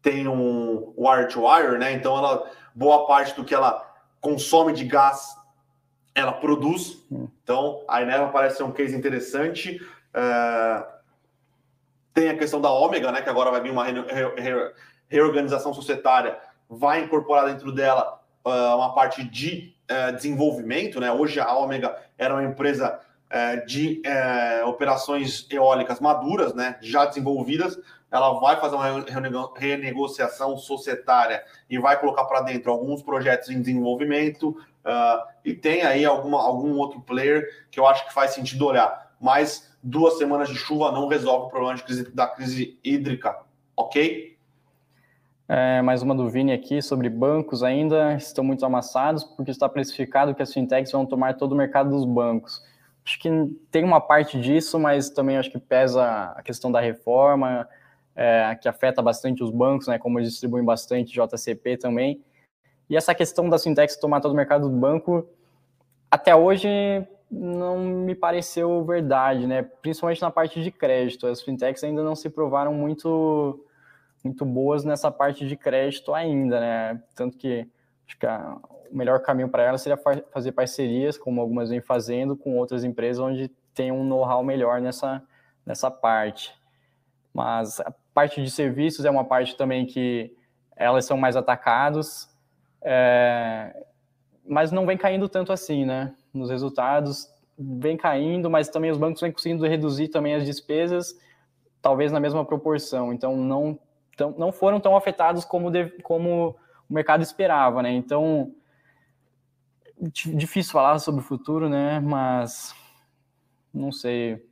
tem 0.00 0.26
um 0.26 0.92
wire-to-wire, 0.96 1.78
né? 1.78 1.92
Então 1.92 2.16
ela 2.18 2.50
boa 2.74 3.06
parte 3.06 3.34
do 3.36 3.44
que 3.44 3.54
ela 3.54 3.91
consome 4.22 4.72
de 4.72 4.86
gás 4.86 5.36
ela 6.14 6.32
produz. 6.32 6.98
Então 7.42 7.84
a 7.86 8.00
Eneva 8.00 8.28
parece 8.28 8.56
ser 8.56 8.62
um 8.62 8.72
case 8.72 8.96
interessante. 8.96 9.76
Uh, 10.14 10.84
tem 12.14 12.30
a 12.30 12.38
questão 12.38 12.60
da 12.60 12.70
Ômega, 12.70 13.12
né? 13.12 13.20
Que 13.20 13.28
agora 13.28 13.50
vai 13.50 13.60
vir 13.60 13.70
uma 13.70 13.84
re 13.84 13.92
re 13.92 14.72
reorganização 15.08 15.74
societária 15.74 16.38
vai 16.72 17.04
incorporar 17.04 17.46
dentro 17.46 17.70
dela 17.70 18.18
uh, 18.44 18.76
uma 18.76 18.94
parte 18.94 19.22
de 19.22 19.74
uh, 19.90 20.16
desenvolvimento, 20.16 20.98
né? 20.98 21.12
Hoje 21.12 21.38
a 21.38 21.52
Ômega 21.54 21.94
era 22.16 22.32
uma 22.32 22.42
empresa 22.42 22.98
uh, 23.28 23.66
de 23.66 24.00
operações 24.64 25.46
eólicas 25.50 26.00
maduras, 26.00 26.54
né? 26.54 26.78
Já 26.80 27.04
desenvolvidas. 27.04 27.78
Ela 28.12 28.38
vai 28.38 28.60
fazer 28.60 28.76
uma 28.76 29.52
renegociação 29.56 30.56
societária 30.58 31.42
e 31.68 31.78
vai 31.78 31.98
colocar 31.98 32.24
para 32.24 32.42
dentro 32.42 32.70
alguns 32.70 33.02
projetos 33.02 33.48
em 33.48 33.58
desenvolvimento. 33.58 34.54
e 35.42 35.54
tem 35.54 35.82
aí 35.82 36.04
alguma, 36.04 36.42
algum 36.42 36.76
outro 36.76 37.00
player 37.00 37.66
que 37.70 37.80
eu 37.80 37.86
acho 37.86 38.06
que 38.06 38.12
faz 38.12 38.32
sentido 38.32 38.66
olhar. 38.66 39.10
Mas 39.18 39.74
duas 39.82 40.18
semanas 40.18 40.48
de 40.48 40.56
chuva 40.56 40.92
não 40.92 41.08
resolve 41.08 41.46
o 41.46 41.48
problema 41.48 41.78
crise, 41.78 42.14
da 42.14 42.26
crise 42.26 42.78
hídrica, 42.84 43.38
ok? 43.74 44.36
É, 45.48 45.82
mais 45.82 46.02
uma 46.02 46.14
do 46.14 46.28
Vini 46.28 46.52
aqui 46.52 46.80
sobre 46.80 47.08
bancos 47.08 47.62
ainda 47.62 48.14
estão 48.14 48.44
muito 48.44 48.64
amassados 48.64 49.24
porque 49.24 49.50
está 49.50 49.68
precificado 49.68 50.34
que 50.34 50.42
as 50.42 50.52
fintechs 50.52 50.92
vão 50.92 51.04
tomar 51.04 51.34
todo 51.34 51.52
o 51.52 51.56
mercado 51.56 51.90
dos 51.90 52.04
bancos. 52.04 52.62
Acho 53.04 53.18
que 53.18 53.28
tem 53.70 53.84
uma 53.84 54.00
parte 54.00 54.40
disso, 54.40 54.78
mas 54.78 55.10
também 55.10 55.36
acho 55.36 55.50
que 55.50 55.58
pesa 55.58 56.32
a 56.36 56.42
questão 56.42 56.70
da 56.70 56.80
reforma, 56.80 57.68
é, 58.14 58.54
que 58.60 58.68
afeta 58.68 59.00
bastante 59.00 59.42
os 59.42 59.50
bancos, 59.50 59.88
né, 59.88 59.98
como 59.98 60.18
eles 60.18 60.30
distribuem 60.30 60.64
bastante 60.64 61.12
JCP 61.12 61.76
também. 61.76 62.22
E 62.88 62.96
essa 62.96 63.14
questão 63.14 63.48
das 63.48 63.62
fintechs 63.62 63.96
tomar 63.96 64.20
todo 64.20 64.32
o 64.32 64.36
mercado 64.36 64.68
do 64.68 64.76
banco, 64.76 65.26
até 66.10 66.34
hoje 66.36 66.68
não 67.30 67.78
me 67.78 68.14
pareceu 68.14 68.84
verdade, 68.84 69.46
né? 69.46 69.62
Principalmente 69.62 70.20
na 70.20 70.30
parte 70.30 70.62
de 70.62 70.70
crédito. 70.70 71.26
As 71.26 71.40
fintechs 71.40 71.82
ainda 71.82 72.02
não 72.02 72.14
se 72.14 72.28
provaram 72.28 72.74
muito 72.74 73.64
muito 74.22 74.44
boas 74.44 74.84
nessa 74.84 75.10
parte 75.10 75.46
de 75.46 75.56
crédito 75.56 76.14
ainda, 76.14 76.60
né? 76.60 77.02
Tanto 77.14 77.38
que 77.38 77.66
acho 78.06 78.18
que 78.18 78.26
a, 78.26 78.56
o 78.90 78.96
melhor 78.96 79.20
caminho 79.20 79.48
para 79.48 79.62
elas 79.62 79.80
seria 79.80 79.98
fazer 80.30 80.52
parcerias, 80.52 81.16
como 81.16 81.40
algumas 81.40 81.70
vêm 81.70 81.80
fazendo, 81.80 82.36
com 82.36 82.56
outras 82.58 82.84
empresas 82.84 83.18
onde 83.18 83.48
tem 83.74 83.90
um 83.90 84.04
know-how 84.04 84.44
melhor 84.44 84.80
nessa, 84.80 85.22
nessa 85.64 85.90
parte. 85.90 86.54
Mas 87.32 87.80
parte 88.14 88.42
de 88.42 88.50
serviços 88.50 89.04
é 89.04 89.10
uma 89.10 89.24
parte 89.24 89.56
também 89.56 89.86
que 89.86 90.34
elas 90.76 91.04
são 91.04 91.16
mais 91.16 91.36
atacados, 91.36 92.28
é, 92.82 93.84
mas 94.46 94.72
não 94.72 94.86
vem 94.86 94.96
caindo 94.96 95.28
tanto 95.28 95.52
assim, 95.52 95.84
né? 95.84 96.14
Nos 96.32 96.50
resultados 96.50 97.30
vem 97.58 97.96
caindo, 97.96 98.50
mas 98.50 98.68
também 98.68 98.90
os 98.90 98.98
bancos 98.98 99.20
vêm 99.20 99.30
conseguindo 99.30 99.66
reduzir 99.66 100.08
também 100.08 100.34
as 100.34 100.44
despesas, 100.44 101.14
talvez 101.80 102.10
na 102.10 102.20
mesma 102.20 102.44
proporção. 102.44 103.12
Então 103.12 103.36
não 103.36 103.78
tão, 104.16 104.34
não 104.38 104.52
foram 104.52 104.80
tão 104.80 104.96
afetados 104.96 105.44
como, 105.44 105.70
de, 105.70 105.86
como 106.02 106.56
o 106.88 106.94
mercado 106.94 107.22
esperava, 107.22 107.82
né? 107.82 107.90
Então, 107.92 108.54
difícil 110.34 110.72
falar 110.72 110.98
sobre 110.98 111.20
o 111.20 111.24
futuro, 111.24 111.68
né? 111.68 112.00
Mas 112.00 112.74
não 113.72 113.92
sei. 113.92 114.44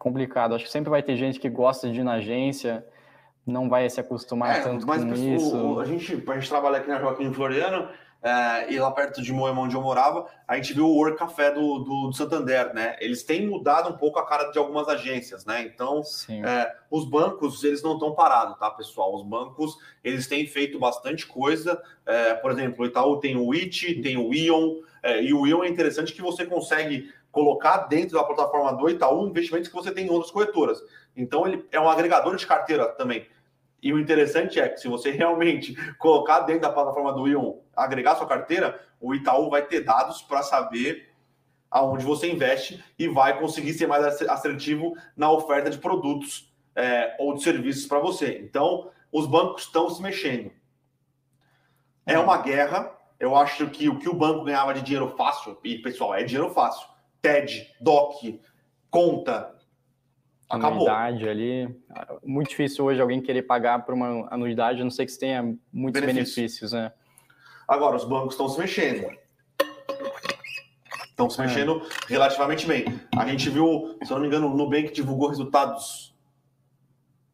Complicado. 0.00 0.54
Acho 0.54 0.64
que 0.64 0.70
sempre 0.70 0.88
vai 0.88 1.02
ter 1.02 1.14
gente 1.14 1.38
que 1.38 1.50
gosta 1.50 1.90
de 1.90 2.00
ir 2.00 2.02
na 2.02 2.14
agência, 2.14 2.82
não 3.46 3.68
vai 3.68 3.88
se 3.90 4.00
acostumar 4.00 4.56
é, 4.56 4.62
tanto 4.62 4.86
com 4.86 4.94
isso. 4.94 5.78
a, 5.78 5.84
gente, 5.84 6.24
a 6.26 6.34
gente 6.34 6.48
trabalha 6.48 6.78
aqui 6.78 6.88
na 6.88 6.98
Joaquim 6.98 7.30
Floriano 7.30 7.86
é, 8.22 8.72
e 8.72 8.78
lá 8.78 8.90
perto 8.92 9.20
de 9.20 9.30
Moema, 9.30 9.60
onde 9.60 9.76
eu 9.76 9.82
morava, 9.82 10.26
a 10.48 10.56
gente 10.56 10.72
viu 10.72 10.86
o 10.86 10.96
Work 10.96 11.18
Café 11.18 11.50
do, 11.50 11.80
do, 11.80 12.06
do, 12.06 12.12
Santander, 12.14 12.72
né? 12.72 12.96
Eles 12.98 13.22
têm 13.22 13.46
mudado 13.46 13.90
um 13.90 13.98
pouco 13.98 14.18
a 14.18 14.26
cara 14.26 14.50
de 14.50 14.58
algumas 14.58 14.88
agências, 14.88 15.44
né? 15.44 15.62
Então, 15.62 16.00
é, 16.30 16.74
os 16.90 17.04
bancos, 17.04 17.62
eles 17.62 17.82
não 17.82 17.92
estão 17.92 18.14
parados, 18.14 18.58
tá, 18.58 18.70
pessoal? 18.70 19.14
Os 19.14 19.22
bancos, 19.22 19.76
eles 20.02 20.26
têm 20.26 20.46
feito 20.46 20.78
bastante 20.78 21.26
coisa. 21.26 21.78
É, 22.06 22.32
por 22.32 22.52
exemplo, 22.52 22.84
o 22.84 22.86
Itaú 22.86 23.18
tem 23.18 23.36
o 23.36 23.52
IT, 23.52 24.00
tem 24.00 24.16
o 24.16 24.32
Ion, 24.32 24.76
é, 25.02 25.22
e 25.22 25.32
o 25.32 25.46
Ion 25.46 25.64
é 25.64 25.68
interessante 25.68 26.12
que 26.12 26.22
você 26.22 26.44
consegue 26.44 27.12
colocar 27.30 27.88
dentro 27.88 28.16
da 28.16 28.24
plataforma 28.24 28.72
do 28.76 28.88
Itaú 28.88 29.26
investimentos 29.26 29.68
que 29.68 29.74
você 29.74 29.92
tem 29.92 30.06
em 30.06 30.10
outras 30.10 30.30
corretoras. 30.30 30.78
Então, 31.16 31.46
ele 31.46 31.66
é 31.70 31.80
um 31.80 31.88
agregador 31.88 32.36
de 32.36 32.46
carteira 32.46 32.88
também. 32.88 33.26
E 33.82 33.92
o 33.92 33.98
interessante 33.98 34.60
é 34.60 34.68
que 34.68 34.78
se 34.78 34.88
você 34.88 35.10
realmente 35.12 35.74
colocar 35.96 36.40
dentro 36.40 36.62
da 36.62 36.72
plataforma 36.72 37.12
do 37.12 37.26
Ion, 37.26 37.54
agregar 37.74 38.16
sua 38.16 38.26
carteira, 38.26 38.80
o 39.00 39.14
Itaú 39.14 39.48
vai 39.48 39.62
ter 39.62 39.80
dados 39.80 40.22
para 40.22 40.42
saber 40.42 41.08
aonde 41.70 42.04
você 42.04 42.30
investe 42.30 42.82
e 42.98 43.06
vai 43.06 43.38
conseguir 43.38 43.72
ser 43.74 43.86
mais 43.86 44.04
assertivo 44.22 44.96
na 45.16 45.30
oferta 45.30 45.70
de 45.70 45.78
produtos 45.78 46.52
é, 46.74 47.16
ou 47.18 47.34
de 47.34 47.42
serviços 47.42 47.86
para 47.86 48.00
você. 48.00 48.40
Então, 48.42 48.90
os 49.12 49.26
bancos 49.26 49.62
estão 49.62 49.88
se 49.88 50.02
mexendo. 50.02 50.50
É 52.04 52.18
uma 52.18 52.38
guerra. 52.38 52.92
Eu 53.18 53.36
acho 53.36 53.68
que 53.68 53.88
o 53.88 53.98
que 53.98 54.08
o 54.08 54.14
banco 54.14 54.44
ganhava 54.44 54.74
de 54.74 54.82
dinheiro 54.82 55.14
fácil, 55.16 55.58
e 55.62 55.78
pessoal, 55.78 56.14
é 56.14 56.24
dinheiro 56.24 56.50
fácil. 56.50 56.88
TED, 57.22 57.74
DOC, 57.80 58.40
conta, 58.90 59.54
Acabou. 60.48 60.88
anuidade 60.88 61.28
ali. 61.28 61.76
Muito 62.24 62.48
difícil 62.50 62.84
hoje 62.84 63.00
alguém 63.00 63.20
querer 63.20 63.42
pagar 63.42 63.84
por 63.84 63.94
uma 63.94 64.26
anuidade, 64.32 64.80
a 64.80 64.84
não 64.84 64.90
ser 64.90 65.06
que 65.06 65.12
você 65.12 65.20
tenha 65.20 65.42
muitos 65.72 66.00
benefícios, 66.00 66.36
benefícios 66.36 66.72
né? 66.72 66.92
Agora, 67.68 67.94
os 67.94 68.04
bancos 68.04 68.34
estão 68.34 68.48
se 68.48 68.58
mexendo. 68.58 69.08
Estão 71.08 71.30
se 71.30 71.40
é. 71.40 71.46
mexendo 71.46 71.86
relativamente 72.08 72.66
bem. 72.66 72.84
A 73.16 73.24
gente 73.28 73.48
viu, 73.48 73.96
se 74.02 74.10
eu 74.10 74.16
não 74.16 74.22
me 74.22 74.26
engano, 74.26 74.52
o 74.52 74.56
Nubank 74.56 74.92
divulgou 74.92 75.28
resultados. 75.28 76.12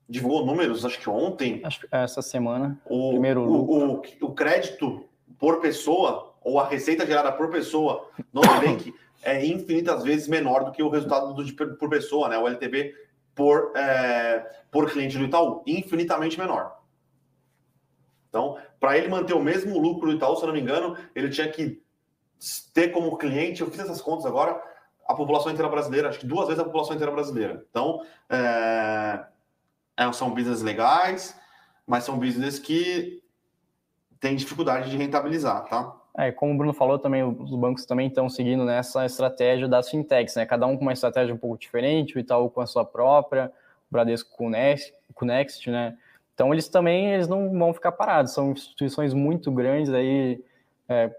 Divulgou 0.06 0.44
números, 0.44 0.84
acho 0.84 1.00
que 1.00 1.08
ontem. 1.08 1.62
Acho 1.64 1.80
que 1.80 1.88
essa 1.90 2.20
semana. 2.20 2.78
O, 2.84 3.10
primeiro 3.10 3.42
o, 3.42 3.94
o, 3.94 4.02
o 4.20 4.34
crédito 4.34 5.08
por 5.38 5.60
pessoa, 5.60 6.34
ou 6.42 6.60
a 6.60 6.68
receita 6.68 7.06
gerada 7.06 7.32
por 7.32 7.48
pessoa 7.50 8.08
no 8.32 8.42
Nubank 8.42 8.94
é 9.22 9.44
infinitas 9.44 10.02
vezes 10.02 10.28
menor 10.28 10.64
do 10.64 10.72
que 10.72 10.82
o 10.82 10.88
resultado 10.88 11.34
do, 11.34 11.76
por 11.76 11.88
pessoa, 11.88 12.28
né? 12.28 12.38
O 12.38 12.46
LTV 12.46 12.94
por, 13.34 13.76
é, 13.76 14.64
por 14.70 14.90
cliente 14.90 15.18
do 15.18 15.24
Itaú, 15.24 15.62
infinitamente 15.66 16.38
menor. 16.38 16.80
Então, 18.28 18.58
para 18.80 18.96
ele 18.96 19.08
manter 19.08 19.34
o 19.34 19.42
mesmo 19.42 19.78
lucro 19.78 20.10
do 20.10 20.16
Itaú, 20.16 20.36
se 20.36 20.42
eu 20.42 20.46
não 20.46 20.54
me 20.54 20.60
engano, 20.60 20.96
ele 21.14 21.28
tinha 21.28 21.48
que 21.48 21.82
ter 22.72 22.88
como 22.88 23.16
cliente, 23.16 23.60
eu 23.60 23.70
fiz 23.70 23.80
essas 23.80 24.00
contas 24.00 24.26
agora, 24.26 24.60
a 25.06 25.14
população 25.14 25.52
inteira 25.52 25.70
brasileira, 25.70 26.08
acho 26.08 26.18
que 26.18 26.26
duas 26.26 26.46
vezes 26.46 26.60
a 26.60 26.64
população 26.64 26.94
inteira 26.94 27.12
brasileira. 27.12 27.64
Então, 27.70 28.04
é, 28.28 29.24
é 29.96 30.12
são 30.12 30.34
business 30.34 30.62
legais, 30.62 31.38
mas 31.86 32.04
são 32.04 32.18
business 32.18 32.58
que 32.58 33.22
têm 34.18 34.34
dificuldade 34.34 34.90
de 34.90 34.96
rentabilizar, 34.96 35.64
tá? 35.68 35.94
É, 36.18 36.32
como 36.32 36.54
o 36.54 36.56
Bruno 36.56 36.72
falou 36.72 36.98
também, 36.98 37.22
os 37.22 37.54
bancos 37.54 37.84
também 37.84 38.08
estão 38.08 38.28
seguindo 38.28 38.64
nessa 38.64 39.04
estratégia 39.04 39.68
das 39.68 39.90
fintechs, 39.90 40.34
né? 40.34 40.46
Cada 40.46 40.66
um 40.66 40.74
com 40.74 40.82
uma 40.82 40.94
estratégia 40.94 41.34
um 41.34 41.38
pouco 41.38 41.58
diferente, 41.58 42.16
o 42.16 42.18
Itaú 42.18 42.48
com 42.48 42.62
a 42.62 42.66
sua 42.66 42.86
própria, 42.86 43.52
o 43.90 43.92
Bradesco 43.92 44.34
com 44.34 44.46
o 44.46 44.50
Next, 44.50 44.94
com 45.14 45.26
o 45.26 45.28
Next 45.28 45.70
né? 45.70 45.96
Então 46.34 46.54
eles 46.54 46.68
também 46.68 47.12
eles 47.12 47.28
não 47.28 47.50
vão 47.50 47.74
ficar 47.74 47.92
parados, 47.92 48.32
são 48.32 48.52
instituições 48.52 49.12
muito 49.12 49.50
grandes 49.52 49.92
aí, 49.92 50.42
é, 50.88 51.14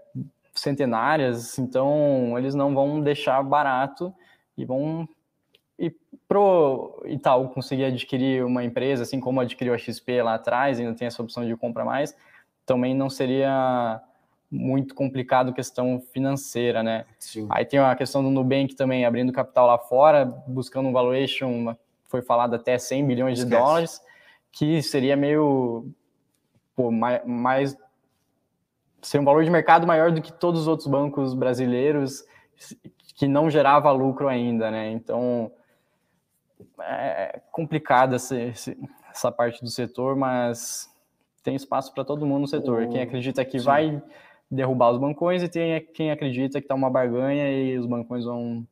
centenárias, 0.52 1.58
então 1.58 2.36
eles 2.36 2.54
não 2.56 2.74
vão 2.74 3.00
deixar 3.00 3.40
barato 3.42 4.12
e 4.56 4.64
vão 4.64 5.08
e 5.78 5.94
pro 6.26 7.00
Itaú 7.06 7.48
conseguir 7.50 7.84
adquirir 7.84 8.44
uma 8.44 8.64
empresa, 8.64 9.04
assim 9.04 9.20
como 9.20 9.40
adquiriu 9.40 9.74
a 9.74 9.78
XP 9.78 10.22
lá 10.22 10.34
atrás, 10.34 10.80
ainda 10.80 10.94
tem 10.94 11.06
essa 11.06 11.22
opção 11.22 11.46
de 11.46 11.56
compra 11.56 11.84
mais, 11.84 12.16
também 12.66 12.94
não 12.94 13.08
seria 13.08 14.02
muito 14.50 14.94
complicado 14.94 15.52
questão 15.52 16.00
financeira, 16.12 16.82
né? 16.82 17.04
Sim. 17.18 17.46
Aí 17.50 17.64
tem 17.64 17.78
a 17.78 17.94
questão 17.94 18.22
do 18.22 18.30
Nubank 18.30 18.74
também 18.74 19.04
abrindo 19.04 19.32
capital 19.32 19.66
lá 19.66 19.78
fora, 19.78 20.24
buscando 20.46 20.88
um 20.88 20.92
valuation, 20.92 21.74
foi 22.04 22.22
falado 22.22 22.54
até 22.54 22.78
100 22.78 23.06
bilhões 23.06 23.38
de 23.38 23.44
dólares, 23.44 24.00
que 24.50 24.82
seria 24.82 25.16
meio 25.16 25.86
pô, 26.74 26.90
mais, 26.90 27.20
mais 27.26 27.76
ser 29.02 29.20
um 29.20 29.24
valor 29.24 29.44
de 29.44 29.50
mercado 29.50 29.86
maior 29.86 30.10
do 30.10 30.22
que 30.22 30.32
todos 30.32 30.62
os 30.62 30.68
outros 30.68 30.88
bancos 30.88 31.34
brasileiros 31.34 32.24
que 33.14 33.28
não 33.28 33.50
gerava 33.50 33.90
lucro 33.90 34.28
ainda, 34.28 34.70
né? 34.70 34.90
Então 34.90 35.52
é 36.80 37.40
complicada 37.52 38.16
essa, 38.16 38.36
essa 39.10 39.30
parte 39.30 39.62
do 39.62 39.68
setor, 39.68 40.16
mas 40.16 40.88
tem 41.42 41.54
espaço 41.54 41.92
para 41.92 42.04
todo 42.04 42.26
mundo 42.26 42.42
no 42.42 42.48
setor. 42.48 42.88
Quem 42.88 43.02
acredita 43.02 43.44
que 43.44 43.58
Sim. 43.58 43.64
vai 43.64 44.02
derrubar 44.50 44.90
os 44.90 44.98
bancões 44.98 45.42
e 45.42 45.48
tem 45.48 45.84
quem 45.92 46.10
acredita 46.10 46.60
que 46.60 46.64
está 46.64 46.74
uma 46.74 46.90
barganha 46.90 47.50
e 47.50 47.78
os 47.78 47.86
bancões 47.86 48.24
vão, 48.24 48.66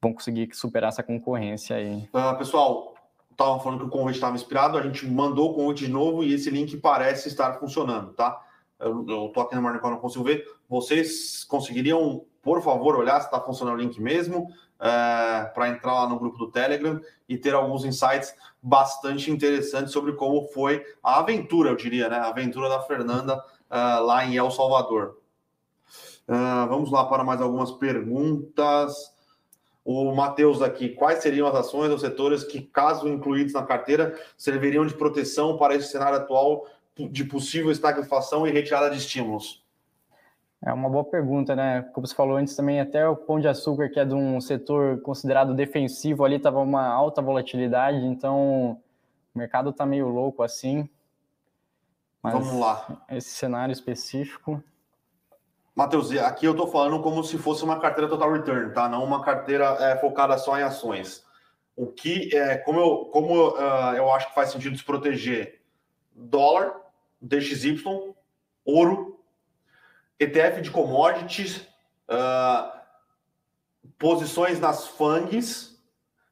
vão 0.00 0.12
conseguir 0.12 0.48
superar 0.52 0.88
essa 0.88 1.02
concorrência 1.02 1.76
aí. 1.76 2.08
Uh, 2.12 2.38
pessoal, 2.38 2.94
estava 3.30 3.58
falando 3.60 3.80
que 3.80 3.86
o 3.86 3.90
convite 3.90 4.16
estava 4.16 4.36
inspirado, 4.36 4.76
a 4.76 4.82
gente 4.82 5.06
mandou 5.06 5.50
o 5.50 5.54
convite 5.54 5.86
de 5.86 5.90
novo 5.90 6.22
e 6.22 6.34
esse 6.34 6.50
link 6.50 6.76
parece 6.76 7.28
estar 7.28 7.54
funcionando, 7.54 8.12
tá? 8.12 8.38
Eu, 8.78 9.26
estou 9.26 9.42
aqui 9.42 9.54
no 9.54 9.62
Marnicol, 9.62 9.90
não 9.90 9.98
consigo 9.98 10.24
ver. 10.24 10.44
Vocês 10.68 11.44
conseguiriam, 11.44 12.24
por 12.42 12.62
favor, 12.62 12.96
olhar 12.96 13.20
se 13.20 13.26
está 13.26 13.40
funcionando 13.40 13.74
o 13.74 13.80
link 13.80 14.00
mesmo, 14.00 14.48
é, 14.80 15.44
para 15.54 15.68
entrar 15.68 15.92
lá 15.92 16.08
no 16.08 16.18
grupo 16.18 16.38
do 16.38 16.50
Telegram 16.50 16.98
e 17.28 17.36
ter 17.36 17.54
alguns 17.54 17.84
insights 17.84 18.34
bastante 18.62 19.30
interessantes 19.30 19.92
sobre 19.92 20.14
como 20.14 20.46
foi 20.48 20.82
a 21.02 21.18
aventura, 21.18 21.70
eu 21.70 21.76
diria, 21.76 22.08
né? 22.08 22.16
A 22.16 22.28
aventura 22.28 22.68
da 22.68 22.80
Fernanda 22.80 23.42
uh, 23.70 24.02
lá 24.04 24.24
em 24.24 24.36
El 24.36 24.50
Salvador. 24.50 25.18
Uh, 26.28 26.68
vamos 26.68 26.90
lá 26.90 27.04
para 27.04 27.24
mais 27.24 27.40
algumas 27.40 27.70
perguntas. 27.72 28.94
O 29.84 30.14
Matheus 30.14 30.60
aqui, 30.60 30.90
quais 30.90 31.20
seriam 31.20 31.48
as 31.48 31.54
ações 31.54 31.90
ou 31.90 31.98
setores 31.98 32.44
que, 32.44 32.60
caso 32.60 33.08
incluídos 33.08 33.54
na 33.54 33.62
carteira, 33.62 34.14
serviriam 34.36 34.86
de 34.86 34.94
proteção 34.94 35.56
para 35.56 35.74
esse 35.74 35.88
cenário 35.88 36.18
atual 36.18 36.66
de 36.96 37.24
possível 37.24 37.70
estagflação 37.70 38.46
e 38.46 38.50
retirada 38.50 38.90
de 38.90 38.98
estímulos? 38.98 39.64
É 40.62 40.70
uma 40.72 40.90
boa 40.90 41.04
pergunta, 41.04 41.56
né? 41.56 41.82
Como 41.94 42.06
você 42.06 42.14
falou 42.14 42.36
antes 42.36 42.54
também, 42.54 42.80
até 42.80 43.08
o 43.08 43.16
Pão 43.16 43.40
de 43.40 43.48
Açúcar, 43.48 43.88
que 43.88 43.98
é 43.98 44.04
de 44.04 44.14
um 44.14 44.38
setor 44.42 45.00
considerado 45.00 45.54
defensivo, 45.54 46.22
ali 46.22 46.36
estava 46.36 46.60
uma 46.60 46.86
alta 46.86 47.22
volatilidade, 47.22 48.04
então 48.04 48.78
o 49.34 49.38
mercado 49.38 49.70
está 49.70 49.86
meio 49.86 50.08
louco 50.08 50.42
assim. 50.42 50.86
Mas 52.22 52.34
Vamos 52.34 52.58
lá. 52.60 53.04
Esse 53.08 53.30
cenário 53.30 53.72
específico. 53.72 54.62
Matheus, 55.74 56.10
aqui 56.12 56.44
eu 56.44 56.52
estou 56.52 56.66
falando 56.66 57.00
como 57.00 57.24
se 57.24 57.38
fosse 57.38 57.64
uma 57.64 57.80
carteira 57.80 58.10
total 58.10 58.32
return, 58.32 58.74
tá? 58.74 58.88
Não 58.88 59.02
uma 59.02 59.22
carteira 59.22 59.76
é, 59.80 59.96
focada 59.96 60.36
só 60.36 60.58
em 60.58 60.62
ações. 60.62 61.24
O 61.74 61.86
que 61.86 62.34
é, 62.36 62.58
como 62.58 62.78
eu, 62.78 63.04
como 63.06 63.50
uh, 63.50 63.94
eu 63.96 64.12
acho 64.12 64.28
que 64.28 64.34
faz 64.34 64.50
sentido 64.50 64.76
se 64.76 64.84
proteger 64.84 65.62
dólar, 66.14 66.74
DXY, 67.22 67.82
ouro, 68.64 69.18
ETF 70.18 70.60
de 70.60 70.70
commodities, 70.70 71.66
uh, 72.10 72.78
posições 73.98 74.60
nas 74.60 74.88
FANGs 74.88 75.82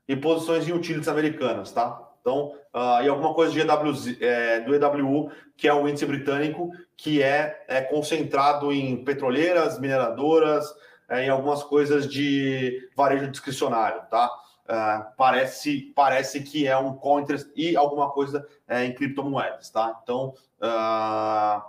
e 0.07 0.15
posições 0.15 0.69
em 0.69 0.73
utilities 0.73 1.09
americanas, 1.09 1.73
tá? 1.73 2.07
Então, 2.21 2.55
uh, 2.79 3.03
e 3.03 3.09
alguma 3.09 3.35
coisa 3.35 3.53
de 3.53 3.61
EWZ, 3.61 4.21
é, 4.21 4.61
do 4.61 4.75
EWU, 4.75 5.31
que 5.57 5.67
é 5.67 5.75
o 5.75 5.89
índice 5.89 6.07
britânico, 6.07 6.71
que 6.97 7.23
é, 7.23 7.65
é 7.67 7.81
concentrado 7.81 8.73
em 8.73 9.05
petroleiras, 9.05 9.79
mineradoras, 9.79 10.73
é, 11.09 11.25
em 11.25 11.29
algumas 11.29 11.63
coisas 11.63 12.09
de 12.09 12.89
varejo 12.95 13.29
discricionário, 13.29 14.03
tá? 14.11 14.31
Uh, 14.69 15.17
parece, 15.17 15.93
parece 15.97 16.43
que 16.43 16.67
é 16.67 16.77
um 16.77 16.93
counter 16.93 17.43
e 17.57 17.75
alguma 17.75 18.11
coisa 18.11 18.47
é, 18.69 18.85
em 18.85 18.95
criptomoedas, 18.95 19.71
tá? 19.71 19.99
Então, 20.03 20.35
uh, 20.61 21.63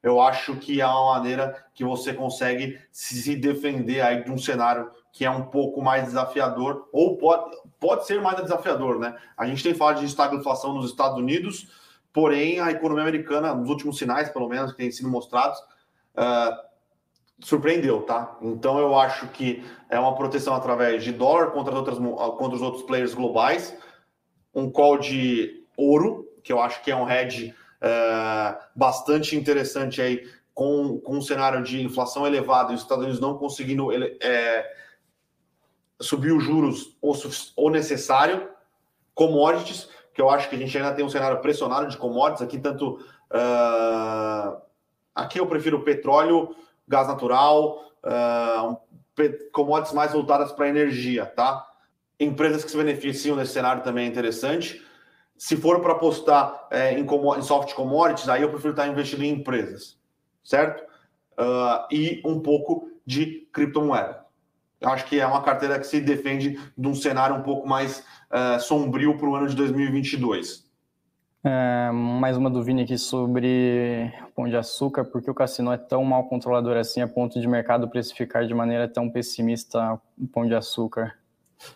eu 0.00 0.20
acho 0.20 0.54
que 0.56 0.80
é 0.80 0.86
uma 0.86 1.14
maneira 1.14 1.64
que 1.74 1.84
você 1.84 2.14
consegue 2.14 2.78
se 2.92 3.34
defender 3.34 4.00
aí 4.00 4.22
de 4.22 4.30
um 4.30 4.38
cenário 4.38 4.88
que 5.12 5.24
é 5.24 5.30
um 5.30 5.42
pouco 5.42 5.82
mais 5.82 6.04
desafiador, 6.04 6.88
ou 6.92 7.18
pode, 7.18 7.56
pode 7.82 8.06
ser 8.06 8.20
mais 8.20 8.40
desafiador, 8.40 9.00
né? 9.00 9.16
A 9.36 9.44
gente 9.44 9.60
tem 9.60 9.74
falado 9.74 9.98
de 9.98 10.06
estagflação 10.06 10.72
nos 10.72 10.86
Estados 10.88 11.18
Unidos, 11.18 11.66
porém 12.12 12.60
a 12.60 12.70
economia 12.70 13.02
americana, 13.02 13.52
nos 13.52 13.68
últimos 13.68 13.98
sinais, 13.98 14.30
pelo 14.30 14.48
menos, 14.48 14.70
que 14.70 14.78
têm 14.78 14.92
sido 14.92 15.08
mostrados, 15.08 15.58
uh, 15.58 16.56
surpreendeu, 17.40 18.02
tá? 18.02 18.38
Então 18.40 18.78
eu 18.78 18.96
acho 18.96 19.26
que 19.30 19.64
é 19.90 19.98
uma 19.98 20.14
proteção 20.14 20.54
através 20.54 21.02
de 21.02 21.10
dólar 21.10 21.50
contra, 21.50 21.74
outras, 21.74 21.98
contra 21.98 22.54
os 22.54 22.62
outros 22.62 22.84
players 22.84 23.14
globais, 23.14 23.76
um 24.54 24.70
call 24.70 24.98
de 24.98 25.66
ouro, 25.76 26.28
que 26.44 26.52
eu 26.52 26.60
acho 26.60 26.84
que 26.84 26.90
é 26.92 26.94
um 26.94 27.10
hedge 27.10 27.52
uh, 27.82 28.56
bastante 28.76 29.34
interessante 29.34 30.00
aí, 30.00 30.24
com, 30.54 31.00
com 31.00 31.16
um 31.16 31.22
cenário 31.22 31.64
de 31.64 31.82
inflação 31.82 32.24
elevada 32.24 32.70
e 32.70 32.76
os 32.76 32.82
Estados 32.82 33.02
Unidos 33.02 33.20
não 33.20 33.38
conseguindo 33.38 33.90
é, 33.90 34.81
subir 36.02 36.32
os 36.32 36.44
juros 36.44 36.96
o, 37.00 37.12
o 37.56 37.70
necessário, 37.70 38.48
commodities, 39.14 39.88
que 40.12 40.20
eu 40.20 40.28
acho 40.28 40.48
que 40.48 40.56
a 40.56 40.58
gente 40.58 40.76
ainda 40.76 40.92
tem 40.92 41.04
um 41.04 41.08
cenário 41.08 41.40
pressionado 41.40 41.88
de 41.88 41.96
commodities 41.96 42.42
aqui, 42.42 42.58
tanto 42.58 42.98
uh, 43.30 44.60
aqui 45.14 45.38
eu 45.40 45.46
prefiro 45.46 45.82
petróleo, 45.82 46.54
gás 46.86 47.08
natural, 47.08 47.82
uh, 48.04 48.76
commodities 49.52 49.94
mais 49.94 50.12
voltadas 50.12 50.52
para 50.52 50.68
energia, 50.68 51.24
tá? 51.24 51.66
Empresas 52.18 52.64
que 52.64 52.70
se 52.70 52.76
beneficiam 52.76 53.36
nesse 53.36 53.52
cenário 53.52 53.82
também 53.82 54.06
é 54.06 54.08
interessante. 54.08 54.84
Se 55.36 55.56
for 55.56 55.80
para 55.80 55.92
apostar 55.92 56.68
é, 56.70 56.92
em, 56.92 57.04
em, 57.04 57.42
soft 57.42 57.74
commodities, 57.74 58.28
aí 58.28 58.42
eu 58.42 58.50
prefiro 58.50 58.72
estar 58.72 58.86
investindo 58.86 59.24
em 59.24 59.30
empresas, 59.30 59.98
certo? 60.44 60.82
Uh, 61.32 61.86
e 61.90 62.22
um 62.24 62.40
pouco 62.40 62.90
de 63.04 63.48
criptomoeda. 63.52 64.21
Eu 64.82 64.88
acho 64.90 65.04
que 65.06 65.20
é 65.20 65.26
uma 65.26 65.42
carteira 65.42 65.78
que 65.78 65.86
se 65.86 66.00
defende 66.00 66.58
de 66.76 66.88
um 66.88 66.94
cenário 66.94 67.36
um 67.36 67.42
pouco 67.42 67.68
mais 67.68 68.04
uh, 68.30 68.60
sombrio 68.60 69.16
para 69.16 69.28
o 69.28 69.36
ano 69.36 69.48
de 69.48 69.54
2022. 69.54 70.70
É, 71.44 71.90
mais 71.92 72.36
uma 72.36 72.48
dúvida 72.48 72.82
aqui 72.82 72.96
sobre 72.96 74.12
Pão 74.34 74.48
de 74.48 74.56
Açúcar, 74.56 75.04
porque 75.04 75.30
o 75.30 75.34
Cassino 75.34 75.72
é 75.72 75.76
tão 75.76 76.04
mal 76.04 76.24
controlador 76.28 76.76
assim 76.76 77.00
a 77.00 77.08
ponto 77.08 77.40
de 77.40 77.48
mercado 77.48 77.88
precificar 77.88 78.46
de 78.46 78.54
maneira 78.54 78.86
tão 78.86 79.10
pessimista 79.10 80.00
o 80.16 80.26
Pão 80.26 80.46
de 80.46 80.54
Açúcar? 80.54 81.14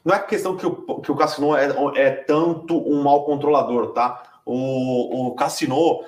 Não 0.04 0.14
é 0.14 0.18
questão 0.20 0.56
que 0.56 0.66
o, 0.66 1.00
que 1.00 1.10
o 1.10 1.16
Cassino 1.16 1.56
é, 1.56 1.68
é 1.96 2.10
tanto 2.10 2.76
um 2.76 3.02
mal 3.02 3.24
controlador, 3.24 3.92
tá? 3.92 4.40
O, 4.44 5.28
o 5.28 5.34
Cassino, 5.34 6.04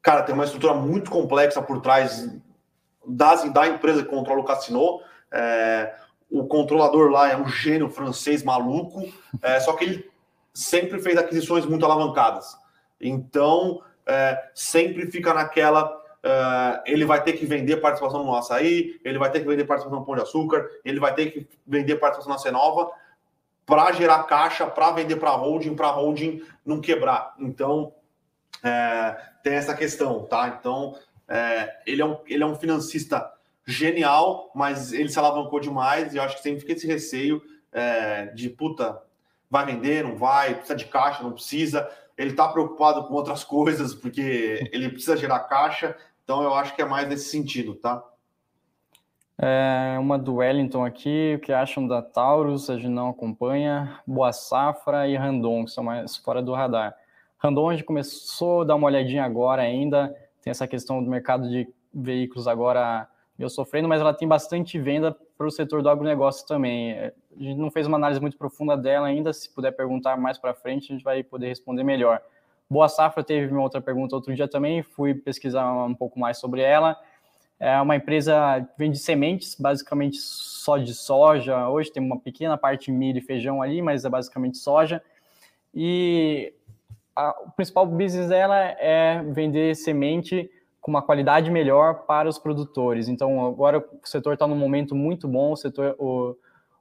cara, 0.00 0.22
tem 0.22 0.34
uma 0.34 0.44
estrutura 0.44 0.74
muito 0.74 1.10
complexa 1.10 1.60
por 1.62 1.80
trás 1.80 2.28
das, 3.06 3.44
da 3.52 3.66
empresa 3.66 4.02
que 4.02 4.08
controla 4.08 4.40
o 4.40 4.44
Cassino. 4.44 5.00
É, 5.32 5.94
o 6.34 6.44
controlador 6.48 7.12
lá 7.12 7.30
é 7.30 7.36
um 7.36 7.46
gênio 7.46 7.88
francês 7.88 8.42
maluco, 8.42 9.08
é, 9.40 9.60
só 9.60 9.72
que 9.74 9.84
ele 9.84 10.10
sempre 10.52 11.00
fez 11.00 11.16
aquisições 11.16 11.64
muito 11.64 11.84
alavancadas. 11.84 12.58
Então, 13.00 13.80
é, 14.04 14.50
sempre 14.52 15.08
fica 15.12 15.32
naquela. 15.32 15.96
É, 16.24 16.82
ele 16.86 17.04
vai 17.04 17.22
ter 17.22 17.34
que 17.34 17.46
vender 17.46 17.76
participação 17.76 18.24
no 18.24 18.34
açaí, 18.34 19.00
ele 19.04 19.16
vai 19.16 19.30
ter 19.30 19.40
que 19.40 19.46
vender 19.46 19.64
participação 19.64 20.00
no 20.00 20.04
pão 20.04 20.16
de 20.16 20.22
açúcar, 20.22 20.68
ele 20.84 20.98
vai 20.98 21.14
ter 21.14 21.30
que 21.30 21.48
vender 21.64 21.96
participação 21.96 22.32
na 22.32 22.38
Cenova 22.38 22.90
para 23.64 23.92
gerar 23.92 24.24
caixa, 24.24 24.66
para 24.66 24.90
vender 24.90 25.16
para 25.16 25.30
holding, 25.30 25.76
para 25.76 25.90
holding 25.90 26.42
não 26.66 26.80
quebrar. 26.80 27.34
Então, 27.38 27.94
é, 28.60 29.16
tem 29.44 29.54
essa 29.54 29.74
questão, 29.74 30.24
tá? 30.24 30.56
Então, 30.58 30.98
é, 31.28 31.76
ele, 31.86 32.02
é 32.02 32.04
um, 32.04 32.18
ele 32.26 32.42
é 32.42 32.46
um 32.46 32.56
financista 32.56 33.32
genial, 33.66 34.50
mas 34.54 34.92
ele 34.92 35.08
se 35.08 35.18
alavancou 35.18 35.58
demais 35.58 36.12
e 36.12 36.18
eu 36.18 36.22
acho 36.22 36.36
que 36.36 36.42
sempre 36.42 36.60
fica 36.60 36.72
esse 36.72 36.86
receio 36.86 37.42
é, 37.72 38.26
de 38.26 38.48
puta, 38.48 39.00
vai 39.50 39.66
vender, 39.66 40.04
não 40.04 40.16
vai, 40.16 40.54
precisa 40.54 40.76
de 40.76 40.84
caixa, 40.86 41.22
não 41.22 41.32
precisa. 41.32 41.88
Ele 42.16 42.30
está 42.30 42.48
preocupado 42.48 43.04
com 43.06 43.14
outras 43.14 43.42
coisas, 43.44 43.94
porque 43.94 44.68
ele 44.72 44.88
precisa 44.88 45.16
gerar 45.16 45.40
caixa 45.40 45.96
Então 46.22 46.42
eu 46.42 46.54
acho 46.54 46.74
que 46.74 46.82
é 46.82 46.84
mais 46.84 47.08
nesse 47.08 47.30
sentido, 47.30 47.74
tá? 47.74 48.02
É, 49.36 49.96
uma 49.98 50.16
do 50.16 50.36
Wellington 50.36 50.84
aqui, 50.84 51.34
o 51.36 51.40
que 51.40 51.52
acham 51.52 51.88
da 51.88 52.00
Taurus, 52.00 52.70
a 52.70 52.76
gente 52.76 52.88
não 52.88 53.10
acompanha, 53.10 54.00
Boa 54.06 54.32
Safra 54.32 55.08
e 55.08 55.16
Randon, 55.16 55.64
que 55.64 55.72
são 55.72 55.82
mais 55.82 56.16
fora 56.16 56.40
do 56.40 56.52
radar. 56.52 56.96
Randon 57.38 57.68
a 57.68 57.72
gente 57.74 57.84
começou 57.84 58.62
a 58.62 58.64
dar 58.64 58.76
uma 58.76 58.86
olhadinha 58.86 59.24
agora 59.24 59.62
ainda, 59.62 60.14
tem 60.40 60.52
essa 60.52 60.68
questão 60.68 61.02
do 61.02 61.10
mercado 61.10 61.48
de 61.48 61.68
veículos 61.92 62.46
agora 62.46 63.08
meio 63.38 63.50
sofrendo, 63.50 63.88
mas 63.88 64.00
ela 64.00 64.14
tem 64.14 64.26
bastante 64.26 64.78
venda 64.78 65.16
para 65.36 65.46
o 65.46 65.50
setor 65.50 65.82
do 65.82 65.88
agronegócio 65.88 66.46
também. 66.46 66.92
A 66.98 67.12
gente 67.38 67.58
não 67.58 67.70
fez 67.70 67.86
uma 67.86 67.96
análise 67.96 68.20
muito 68.20 68.36
profunda 68.36 68.76
dela 68.76 69.06
ainda, 69.06 69.32
se 69.32 69.52
puder 69.52 69.72
perguntar 69.72 70.16
mais 70.16 70.38
para 70.38 70.54
frente, 70.54 70.92
a 70.92 70.94
gente 70.94 71.04
vai 71.04 71.22
poder 71.22 71.48
responder 71.48 71.82
melhor. 71.82 72.20
Boa 72.70 72.88
Safra 72.88 73.22
teve 73.22 73.52
uma 73.52 73.62
outra 73.62 73.80
pergunta 73.80 74.14
outro 74.14 74.34
dia 74.34 74.48
também, 74.48 74.82
fui 74.82 75.14
pesquisar 75.14 75.70
um 75.84 75.94
pouco 75.94 76.18
mais 76.18 76.38
sobre 76.38 76.62
ela. 76.62 76.96
É 77.58 77.80
uma 77.80 77.96
empresa 77.96 78.60
que 78.60 78.78
vende 78.78 78.98
sementes, 78.98 79.54
basicamente 79.54 80.18
só 80.18 80.76
de 80.76 80.92
soja. 80.92 81.68
Hoje 81.68 81.92
tem 81.92 82.02
uma 82.02 82.18
pequena 82.18 82.58
parte 82.58 82.86
de 82.86 82.92
milho 82.92 83.18
e 83.18 83.22
feijão 83.22 83.62
ali, 83.62 83.80
mas 83.80 84.04
é 84.04 84.08
basicamente 84.08 84.58
soja. 84.58 85.02
E 85.72 86.52
a, 87.14 87.30
o 87.46 87.50
principal 87.52 87.86
business 87.86 88.28
dela 88.28 88.56
é 88.58 89.22
vender 89.22 89.74
semente 89.76 90.50
com 90.84 90.90
uma 90.90 91.00
qualidade 91.00 91.50
melhor 91.50 92.04
para 92.04 92.28
os 92.28 92.38
produtores. 92.38 93.08
Então, 93.08 93.46
agora 93.46 93.78
o 93.78 94.06
setor 94.06 94.34
está 94.34 94.46
num 94.46 94.54
momento 94.54 94.94
muito 94.94 95.26
bom, 95.26 95.52
o 95.52 95.56
setor, 95.56 95.96
o, 95.98 96.36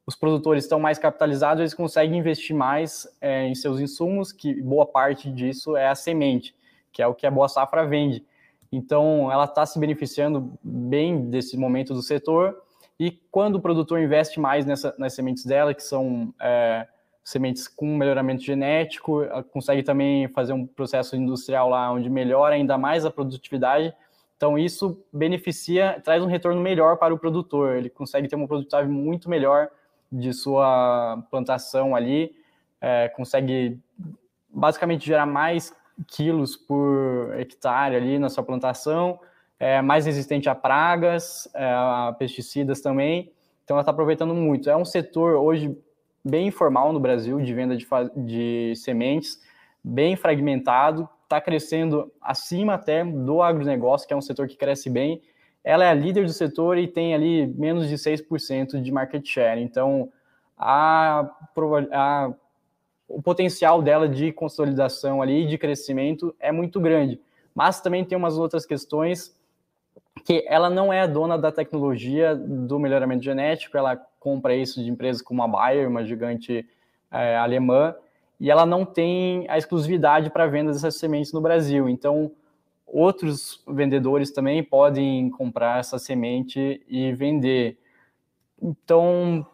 os 0.05 0.13
produtores 0.13 0.65
estão 0.65 0.77
mais 0.77 0.99
capitalizados, 0.99 1.61
eles 1.61 1.73
conseguem 1.73 2.19
investir 2.19 2.53
mais 2.53 3.07
é, 3.21 3.47
em 3.47 3.55
seus 3.55 3.79
insumos, 3.79 4.33
que 4.33 4.61
boa 4.61 4.85
parte 4.85 5.31
disso 5.31 5.77
é 5.77 5.87
a 5.87 5.95
semente, 5.95 6.53
que 6.91 7.01
é 7.01 7.07
o 7.07 7.15
que 7.15 7.25
a 7.25 7.31
Boa 7.31 7.47
Safra 7.47 7.87
vende. 7.87 8.25
Então, 8.69 9.31
ela 9.31 9.45
está 9.45 9.65
se 9.65 9.79
beneficiando 9.79 10.51
bem 10.61 11.29
desse 11.29 11.55
momento 11.55 11.93
do 11.93 12.01
setor. 12.01 12.61
E 12.99 13.09
quando 13.31 13.55
o 13.55 13.61
produtor 13.61 14.01
investe 14.01 14.37
mais 14.37 14.65
nessa, 14.65 14.93
nas 14.97 15.13
sementes 15.13 15.45
dela, 15.45 15.73
que 15.73 15.81
são 15.81 16.33
é, 16.41 16.85
sementes 17.23 17.67
com 17.67 17.95
melhoramento 17.95 18.43
genético, 18.43 19.21
consegue 19.51 19.81
também 19.81 20.27
fazer 20.27 20.53
um 20.53 20.65
processo 20.65 21.15
industrial 21.15 21.69
lá 21.69 21.91
onde 21.91 22.09
melhora 22.09 22.55
ainda 22.55 22.77
mais 22.77 23.05
a 23.05 23.11
produtividade. 23.11 23.93
Então, 24.35 24.57
isso 24.57 25.01
beneficia, 25.11 26.01
traz 26.03 26.21
um 26.21 26.27
retorno 26.27 26.59
melhor 26.59 26.97
para 26.97 27.13
o 27.13 27.17
produtor. 27.17 27.77
Ele 27.77 27.89
consegue 27.89 28.27
ter 28.27 28.35
uma 28.35 28.47
produtividade 28.47 28.89
muito 28.89 29.29
melhor 29.29 29.69
de 30.11 30.33
sua 30.33 31.23
plantação 31.31 31.95
ali, 31.95 32.35
é, 32.81 33.07
consegue 33.09 33.79
basicamente 34.49 35.05
gerar 35.05 35.25
mais 35.25 35.73
quilos 36.07 36.55
por 36.55 37.33
hectare 37.39 37.95
ali 37.95 38.19
na 38.19 38.29
sua 38.29 38.43
plantação, 38.43 39.19
é 39.59 39.81
mais 39.81 40.05
resistente 40.05 40.49
a 40.49 40.55
pragas, 40.55 41.47
é, 41.55 41.65
a 41.65 42.15
pesticidas 42.17 42.81
também. 42.81 43.31
Então 43.63 43.75
ela 43.75 43.81
está 43.81 43.91
aproveitando 43.91 44.35
muito. 44.35 44.69
É 44.69 44.75
um 44.75 44.85
setor 44.85 45.35
hoje 45.35 45.75
bem 46.23 46.47
informal 46.47 46.93
no 46.93 46.99
Brasil 46.99 47.41
de 47.41 47.53
venda 47.53 47.75
de, 47.75 47.87
de 48.15 48.73
sementes, 48.75 49.41
bem 49.83 50.15
fragmentado, 50.15 51.09
está 51.23 51.41
crescendo 51.41 52.11
acima 52.21 52.75
até 52.75 53.03
do 53.03 53.41
agronegócio, 53.41 54.07
que 54.07 54.13
é 54.13 54.17
um 54.17 54.21
setor 54.21 54.47
que 54.47 54.55
cresce 54.55 54.89
bem. 54.89 55.21
Ela 55.63 55.85
é 55.85 55.89
a 55.89 55.93
líder 55.93 56.25
do 56.25 56.33
setor 56.33 56.77
e 56.77 56.87
tem 56.87 57.13
ali 57.13 57.47
menos 57.47 57.87
de 57.87 57.95
6% 57.95 58.81
de 58.81 58.91
market 58.91 59.25
share. 59.25 59.61
Então, 59.61 60.11
a, 60.57 61.29
a 61.91 62.33
o 63.07 63.21
potencial 63.21 63.81
dela 63.81 64.07
de 64.07 64.31
consolidação 64.31 65.21
ali, 65.21 65.45
de 65.45 65.57
crescimento, 65.57 66.35
é 66.39 66.51
muito 66.51 66.79
grande. 66.79 67.21
Mas 67.53 67.79
também 67.79 68.03
tem 68.03 68.17
umas 68.17 68.37
outras 68.37 68.65
questões 68.65 69.35
que 70.25 70.43
ela 70.47 70.69
não 70.69 70.91
é 70.91 71.01
a 71.01 71.07
dona 71.07 71.37
da 71.37 71.51
tecnologia 71.51 72.35
do 72.35 72.79
melhoramento 72.79 73.23
genético, 73.23 73.77
ela 73.77 73.95
compra 74.23 74.55
isso 74.55 74.81
de 74.81 74.89
empresas 74.89 75.21
como 75.21 75.43
a 75.43 75.47
Bayer, 75.47 75.89
uma 75.89 76.05
gigante 76.05 76.65
é, 77.11 77.35
alemã, 77.35 77.93
e 78.39 78.49
ela 78.49 78.65
não 78.65 78.85
tem 78.85 79.45
a 79.49 79.57
exclusividade 79.57 80.29
para 80.29 80.47
venda 80.47 80.71
dessas 80.71 80.95
sementes 80.95 81.33
no 81.33 81.41
Brasil. 81.41 81.89
Então, 81.89 82.31
outros 82.87 83.61
vendedores 83.67 84.31
também 84.31 84.63
podem 84.63 85.29
comprar 85.29 85.79
essa 85.79 85.99
semente 85.99 86.81
e 86.87 87.11
vender. 87.11 87.77
Então, 88.61 89.45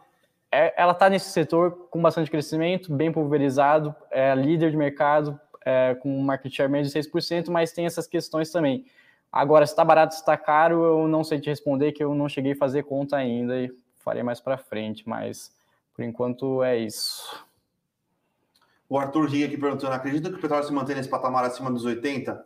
é, 0.52 0.72
ela 0.80 0.92
está 0.92 1.10
nesse 1.10 1.30
setor 1.30 1.88
com 1.90 2.00
bastante 2.00 2.30
crescimento, 2.30 2.94
bem 2.94 3.10
pulverizado, 3.10 3.94
é 4.08 4.32
líder 4.36 4.70
de 4.70 4.76
mercado, 4.76 5.38
é, 5.64 5.96
com 5.96 6.16
um 6.16 6.22
market 6.22 6.54
share 6.54 6.70
menos 6.70 6.92
de 6.92 6.98
6%, 6.98 7.50
mas 7.50 7.72
tem 7.72 7.86
essas 7.86 8.06
questões 8.06 8.50
também. 8.52 8.84
Agora, 9.32 9.66
se 9.66 9.72
está 9.72 9.84
barato, 9.84 10.14
se 10.14 10.20
está 10.20 10.36
caro, 10.36 10.82
eu 10.84 11.08
não 11.08 11.22
sei 11.22 11.40
te 11.40 11.48
responder, 11.50 11.92
que 11.92 12.02
eu 12.02 12.14
não 12.14 12.28
cheguei 12.28 12.52
a 12.52 12.56
fazer 12.56 12.84
conta 12.84 13.16
ainda 13.16 13.54
farei 14.00 14.22
mais 14.22 14.40
para 14.40 14.58
frente, 14.58 15.08
mas 15.08 15.52
por 15.94 16.04
enquanto 16.04 16.62
é 16.62 16.76
isso. 16.78 17.46
O 18.88 18.98
Arthur 18.98 19.28
Riga 19.28 19.46
aqui 19.46 19.56
perguntando: 19.56 19.92
acredita 19.92 20.30
que 20.30 20.36
o 20.36 20.40
petróleo 20.40 20.64
se 20.64 20.72
mantém 20.72 20.96
nesse 20.96 21.08
patamar 21.08 21.44
acima 21.44 21.70
dos 21.70 21.84
80? 21.84 22.44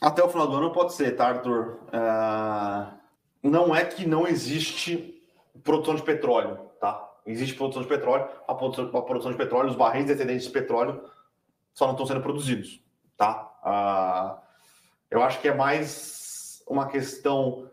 Até 0.00 0.22
o 0.22 0.28
final 0.28 0.48
do 0.48 0.56
ano 0.56 0.72
pode 0.72 0.94
ser, 0.94 1.14
tá, 1.16 1.28
Arthur? 1.28 1.78
Uh, 1.88 2.98
não 3.42 3.74
é 3.74 3.84
que 3.84 4.06
não 4.06 4.26
existe 4.26 5.22
produção 5.62 5.94
de 5.94 6.02
petróleo, 6.02 6.70
tá? 6.80 7.08
Existe 7.26 7.54
produção 7.54 7.82
de 7.82 7.88
petróleo, 7.88 8.28
a 8.48 8.54
produção, 8.54 8.86
a 8.86 9.02
produção 9.02 9.30
de 9.30 9.36
petróleo, 9.36 9.70
os 9.70 9.76
barris 9.76 10.08
excedentes 10.08 10.46
de 10.46 10.50
petróleo 10.50 11.04
só 11.72 11.86
não 11.86 11.92
estão 11.92 12.06
sendo 12.06 12.20
produzidos, 12.20 12.82
tá? 13.16 13.50
Uh, 13.62 14.42
eu 15.10 15.22
acho 15.22 15.40
que 15.40 15.48
é 15.48 15.54
mais 15.54 16.62
uma 16.66 16.88
questão 16.88 17.70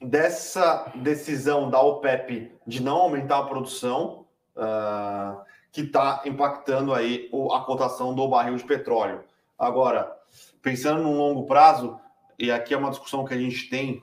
dessa 0.00 0.90
decisão 0.94 1.70
da 1.70 1.80
OPEP 1.80 2.52
de 2.66 2.82
não 2.82 2.96
aumentar 2.96 3.38
a 3.38 3.44
produção 3.44 4.26
uh, 4.56 5.40
que 5.70 5.82
está 5.82 6.22
impactando 6.24 6.92
aí 6.94 7.30
a 7.52 7.60
cotação 7.60 8.14
do 8.14 8.28
barril 8.28 8.56
de 8.56 8.64
petróleo. 8.64 9.24
Agora, 9.58 10.16
pensando 10.62 11.02
no 11.02 11.12
longo 11.12 11.46
prazo, 11.46 11.98
e 12.38 12.50
aqui 12.50 12.74
é 12.74 12.76
uma 12.76 12.90
discussão 12.90 13.24
que 13.24 13.34
a 13.34 13.38
gente 13.38 13.68
tem 13.68 14.02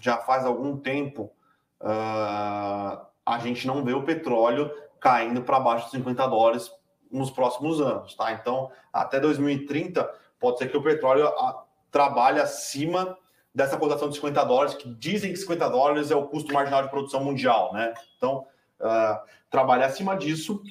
já 0.00 0.18
faz 0.18 0.44
algum 0.44 0.76
tempo, 0.76 1.32
uh, 1.80 3.06
a 3.26 3.38
gente 3.40 3.66
não 3.66 3.84
vê 3.84 3.92
o 3.92 4.04
petróleo 4.04 4.70
caindo 5.00 5.42
para 5.42 5.60
baixo 5.60 5.86
de 5.86 5.92
50 5.92 6.26
dólares 6.26 6.72
nos 7.10 7.30
próximos 7.30 7.80
anos, 7.80 8.14
tá? 8.14 8.32
Então, 8.32 8.70
até 8.92 9.18
2030, 9.18 10.08
pode 10.38 10.58
ser 10.58 10.70
que 10.70 10.76
o 10.76 10.82
petróleo 10.82 11.26
a, 11.26 11.64
trabalhe 11.90 12.40
acima 12.40 13.16
dessa 13.58 13.76
cotação 13.76 14.08
de 14.08 14.14
50 14.14 14.44
dólares, 14.44 14.74
que 14.74 14.88
dizem 14.88 15.32
que 15.32 15.36
50 15.36 15.68
dólares 15.68 16.12
é 16.12 16.14
o 16.14 16.28
custo 16.28 16.54
marginal 16.54 16.84
de 16.84 16.90
produção 16.90 17.24
mundial, 17.24 17.72
né? 17.72 17.92
Então, 18.16 18.46
uh, 18.78 19.18
trabalhe 19.50 19.82
acima 19.82 20.16
disso 20.16 20.62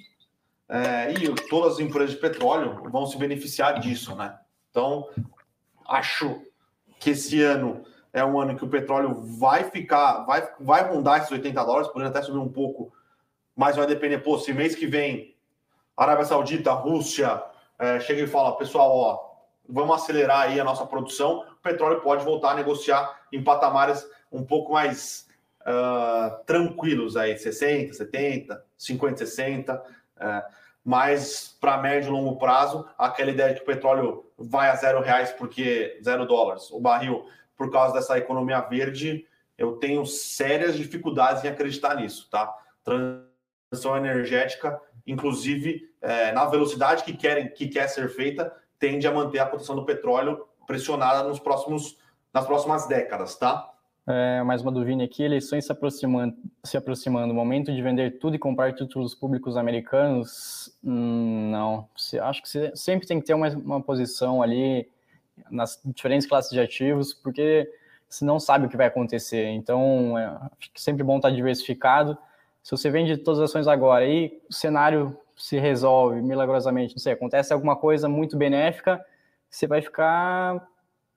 uh, 0.69 1.11
e 1.19 1.35
todas 1.49 1.73
as 1.73 1.79
empresas 1.81 2.11
de 2.11 2.21
petróleo 2.21 2.89
vão 2.89 3.05
se 3.05 3.17
beneficiar 3.17 3.77
disso, 3.81 4.15
né? 4.15 4.39
Então, 4.71 5.09
acho 5.85 6.41
que 6.97 7.09
esse 7.09 7.43
ano 7.43 7.83
é 8.13 8.23
um 8.23 8.39
ano 8.39 8.55
que 8.55 8.63
o 8.63 8.69
petróleo 8.69 9.21
vai 9.37 9.65
ficar, 9.65 10.23
vai, 10.23 10.49
vai 10.57 10.89
rondar 10.89 11.17
esses 11.17 11.31
80 11.31 11.65
dólares, 11.65 11.89
podendo 11.89 12.11
até 12.11 12.21
subir 12.21 12.39
um 12.39 12.47
pouco, 12.47 12.93
mas 13.53 13.75
vai 13.75 13.85
depender, 13.85 14.19
pô, 14.19 14.39
se 14.39 14.53
mês 14.53 14.75
que 14.75 14.87
vem 14.87 15.35
Arábia 15.97 16.23
Saudita, 16.23 16.71
Rússia, 16.71 17.43
é, 17.77 17.99
chega 17.99 18.21
e 18.21 18.27
fala, 18.27 18.55
pessoal, 18.55 18.95
ó, 18.95 19.27
vamos 19.67 20.01
acelerar 20.01 20.43
aí 20.43 20.57
a 20.57 20.63
nossa 20.63 20.85
produção, 20.85 21.43
petróleo 21.67 22.01
pode 22.01 22.23
voltar 22.23 22.51
a 22.51 22.55
negociar 22.55 23.19
em 23.31 23.43
patamares 23.43 24.07
um 24.31 24.43
pouco 24.43 24.73
mais 24.73 25.27
uh, 25.61 26.43
tranquilos 26.45 27.17
aí, 27.17 27.37
60, 27.37 27.93
70, 27.93 28.65
50, 28.77 29.17
60, 29.17 29.75
uh, 29.75 29.81
mas 30.83 31.57
para 31.59 31.77
médio 31.77 32.09
e 32.09 32.11
longo 32.11 32.37
prazo, 32.37 32.87
aquela 32.97 33.31
ideia 33.31 33.49
de 33.49 33.55
que 33.59 33.63
o 33.63 33.73
petróleo 33.73 34.25
vai 34.37 34.69
a 34.69 34.75
zero 34.75 35.01
reais 35.01 35.31
porque 35.31 35.99
zero 36.03 36.25
dólares, 36.25 36.71
o 36.71 36.79
barril 36.79 37.25
por 37.57 37.71
causa 37.71 37.93
dessa 37.93 38.17
economia 38.17 38.61
verde, 38.61 39.25
eu 39.57 39.73
tenho 39.77 40.05
sérias 40.05 40.75
dificuldades 40.75 41.43
em 41.43 41.47
acreditar 41.47 41.95
nisso, 41.95 42.29
tá? 42.29 42.53
Transição 42.83 43.97
energética, 43.97 44.79
inclusive 45.05 45.89
é, 45.99 46.31
na 46.31 46.45
velocidade 46.45 47.03
que, 47.03 47.13
querem, 47.13 47.49
que 47.49 47.67
quer 47.67 47.87
ser 47.87 48.07
feita, 48.09 48.55
tende 48.77 49.07
a 49.07 49.11
manter 49.11 49.39
a 49.39 49.45
produção 49.45 49.75
do 49.75 49.85
petróleo 49.85 50.47
pressionada 50.67 51.27
nos 51.27 51.39
próximos, 51.39 51.97
nas 52.33 52.45
próximas 52.45 52.87
décadas, 52.87 53.35
tá? 53.35 53.73
É, 54.05 54.41
mais 54.43 54.61
uma 54.61 54.71
dúvida 54.71 55.03
aqui, 55.03 55.23
eleições 55.23 55.65
se 55.65 55.71
aproximando, 55.71 56.35
se 56.63 56.77
aproximando, 56.77 57.33
momento 57.33 57.73
de 57.73 57.81
vender 57.81 58.19
tudo 58.19 58.35
e 58.35 58.39
comprar 58.39 58.73
títulos 58.73 59.15
públicos 59.15 59.57
americanos? 59.57 60.77
Hum, 60.83 61.49
não, 61.51 61.89
acho 62.21 62.41
que 62.41 62.71
sempre 62.75 63.07
tem 63.07 63.19
que 63.19 63.25
ter 63.25 63.33
uma, 63.33 63.49
uma 63.49 63.81
posição 63.81 64.41
ali 64.41 64.89
nas 65.51 65.81
diferentes 65.83 66.27
classes 66.27 66.51
de 66.51 66.59
ativos, 66.59 67.13
porque 67.13 67.69
você 68.09 68.23
não 68.23 68.39
sabe 68.39 68.65
o 68.65 68.69
que 68.69 68.77
vai 68.77 68.87
acontecer. 68.87 69.45
Então, 69.49 70.17
é, 70.17 70.37
sempre 70.73 71.03
bom 71.03 71.17
estar 71.17 71.29
diversificado. 71.29 72.17
Se 72.63 72.71
você 72.71 72.89
vende 72.89 73.17
todas 73.17 73.41
as 73.41 73.49
ações 73.49 73.67
agora 73.67 74.05
e 74.05 74.41
o 74.49 74.53
cenário 74.53 75.17
se 75.35 75.59
resolve 75.59 76.21
milagrosamente, 76.21 76.95
não 76.95 77.01
sei, 77.01 77.13
acontece 77.13 77.53
alguma 77.53 77.75
coisa 77.75 78.07
muito 78.07 78.37
benéfica, 78.37 79.03
você 79.49 79.67
vai 79.67 79.81
ficar 79.81 80.67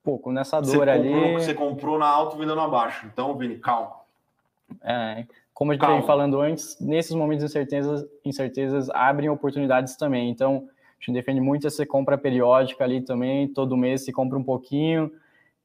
Pouco 0.03 0.33
nessa 0.33 0.61
dor 0.61 0.87
você 0.87 0.91
ali. 0.91 1.13
Comprou, 1.13 1.41
você 1.41 1.55
comprou 1.55 1.99
na 1.99 2.07
alta 2.07 2.37
vendendo 2.37 2.61
abaixo. 2.61 3.07
Então, 3.07 3.37
Vini, 3.37 3.59
calma. 3.59 4.01
É, 4.83 5.27
como 5.53 5.73
a 5.73 5.75
gente 5.75 5.87
vem 5.87 6.03
falando 6.03 6.41
antes, 6.41 6.79
nesses 6.81 7.15
momentos 7.15 7.45
de 7.45 7.51
incertezas, 7.51 8.07
incertezas 8.25 8.89
abrem 8.91 9.29
oportunidades 9.29 9.97
também. 9.97 10.31
Então, 10.31 10.69
a 10.99 11.05
gente 11.05 11.15
defende 11.15 11.41
muito 11.41 11.67
essa 11.67 11.85
compra 11.85 12.17
periódica 12.17 12.85
ali 12.85 13.03
também, 13.03 13.49
todo 13.49 13.77
mês 13.77 14.05
se 14.05 14.13
compra 14.13 14.39
um 14.39 14.43
pouquinho. 14.43 15.13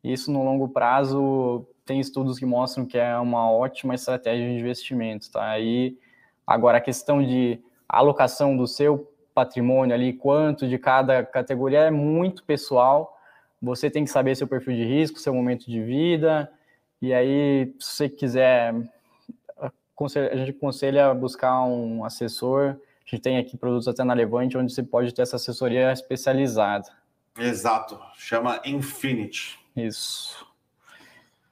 Isso 0.03 0.32
no 0.32 0.43
longo 0.43 0.68
prazo 0.68 1.66
tem 1.86 1.99
estudos 1.99 2.38
que 2.38 2.45
mostram 2.45 2.86
que 2.86 2.97
é 2.97 3.18
uma 3.18 3.49
ótima 3.49 3.95
estratégia 3.95 4.45
de 4.45 4.59
investimento, 4.59 5.32
tá? 5.32 5.49
Aí, 5.49 5.97
agora 6.45 6.80
a 6.80 6.82
questão 6.82 7.24
de 7.24 7.59
alocação 7.88 8.57
do 8.57 8.68
seu 8.68 9.09
patrimônio 9.36 9.93
ali, 9.93 10.13
quanto 10.13 10.67
de 10.67 10.77
cada 10.77 11.23
categoria 11.23 11.79
é 11.79 11.91
muito 11.91 12.43
pessoal. 12.43 13.19
Você 13.61 13.89
tem 13.89 14.05
que 14.05 14.09
saber 14.09 14.36
seu 14.36 14.47
perfil 14.47 14.73
de 14.73 14.86
risco, 14.86 15.19
seu 15.19 15.33
momento 15.33 15.69
de 15.69 15.81
vida. 15.83 16.49
E 17.01 17.13
aí, 17.13 17.73
se 17.77 17.95
você 17.95 18.09
quiser, 18.09 18.73
a 19.59 20.36
gente 20.36 20.51
aconselha 20.51 21.13
buscar 21.13 21.63
um 21.65 22.05
assessor. 22.05 22.77
A 23.05 23.09
gente 23.09 23.21
tem 23.21 23.38
aqui 23.38 23.57
produtos 23.57 23.88
até 23.88 24.03
na 24.03 24.13
Levante, 24.13 24.57
onde 24.57 24.73
você 24.73 24.81
pode 24.81 25.13
ter 25.13 25.21
essa 25.21 25.36
assessoria 25.36 25.91
especializada. 25.91 26.88
Exato, 27.38 27.99
chama 28.15 28.61
Infinity. 28.65 29.59
Isso. 29.75 30.47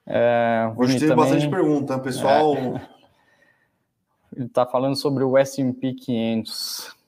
É, 0.06 0.72
Hoje 0.78 1.00
tem 1.00 1.10
também... 1.10 1.26
bastante 1.26 1.50
pergunta, 1.50 2.00
pessoal. 2.00 2.56
É. 2.56 2.94
Ele 4.36 4.46
está 4.46 4.66
falando 4.66 4.96
sobre 4.96 5.24
o 5.24 5.38
S&P 5.38 5.94
500. 5.94 7.03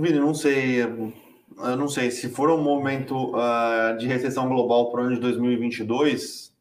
Vini, 0.00 0.18
não 0.18 0.34
sei, 0.34 0.82
eu 0.82 1.76
não 1.76 1.88
sei, 1.88 2.10
se 2.10 2.28
for 2.30 2.50
um 2.50 2.62
momento 2.62 3.34
uh, 3.34 3.96
de 3.98 4.06
recessão 4.06 4.48
global 4.48 4.90
para 4.90 5.00
o 5.00 5.04
ano 5.04 5.14
de 5.14 5.20
2022, 5.20 6.54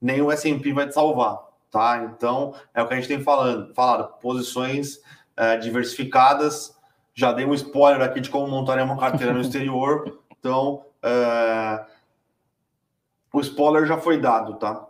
nem 0.00 0.22
o 0.22 0.32
S&P 0.32 0.72
vai 0.72 0.88
te 0.88 0.94
salvar, 0.94 1.38
tá? 1.70 2.04
Então, 2.04 2.54
é 2.74 2.82
o 2.82 2.88
que 2.88 2.94
a 2.94 2.96
gente 2.96 3.08
tem 3.08 3.20
falando, 3.20 3.74
falado, 3.74 4.18
posições 4.20 4.96
uh, 4.96 5.60
diversificadas, 5.60 6.76
já 7.12 7.32
dei 7.32 7.44
um 7.44 7.54
spoiler 7.54 8.00
aqui 8.00 8.20
de 8.20 8.30
como 8.30 8.48
montar 8.48 8.82
uma 8.82 8.98
carteira 8.98 9.32
no 9.32 9.40
exterior, 9.42 10.18
então, 10.38 10.84
uh, 11.04 11.84
o 13.32 13.40
spoiler 13.40 13.86
já 13.86 13.98
foi 13.98 14.18
dado, 14.18 14.54
tá? 14.54 14.89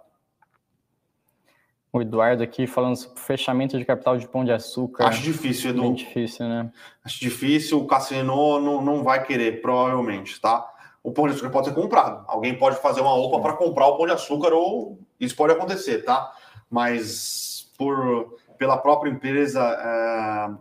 O 1.92 2.00
Eduardo 2.00 2.42
aqui 2.42 2.66
falando 2.68 2.94
sobre 2.94 3.20
fechamento 3.20 3.76
de 3.76 3.84
capital 3.84 4.16
de 4.16 4.28
Pão 4.28 4.44
de 4.44 4.52
Açúcar. 4.52 5.08
Acho 5.08 5.22
difícil, 5.22 5.70
Edu. 5.70 5.82
Bem 5.82 5.94
difícil, 5.94 6.48
né? 6.48 6.70
Acho 7.04 7.18
difícil. 7.18 7.80
O 7.80 7.86
Cassino 7.86 8.60
não, 8.60 8.80
não 8.80 9.02
vai 9.02 9.24
querer, 9.24 9.60
provavelmente, 9.60 10.40
tá? 10.40 10.68
O 11.02 11.10
Pão 11.10 11.26
de 11.26 11.32
Açúcar 11.32 11.50
pode 11.50 11.68
ser 11.68 11.74
comprado. 11.74 12.24
Alguém 12.28 12.56
pode 12.56 12.76
fazer 12.76 13.00
uma 13.00 13.14
OPA 13.14 13.40
para 13.40 13.52
comprar 13.54 13.88
o 13.88 13.96
Pão 13.96 14.06
de 14.06 14.12
Açúcar 14.12 14.52
ou 14.52 15.00
isso 15.18 15.34
pode 15.34 15.52
acontecer, 15.52 16.04
tá? 16.04 16.32
Mas 16.70 17.72
por, 17.76 18.38
pela 18.56 18.76
própria 18.76 19.10
empresa, 19.10 19.60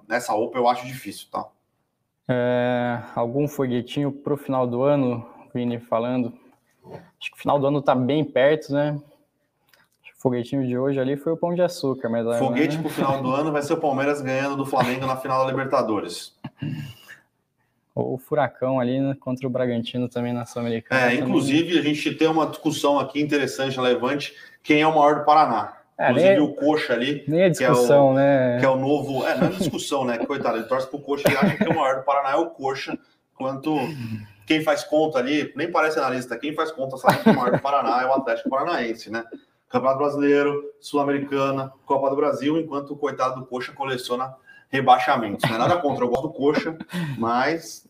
é, 0.09 0.15
essa 0.15 0.33
OPA 0.33 0.57
eu 0.57 0.67
acho 0.67 0.87
difícil, 0.87 1.27
tá? 1.31 1.45
É, 2.27 3.01
algum 3.13 3.47
foguetinho 3.47 4.11
para 4.11 4.33
o 4.33 4.37
final 4.37 4.65
do 4.65 4.81
ano, 4.81 5.27
Vini 5.53 5.79
falando? 5.79 6.33
Acho 7.19 7.31
que 7.31 7.37
o 7.37 7.39
final 7.39 7.59
do 7.59 7.67
ano 7.67 7.79
está 7.79 7.93
bem 7.93 8.23
perto, 8.23 8.73
né? 8.73 8.99
Foguetinho 10.19 10.67
de 10.67 10.77
hoje 10.77 10.99
ali 10.99 11.17
foi 11.17 11.33
o 11.33 11.37
pão 11.37 11.55
de 11.55 11.61
açúcar. 11.61 12.09
Mas 12.09 12.37
Foguete 12.37 12.75
né? 12.75 12.83
pro 12.83 12.91
final 12.91 13.21
do 13.23 13.31
ano 13.31 13.51
vai 13.51 13.63
ser 13.63 13.73
o 13.73 13.77
Palmeiras 13.77 14.21
ganhando 14.21 14.55
do 14.55 14.65
Flamengo 14.65 15.07
na 15.07 15.15
final 15.15 15.43
da 15.43 15.51
Libertadores. 15.51 16.37
O 17.95 18.17
Furacão 18.17 18.79
ali 18.79 18.99
né, 18.99 19.15
contra 19.19 19.47
o 19.47 19.49
Bragantino 19.49 20.07
também 20.07 20.31
na 20.31 20.45
Sul-Americana. 20.45 21.11
É, 21.11 21.15
inclusive 21.15 21.79
a 21.79 21.81
gente 21.81 22.13
tem 22.13 22.27
uma 22.27 22.45
discussão 22.45 22.99
aqui 22.99 23.21
interessante, 23.21 23.75
relevante, 23.75 24.33
quem 24.61 24.81
é 24.81 24.87
o 24.87 24.95
maior 24.95 25.19
do 25.19 25.25
Paraná. 25.25 25.77
É, 25.97 26.11
inclusive 26.11 26.33
nem, 26.35 26.39
o 26.39 26.53
Coxa 26.53 26.93
ali. 26.93 27.25
Nem 27.27 27.43
a 27.43 27.49
discussão, 27.49 27.85
que 27.85 27.91
é 27.91 27.97
o, 27.97 28.13
né? 28.13 28.59
Que 28.59 28.65
é 28.65 28.69
o 28.69 28.75
novo. 28.77 29.25
É, 29.25 29.37
não 29.37 29.47
é 29.47 29.49
discussão, 29.51 30.05
né? 30.05 30.17
Coitado, 30.19 30.57
ele 30.57 30.67
torce 30.67 30.87
pro 30.87 30.99
Coxa 30.99 31.29
e 31.29 31.35
acha 31.35 31.57
que 31.57 31.67
o 31.67 31.75
maior 31.75 31.97
do 31.97 32.03
Paraná 32.03 32.31
é 32.31 32.35
o 32.35 32.51
Coxa, 32.51 32.97
quanto 33.35 33.75
quem 34.45 34.61
faz 34.61 34.83
conta 34.83 35.19
ali, 35.19 35.51
nem 35.55 35.69
parece 35.69 35.99
analista, 35.99 36.37
quem 36.37 36.53
faz 36.53 36.71
conta 36.71 36.95
sabe 36.97 37.21
que 37.21 37.29
o 37.29 37.35
maior 37.35 37.51
do 37.51 37.61
Paraná 37.61 38.01
é 38.01 38.05
o 38.05 38.13
Atlético 38.13 38.49
Paranaense, 38.49 39.11
né? 39.11 39.25
Campeonato 39.69 39.99
Brasileiro, 39.99 40.73
Sul-Americana, 40.79 41.71
Copa 41.85 42.09
do 42.09 42.15
Brasil, 42.15 42.57
enquanto 42.57 42.91
o 42.91 42.97
coitado 42.97 43.39
do 43.39 43.45
Coxa 43.45 43.71
coleciona 43.71 44.35
rebaixamentos. 44.69 45.47
Não 45.47 45.55
é 45.55 45.59
nada 45.59 45.77
contra, 45.77 46.03
eu 46.03 46.09
gosto 46.09 46.27
do 46.27 46.33
Coxa, 46.33 46.77
mas. 47.17 47.87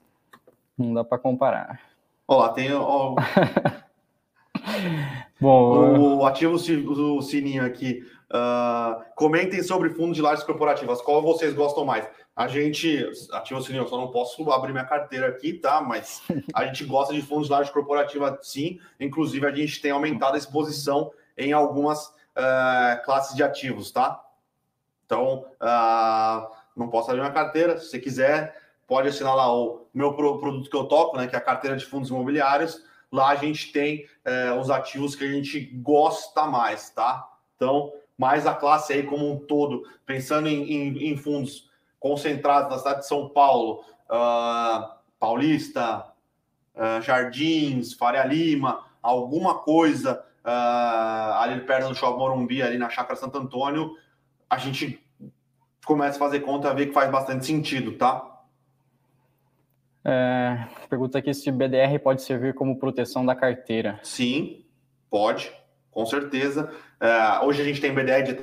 Não 0.77 0.93
dá 0.93 1.03
para 1.03 1.17
comparar. 1.17 1.79
Ó, 2.27 2.37
lá 2.37 2.49
tem. 2.49 2.73
Ó, 2.73 3.15
Bom, 5.39 6.17
o, 6.17 6.25
ativo 6.25 6.55
o 6.55 7.21
sininho 7.21 7.65
aqui. 7.65 8.03
Uh, 8.29 9.01
comentem 9.15 9.63
sobre 9.63 9.89
fundos 9.89 10.15
de 10.15 10.21
lajes 10.21 10.43
corporativas. 10.43 11.01
Qual 11.01 11.21
vocês 11.21 11.53
gostam 11.53 11.85
mais? 11.85 12.07
A 12.35 12.47
gente 12.47 13.09
ativa 13.31 13.59
o 13.59 13.63
sininho, 13.63 13.83
eu 13.83 13.87
só 13.87 13.97
não 13.97 14.11
posso 14.11 14.49
abrir 14.51 14.71
minha 14.71 14.85
carteira 14.85 15.27
aqui, 15.27 15.53
tá? 15.53 15.81
Mas 15.81 16.21
a 16.53 16.65
gente 16.65 16.85
gosta 16.85 17.13
de 17.13 17.21
fundos 17.21 17.47
de 17.47 17.53
lajes 17.53 17.71
corporativas, 17.71 18.37
sim. 18.43 18.79
Inclusive, 18.99 19.45
a 19.45 19.51
gente 19.51 19.81
tem 19.81 19.91
aumentado 19.91 20.35
a 20.35 20.37
exposição 20.37 21.11
em 21.39 21.53
algumas 21.53 22.07
uh, 22.07 23.03
classes 23.05 23.35
de 23.35 23.41
ativos, 23.41 23.91
tá? 23.91 24.23
Então, 25.05 25.45
uh, 25.59 26.51
não 26.75 26.89
posso 26.89 27.09
abrir 27.09 27.21
minha 27.21 27.33
carteira. 27.33 27.79
Se 27.79 27.87
você 27.87 27.97
quiser, 27.99 28.61
pode 28.85 29.07
assinar 29.07 29.35
lá 29.35 29.51
o 29.51 29.87
meu 29.93 30.13
produto 30.13 30.69
que 30.69 30.75
eu 30.75 30.85
toco, 30.85 31.17
né? 31.17 31.27
Que 31.27 31.35
é 31.35 31.39
a 31.39 31.41
carteira 31.41 31.77
de 31.77 31.85
fundos 31.85 32.09
imobiliários. 32.09 32.83
Lá 33.11 33.29
a 33.29 33.35
gente 33.35 33.71
tem 33.71 34.05
uh, 34.25 34.59
os 34.59 34.69
ativos 34.69 35.15
que 35.15 35.23
a 35.23 35.31
gente 35.31 35.59
gosta 35.81 36.45
mais, 36.45 36.89
tá? 36.91 37.27
Então, 37.55 37.91
mais 38.17 38.45
a 38.45 38.53
classe 38.53 38.93
aí 38.93 39.03
como 39.03 39.31
um 39.31 39.39
todo, 39.39 39.83
pensando 40.05 40.47
em, 40.47 40.71
em, 40.71 41.11
em 41.11 41.17
fundos 41.17 41.69
concentrados 41.99 42.69
na 42.69 42.77
cidade 42.77 42.99
de 42.99 43.07
São 43.07 43.29
Paulo, 43.29 43.83
uh, 44.09 44.93
Paulista, 45.19 46.05
uh, 46.75 47.01
Jardins, 47.01 47.93
Faria 47.93 48.23
Lima, 48.25 48.85
alguma 49.01 49.59
coisa 49.59 50.23
uh, 50.45 51.33
ali 51.39 51.61
perto 51.61 51.89
do 51.89 51.95
Shopping 51.95 52.19
Morumbi, 52.19 52.61
ali 52.61 52.77
na 52.77 52.89
Chácara 52.89 53.19
Santo 53.19 53.37
Antônio, 53.37 53.95
a 54.49 54.57
gente 54.57 55.03
começa 55.85 56.17
a 56.17 56.19
fazer 56.19 56.41
conta, 56.41 56.69
a 56.69 56.73
ver 56.73 56.87
que 56.87 56.93
faz 56.93 57.09
bastante 57.11 57.45
sentido, 57.45 57.93
tá? 57.93 58.25
É, 60.03 60.65
pergunta 60.89 61.17
aqui 61.17 61.33
se 61.33 61.51
BDR 61.51 61.99
pode 62.01 62.21
servir 62.21 62.53
como 62.53 62.79
proteção 62.79 63.25
da 63.25 63.35
carteira. 63.35 63.99
Sim, 64.03 64.65
pode, 65.09 65.51
com 65.91 66.05
certeza. 66.05 66.71
É, 66.99 67.45
hoje 67.45 67.61
a 67.61 67.65
gente 67.65 67.81
tem 67.81 67.93
BDR 67.93 68.23
de 68.23 68.37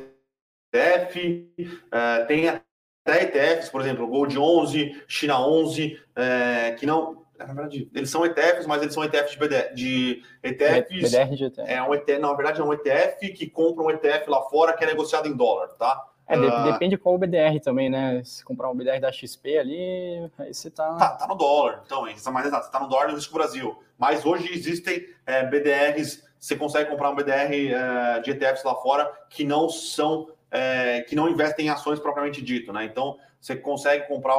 ETF, 0.72 1.50
é, 1.90 2.24
tem 2.24 2.48
até 2.48 3.22
ETFs, 3.22 3.68
por 3.68 3.80
exemplo, 3.80 4.06
Gold 4.06 4.38
11, 4.38 5.04
China 5.08 5.46
11, 5.46 6.00
é, 6.14 6.72
que 6.72 6.84
não 6.84 7.25
na 7.38 7.46
verdade, 7.46 7.90
eles 7.94 8.10
são 8.10 8.24
ETFs, 8.24 8.66
mas 8.66 8.82
eles 8.82 8.94
são 8.94 9.04
ETFs 9.04 9.32
de, 9.32 9.38
BD, 9.38 9.74
de 9.74 10.22
ETFs. 10.42 11.10
BDR 11.12 11.34
de 11.34 11.44
ETF. 11.44 11.70
É 11.70 11.82
um 11.82 11.94
ETF, 11.94 12.20
na 12.20 12.32
verdade 12.34 12.60
é 12.60 12.64
um 12.64 12.72
ETF 12.72 13.28
que 13.30 13.46
compra 13.48 13.84
um 13.84 13.90
ETF 13.90 14.28
lá 14.28 14.42
fora 14.42 14.72
que 14.72 14.84
é 14.84 14.86
negociado 14.86 15.28
em 15.28 15.36
dólar, 15.36 15.68
tá? 15.78 16.04
É, 16.28 16.36
uh, 16.36 16.72
depende 16.72 16.98
qual 16.98 17.14
o 17.14 17.18
BDR 17.18 17.60
também, 17.62 17.88
né? 17.88 18.20
Se 18.24 18.44
comprar 18.44 18.68
um 18.68 18.74
BDR 18.74 19.00
da 19.00 19.12
XP 19.12 19.58
ali, 19.58 20.30
aí 20.38 20.52
você 20.52 20.68
tá. 20.68 20.96
Tá, 20.96 21.10
tá 21.10 21.26
no 21.28 21.36
dólar, 21.36 21.82
então, 21.86 22.08
isso 22.08 22.28
é 22.28 22.32
mais 22.32 22.46
exato, 22.46 22.70
tá 22.70 22.80
no 22.80 22.88
dólar 22.88 23.08
no 23.08 23.14
risco 23.14 23.32
Brasil. 23.32 23.80
Mas 23.96 24.26
hoje 24.26 24.52
existem 24.52 25.06
é, 25.24 25.44
BDRs, 25.44 26.24
você 26.38 26.56
consegue 26.56 26.90
comprar 26.90 27.10
um 27.10 27.14
BDR 27.14 27.52
é, 27.52 28.20
de 28.20 28.32
ETFs 28.32 28.64
lá 28.64 28.74
fora 28.74 29.10
que 29.30 29.44
não 29.44 29.68
são, 29.68 30.28
é, 30.50 31.02
que 31.02 31.14
não 31.14 31.28
investem 31.28 31.66
em 31.66 31.68
ações 31.68 32.00
propriamente 32.00 32.42
dito, 32.42 32.72
né? 32.72 32.84
Então, 32.84 33.16
você 33.40 33.54
consegue 33.54 34.08
comprar 34.08 34.36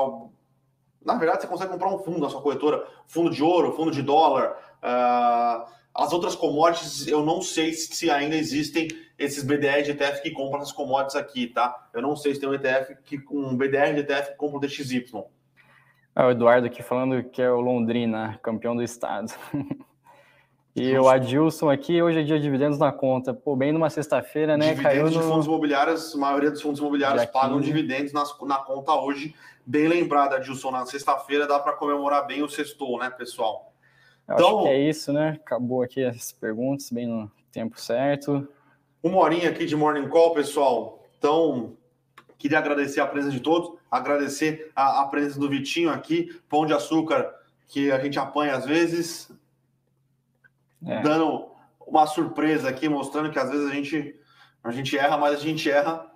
na 1.07 1.15
verdade, 1.15 1.41
você 1.41 1.47
consegue 1.47 1.71
comprar 1.71 1.87
um 1.87 1.99
fundo 1.99 2.19
na 2.19 2.29
sua 2.29 2.41
corretora, 2.41 2.85
fundo 3.05 3.29
de 3.29 3.41
ouro, 3.41 3.71
fundo 3.71 3.91
de 3.91 4.01
dólar. 4.01 4.57
Uh, 4.83 5.65
as 5.95 6.11
outras 6.11 6.35
commodities, 6.35 7.07
eu 7.07 7.25
não 7.25 7.41
sei 7.41 7.71
se 7.71 8.11
ainda 8.11 8.35
existem 8.35 8.89
esses 9.17 9.41
BDR 9.41 9.83
de 9.83 9.91
ETF 9.91 10.21
que 10.21 10.31
compram 10.31 10.59
essas 10.59 10.73
commodities 10.73 11.15
aqui, 11.15 11.47
tá? 11.47 11.87
Eu 11.93 12.01
não 12.01 12.13
sei 12.17 12.35
se 12.35 12.41
tem 12.41 12.49
um 12.49 12.53
ETF 12.53 12.97
que 13.05 13.23
um 13.31 13.55
BDR 13.55 13.93
de 13.93 14.01
ETF 14.01 14.31
que 14.31 14.35
compra 14.35 14.57
o 14.57 14.59
DXY. 14.59 15.05
É 16.13 16.25
o 16.25 16.31
Eduardo 16.31 16.67
aqui 16.67 16.83
falando 16.83 17.23
que 17.23 17.41
é 17.41 17.49
o 17.49 17.61
Londrina, 17.61 18.37
campeão 18.43 18.75
do 18.75 18.83
estado. 18.83 19.31
E 20.79 20.95
o 20.95 21.09
Adilson 21.09 21.71
aqui, 21.71 21.99
hoje 22.03 22.19
é 22.19 22.23
dia 22.23 22.37
de 22.37 22.43
dividendos 22.43 22.77
na 22.77 22.91
conta. 22.91 23.33
Pô, 23.33 23.55
bem 23.55 23.71
numa 23.71 23.89
sexta-feira, 23.89 24.55
né? 24.55 24.75
Dividendos 24.75 24.83
Caiu 24.83 25.05
no... 25.05 25.09
de 25.09 25.19
fundos 25.21 25.47
imobiliários, 25.47 26.13
a 26.13 26.17
maioria 26.19 26.51
dos 26.51 26.61
fundos 26.61 26.79
imobiliários 26.79 27.25
pagam 27.25 27.59
dividendos 27.59 28.13
nas, 28.13 28.29
na 28.41 28.57
conta 28.57 28.93
hoje. 28.93 29.33
Bem 29.69 29.89
lembrado, 29.89 30.33
Adilson, 30.33 30.71
na 30.71 30.85
sexta-feira 30.85 31.45
dá 31.45 31.59
para 31.59 31.73
comemorar 31.73 32.25
bem 32.25 32.41
o 32.41 32.47
sextou, 32.47 32.97
né, 32.99 33.09
pessoal? 33.09 33.73
Eu 34.25 34.35
então, 34.35 34.67
é 34.67 34.79
isso, 34.79 35.11
né? 35.11 35.37
Acabou 35.43 35.83
aqui 35.83 36.05
as 36.05 36.31
perguntas, 36.31 36.89
bem 36.89 37.05
no 37.05 37.29
tempo 37.51 37.77
certo. 37.77 38.47
Uma 39.03 39.17
horinha 39.17 39.49
aqui 39.49 39.65
de 39.65 39.75
Morning 39.75 40.07
Call, 40.07 40.33
pessoal. 40.33 41.03
Então, 41.17 41.75
queria 42.37 42.59
agradecer 42.59 43.01
a 43.01 43.07
presença 43.07 43.35
de 43.35 43.41
todos, 43.41 43.77
agradecer 43.91 44.71
a, 44.73 45.01
a 45.01 45.07
presença 45.07 45.37
do 45.37 45.49
Vitinho 45.49 45.89
aqui, 45.89 46.39
Pão 46.47 46.65
de 46.65 46.71
Açúcar, 46.71 47.29
que 47.67 47.91
a 47.91 47.99
gente 47.99 48.17
apanha 48.17 48.55
às 48.55 48.65
vezes, 48.65 49.29
é. 50.85 51.01
dando 51.01 51.51
uma 51.85 52.07
surpresa 52.07 52.69
aqui, 52.69 52.87
mostrando 52.87 53.31
que 53.31 53.39
às 53.39 53.49
vezes 53.49 53.69
a 53.69 53.73
gente, 53.73 54.15
a 54.63 54.71
gente 54.71 54.97
erra, 54.97 55.17
mas 55.17 55.35
a 55.35 55.43
gente 55.43 55.69
erra 55.69 56.09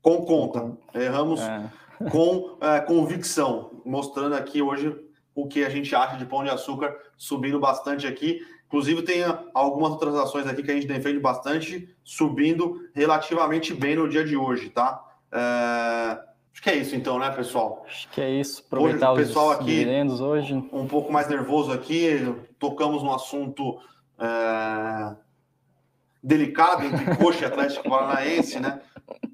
com 0.00 0.24
conta. 0.24 0.74
Erramos 0.94 1.42
é. 1.42 1.70
Com 2.10 2.58
é, 2.60 2.80
convicção, 2.80 3.82
mostrando 3.84 4.34
aqui 4.34 4.60
hoje 4.62 4.94
o 5.34 5.46
que 5.46 5.64
a 5.64 5.68
gente 5.68 5.94
acha 5.94 6.16
de 6.16 6.24
pão 6.24 6.42
de 6.42 6.50
açúcar 6.50 6.96
subindo 7.16 7.60
bastante 7.60 8.06
aqui. 8.06 8.40
Inclusive, 8.66 9.02
tem 9.02 9.22
algumas 9.54 9.92
outras 9.92 10.14
ações 10.16 10.46
aqui 10.46 10.62
que 10.62 10.70
a 10.70 10.74
gente 10.74 10.86
defende 10.86 11.20
bastante, 11.20 11.94
subindo 12.02 12.88
relativamente 12.94 13.72
bem 13.72 13.94
no 13.94 14.08
dia 14.08 14.24
de 14.24 14.36
hoje, 14.36 14.70
tá? 14.70 15.04
É... 15.30 16.18
Acho 16.52 16.62
que 16.62 16.70
é 16.70 16.76
isso 16.76 16.96
então, 16.96 17.18
né, 17.18 17.30
pessoal? 17.30 17.84
Acho 17.86 18.08
que 18.08 18.20
é 18.20 18.30
isso. 18.30 18.64
Aproveitar 18.66 19.12
hoje, 19.12 19.22
o 19.22 19.26
pessoal 19.26 19.50
aqui, 19.50 19.86
hoje. 20.20 20.54
Um 20.72 20.86
pouco 20.86 21.12
mais 21.12 21.28
nervoso 21.28 21.70
aqui, 21.70 22.34
tocamos 22.58 23.02
no 23.02 23.14
assunto 23.14 23.78
é... 24.18 25.14
delicado 26.22 26.86
entre 26.86 27.14
Coxa 27.16 27.44
e 27.44 27.46
Atlético 27.46 27.88
Paranaense, 27.88 28.58
né? 28.58 28.80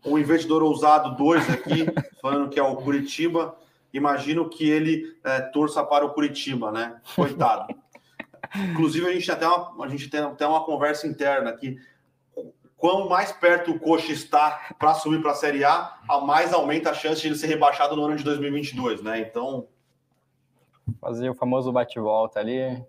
O 0.04 0.18
investidor 0.18 0.62
ousado 0.62 1.16
2 1.16 1.50
aqui, 1.50 1.86
falando 2.20 2.48
que 2.48 2.58
é 2.58 2.62
o 2.62 2.76
Curitiba. 2.76 3.56
Imagino 3.92 4.48
que 4.48 4.68
ele 4.68 5.16
é, 5.22 5.40
torça 5.40 5.84
para 5.84 6.04
o 6.04 6.10
Curitiba, 6.10 6.72
né? 6.72 7.00
Coitado. 7.14 7.74
Inclusive, 8.70 9.06
a 9.06 9.12
gente, 9.12 9.30
até 9.30 9.46
uma, 9.46 9.84
a 9.84 9.88
gente 9.88 10.08
tem 10.08 10.20
até 10.20 10.46
uma 10.46 10.64
conversa 10.64 11.06
interna 11.06 11.50
aqui. 11.50 11.78
Quanto 12.76 13.08
mais 13.08 13.30
perto 13.30 13.70
o 13.70 13.78
Coxa 13.78 14.12
está 14.12 14.74
para 14.78 14.94
subir 14.94 15.22
para 15.22 15.30
a 15.30 15.34
Série 15.34 15.64
A, 15.64 15.98
a 16.08 16.20
mais 16.20 16.52
aumenta 16.52 16.90
a 16.90 16.94
chance 16.94 17.20
de 17.20 17.28
ele 17.28 17.36
ser 17.36 17.46
rebaixado 17.46 17.94
no 17.94 18.04
ano 18.04 18.16
de 18.16 18.24
2022, 18.24 19.02
né? 19.02 19.20
Então. 19.20 19.68
Fazer 21.00 21.30
o 21.30 21.34
famoso 21.34 21.70
bate-volta 21.70 22.40
ali. 22.40 22.84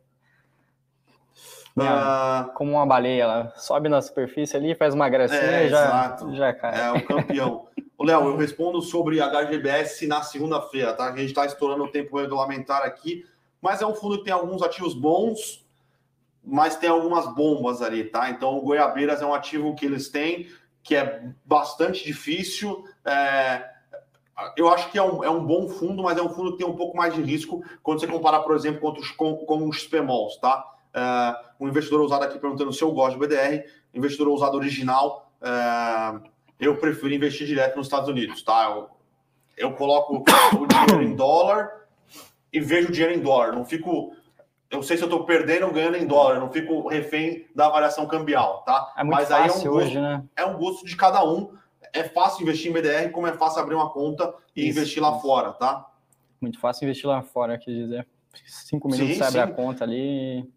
Uh... 1.76 2.54
Como 2.54 2.74
uma 2.74 2.86
baleia, 2.86 3.24
ela 3.24 3.54
sobe 3.56 3.90
na 3.90 4.02
superfície 4.02 4.56
ali, 4.56 4.76
faz 4.76 4.94
uma 4.94 5.10
gracinha 5.10 5.42
é, 5.42 5.66
e 5.66 5.70
já, 5.70 5.84
exato. 5.84 6.36
já 6.36 6.54
cai. 6.54 6.80
É 6.80 6.92
o 6.92 7.06
campeão. 7.06 7.68
Léo, 8.00 8.26
eu 8.26 8.38
respondo 8.38 8.82
sobre 8.82 9.22
HGBS 9.22 10.06
na 10.08 10.22
segunda-feira, 10.22 10.94
tá? 10.94 11.06
A 11.06 11.16
gente 11.16 11.28
está 11.28 11.46
estourando 11.46 11.86
o 11.86 11.92
tempo 11.92 12.18
regulamentar 12.18 12.82
aqui 12.84 13.24
mas 13.64 13.82
é 13.82 13.88
um 13.88 13.96
fundo 13.96 14.18
que 14.18 14.26
tem 14.26 14.34
alguns 14.34 14.62
ativos 14.62 14.94
bons, 14.94 15.66
mas 16.44 16.76
tem 16.76 16.90
algumas 16.90 17.34
bombas 17.34 17.82
ali, 17.82 18.04
tá? 18.04 18.30
Então, 18.30 18.58
o 18.58 18.62
Goiabeiras 18.62 19.22
é 19.22 19.26
um 19.26 19.34
ativo 19.34 19.74
que 19.74 19.86
eles 19.86 20.10
têm, 20.10 20.50
que 20.84 20.94
é 20.94 21.30
bastante 21.46 22.04
difícil. 22.04 22.84
É... 23.06 23.64
Eu 24.58 24.68
acho 24.68 24.92
que 24.92 24.98
é 24.98 25.02
um, 25.02 25.24
é 25.24 25.30
um 25.30 25.46
bom 25.46 25.70
fundo, 25.70 26.04
mas 26.04 26.18
é 26.18 26.22
um 26.22 26.28
fundo 26.28 26.52
que 26.52 26.58
tem 26.58 26.68
um 26.68 26.76
pouco 26.76 26.98
mais 26.98 27.16
de 27.16 27.22
risco 27.22 27.64
quando 27.82 28.02
você 28.02 28.08
comparar, 28.08 28.42
por 28.42 28.54
exemplo, 28.54 28.82
com, 28.82 29.00
os, 29.00 29.12
com, 29.12 29.38
com 29.38 29.70
os 29.70 29.78
XPMOLs, 29.78 30.36
tá? 30.42 30.73
É... 30.94 31.36
um 31.60 31.68
investidor 31.68 32.02
usado 32.02 32.24
aqui 32.24 32.38
perguntando 32.40 32.72
se 32.72 32.82
eu 32.82 32.92
gosto 32.92 33.20
de 33.20 33.28
BDR, 33.28 33.64
investidor 33.94 34.28
usado 34.30 34.56
original, 34.56 35.32
é... 35.42 36.20
eu 36.60 36.78
prefiro 36.78 37.14
investir 37.14 37.48
direto 37.48 37.78
nos 37.78 37.88
Estados 37.88 38.10
Unidos, 38.10 38.44
tá? 38.44 38.66
Eu, 38.66 38.90
eu 39.58 39.74
coloco 39.74 40.24
o 40.60 40.68
dinheiro 40.68 41.02
em 41.02 41.16
dólar 41.16 41.84
e 42.54 42.60
vejo 42.60 42.90
o 42.90 42.92
dinheiro 42.92 43.16
em 43.16 43.20
dólar. 43.20 43.54
Não 43.54 43.66
fico. 43.66 44.16
Eu 44.70 44.82
sei 44.82 44.98
se 44.98 45.04
eu 45.04 45.08
estou 45.08 45.26
perdendo 45.26 45.66
ou 45.66 45.72
ganhando 45.72 45.98
em 45.98 46.06
dólar, 46.06 46.40
não 46.40 46.52
fico 46.52 46.88
refém 46.88 47.46
da 47.56 47.70
variação 47.70 48.08
cambial, 48.08 48.64
tá? 48.64 48.94
É 48.98 49.04
muito 49.04 49.16
Mas 49.16 49.30
fácil 49.30 49.44
aí 49.44 49.50
é 49.50 49.52
um 49.52 49.56
gosto, 49.56 49.70
hoje, 49.70 50.02
né? 50.02 50.24
É 50.36 50.46
um 50.46 50.58
gosto 50.58 50.86
de 50.86 50.96
cada 50.96 51.24
um. 51.24 51.52
É 51.92 52.04
fácil 52.04 52.42
investir 52.42 52.72
em 52.72 52.74
BDR, 52.74 53.12
como 53.12 53.28
é 53.28 53.34
fácil 53.34 53.62
abrir 53.62 53.76
uma 53.76 53.92
conta 53.92 54.34
e 54.56 54.62
isso, 54.62 54.80
investir 54.80 55.02
lá 55.02 55.12
isso. 55.12 55.22
fora, 55.22 55.54
tá? 55.54 55.86
Muito 56.42 56.60
fácil 56.60 56.86
investir 56.86 57.08
lá 57.08 57.22
fora, 57.22 57.58
quer 57.58 57.72
dizer. 57.72 58.08
Cinco 58.46 58.88
minutos 58.88 59.14
sim, 59.14 59.20
você 59.20 59.24
abre 59.24 59.42
sim. 59.42 59.52
a 59.52 59.56
conta 59.56 59.84
ali. 59.84 60.50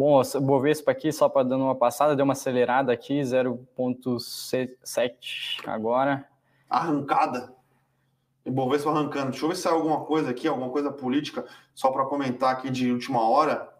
Bom, 0.00 0.18
o 0.18 0.40
Bovespa 0.40 0.92
aqui, 0.92 1.12
só 1.12 1.28
para 1.28 1.46
dando 1.46 1.64
uma 1.64 1.74
passada, 1.74 2.16
deu 2.16 2.24
uma 2.24 2.32
acelerada 2.32 2.90
aqui, 2.90 3.20
0,7 3.20 5.60
agora. 5.66 6.26
Arrancada. 6.70 7.54
Ibovespa 8.46 8.88
arrancando. 8.88 9.32
Deixa 9.32 9.44
eu 9.44 9.50
ver 9.50 9.56
se 9.56 9.60
sai 9.60 9.74
alguma 9.74 10.06
coisa 10.06 10.30
aqui, 10.30 10.48
alguma 10.48 10.70
coisa 10.70 10.90
política, 10.90 11.44
só 11.74 11.90
para 11.90 12.06
comentar 12.06 12.50
aqui 12.50 12.70
de 12.70 12.90
última 12.90 13.28
hora. 13.28 13.70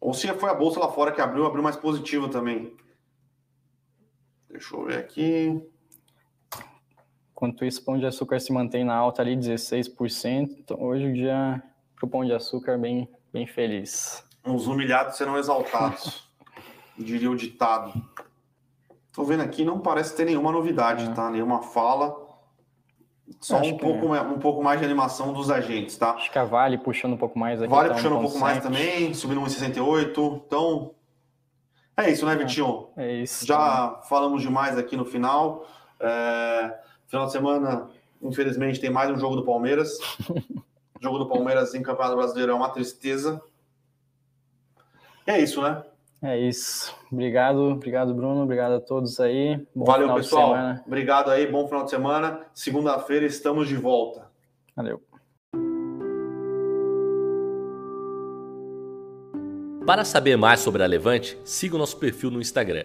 Ou 0.00 0.14
se 0.14 0.26
foi 0.32 0.48
a 0.48 0.54
bolsa 0.54 0.80
lá 0.80 0.90
fora 0.90 1.12
que 1.12 1.20
abriu, 1.20 1.44
abriu 1.44 1.62
mais 1.62 1.76
positivo 1.76 2.30
também. 2.30 2.74
Deixa 4.48 4.74
eu 4.74 4.86
ver 4.86 4.96
aqui. 4.96 5.62
Enquanto 7.32 7.66
isso, 7.66 7.82
o 7.82 7.84
Pão 7.84 7.98
de 7.98 8.06
Açúcar 8.06 8.40
se 8.40 8.50
mantém 8.50 8.82
na 8.82 8.96
alta 8.96 9.20
ali, 9.20 9.36
16%. 9.36 10.56
Então, 10.58 10.80
hoje 10.80 11.04
o 11.04 11.12
dia 11.12 11.62
para 11.94 12.06
o 12.06 12.08
Pão 12.08 12.24
de 12.24 12.32
Açúcar 12.32 12.78
bem, 12.78 13.06
bem 13.30 13.46
feliz. 13.46 14.26
Os 14.48 14.66
humilhados 14.66 15.16
serão 15.16 15.38
exaltados, 15.38 16.28
diria 16.96 17.30
o 17.30 17.36
ditado. 17.36 17.92
Tô 19.12 19.24
vendo 19.24 19.42
aqui, 19.42 19.64
não 19.64 19.80
parece 19.80 20.14
ter 20.16 20.24
nenhuma 20.24 20.52
novidade, 20.52 21.04
é. 21.04 21.12
tá? 21.12 21.30
Nenhuma 21.30 21.60
fala. 21.60 22.28
Só 23.40 23.58
um 23.58 23.76
pouco, 23.76 24.14
é. 24.14 24.20
um 24.22 24.38
pouco 24.38 24.62
mais 24.62 24.80
de 24.80 24.86
animação 24.86 25.32
dos 25.32 25.50
agentes, 25.50 25.96
tá? 25.96 26.12
Acho 26.12 26.30
que 26.30 26.38
a 26.38 26.44
Vale 26.44 26.78
puxando 26.78 27.12
um 27.12 27.16
pouco 27.16 27.38
mais 27.38 27.60
aqui. 27.60 27.70
Vale 27.70 27.88
tá 27.88 27.94
puxando 27.96 28.16
um, 28.16 28.22
pouco 28.22 28.38
mais 28.38 28.62
também, 28.62 29.12
subindo 29.12 29.40
1,68. 29.42 30.42
Então, 30.46 30.94
é 31.96 32.10
isso, 32.10 32.24
né, 32.24 32.32
é, 32.32 32.36
Vitinho? 32.36 32.88
É, 32.96 33.12
isso. 33.16 33.44
Já 33.44 33.90
né? 33.90 34.02
falamos 34.08 34.40
demais 34.40 34.78
aqui 34.78 34.96
no 34.96 35.04
final. 35.04 35.66
É, 36.00 36.78
final 37.06 37.26
de 37.26 37.32
semana, 37.32 37.88
infelizmente, 38.22 38.80
tem 38.80 38.88
mais 38.88 39.10
um 39.10 39.18
jogo 39.18 39.36
do 39.36 39.44
Palmeiras. 39.44 39.98
o 40.30 40.40
jogo 41.02 41.18
do 41.18 41.28
Palmeiras 41.28 41.74
em 41.74 41.82
Campeonato 41.82 42.16
Brasileiro 42.16 42.52
é 42.52 42.54
uma 42.54 42.70
tristeza. 42.70 43.42
É 45.28 45.38
isso, 45.38 45.60
né? 45.60 45.82
É 46.22 46.38
isso. 46.38 46.96
Obrigado, 47.12 47.58
obrigado, 47.58 48.14
Bruno. 48.14 48.42
Obrigado 48.42 48.72
a 48.72 48.80
todos 48.80 49.20
aí. 49.20 49.62
Bom 49.74 49.84
Valeu, 49.84 50.14
pessoal. 50.14 50.54
Obrigado 50.86 51.30
aí. 51.30 51.46
Bom 51.46 51.68
final 51.68 51.84
de 51.84 51.90
semana. 51.90 52.40
Segunda-feira 52.54 53.26
estamos 53.26 53.68
de 53.68 53.76
volta. 53.76 54.26
Valeu. 54.74 55.02
Para 59.86 60.02
saber 60.02 60.36
mais 60.38 60.60
sobre 60.60 60.82
a 60.82 60.86
Levante, 60.86 61.38
siga 61.44 61.76
o 61.76 61.78
nosso 61.78 61.98
perfil 61.98 62.30
no 62.30 62.40
Instagram, 62.40 62.84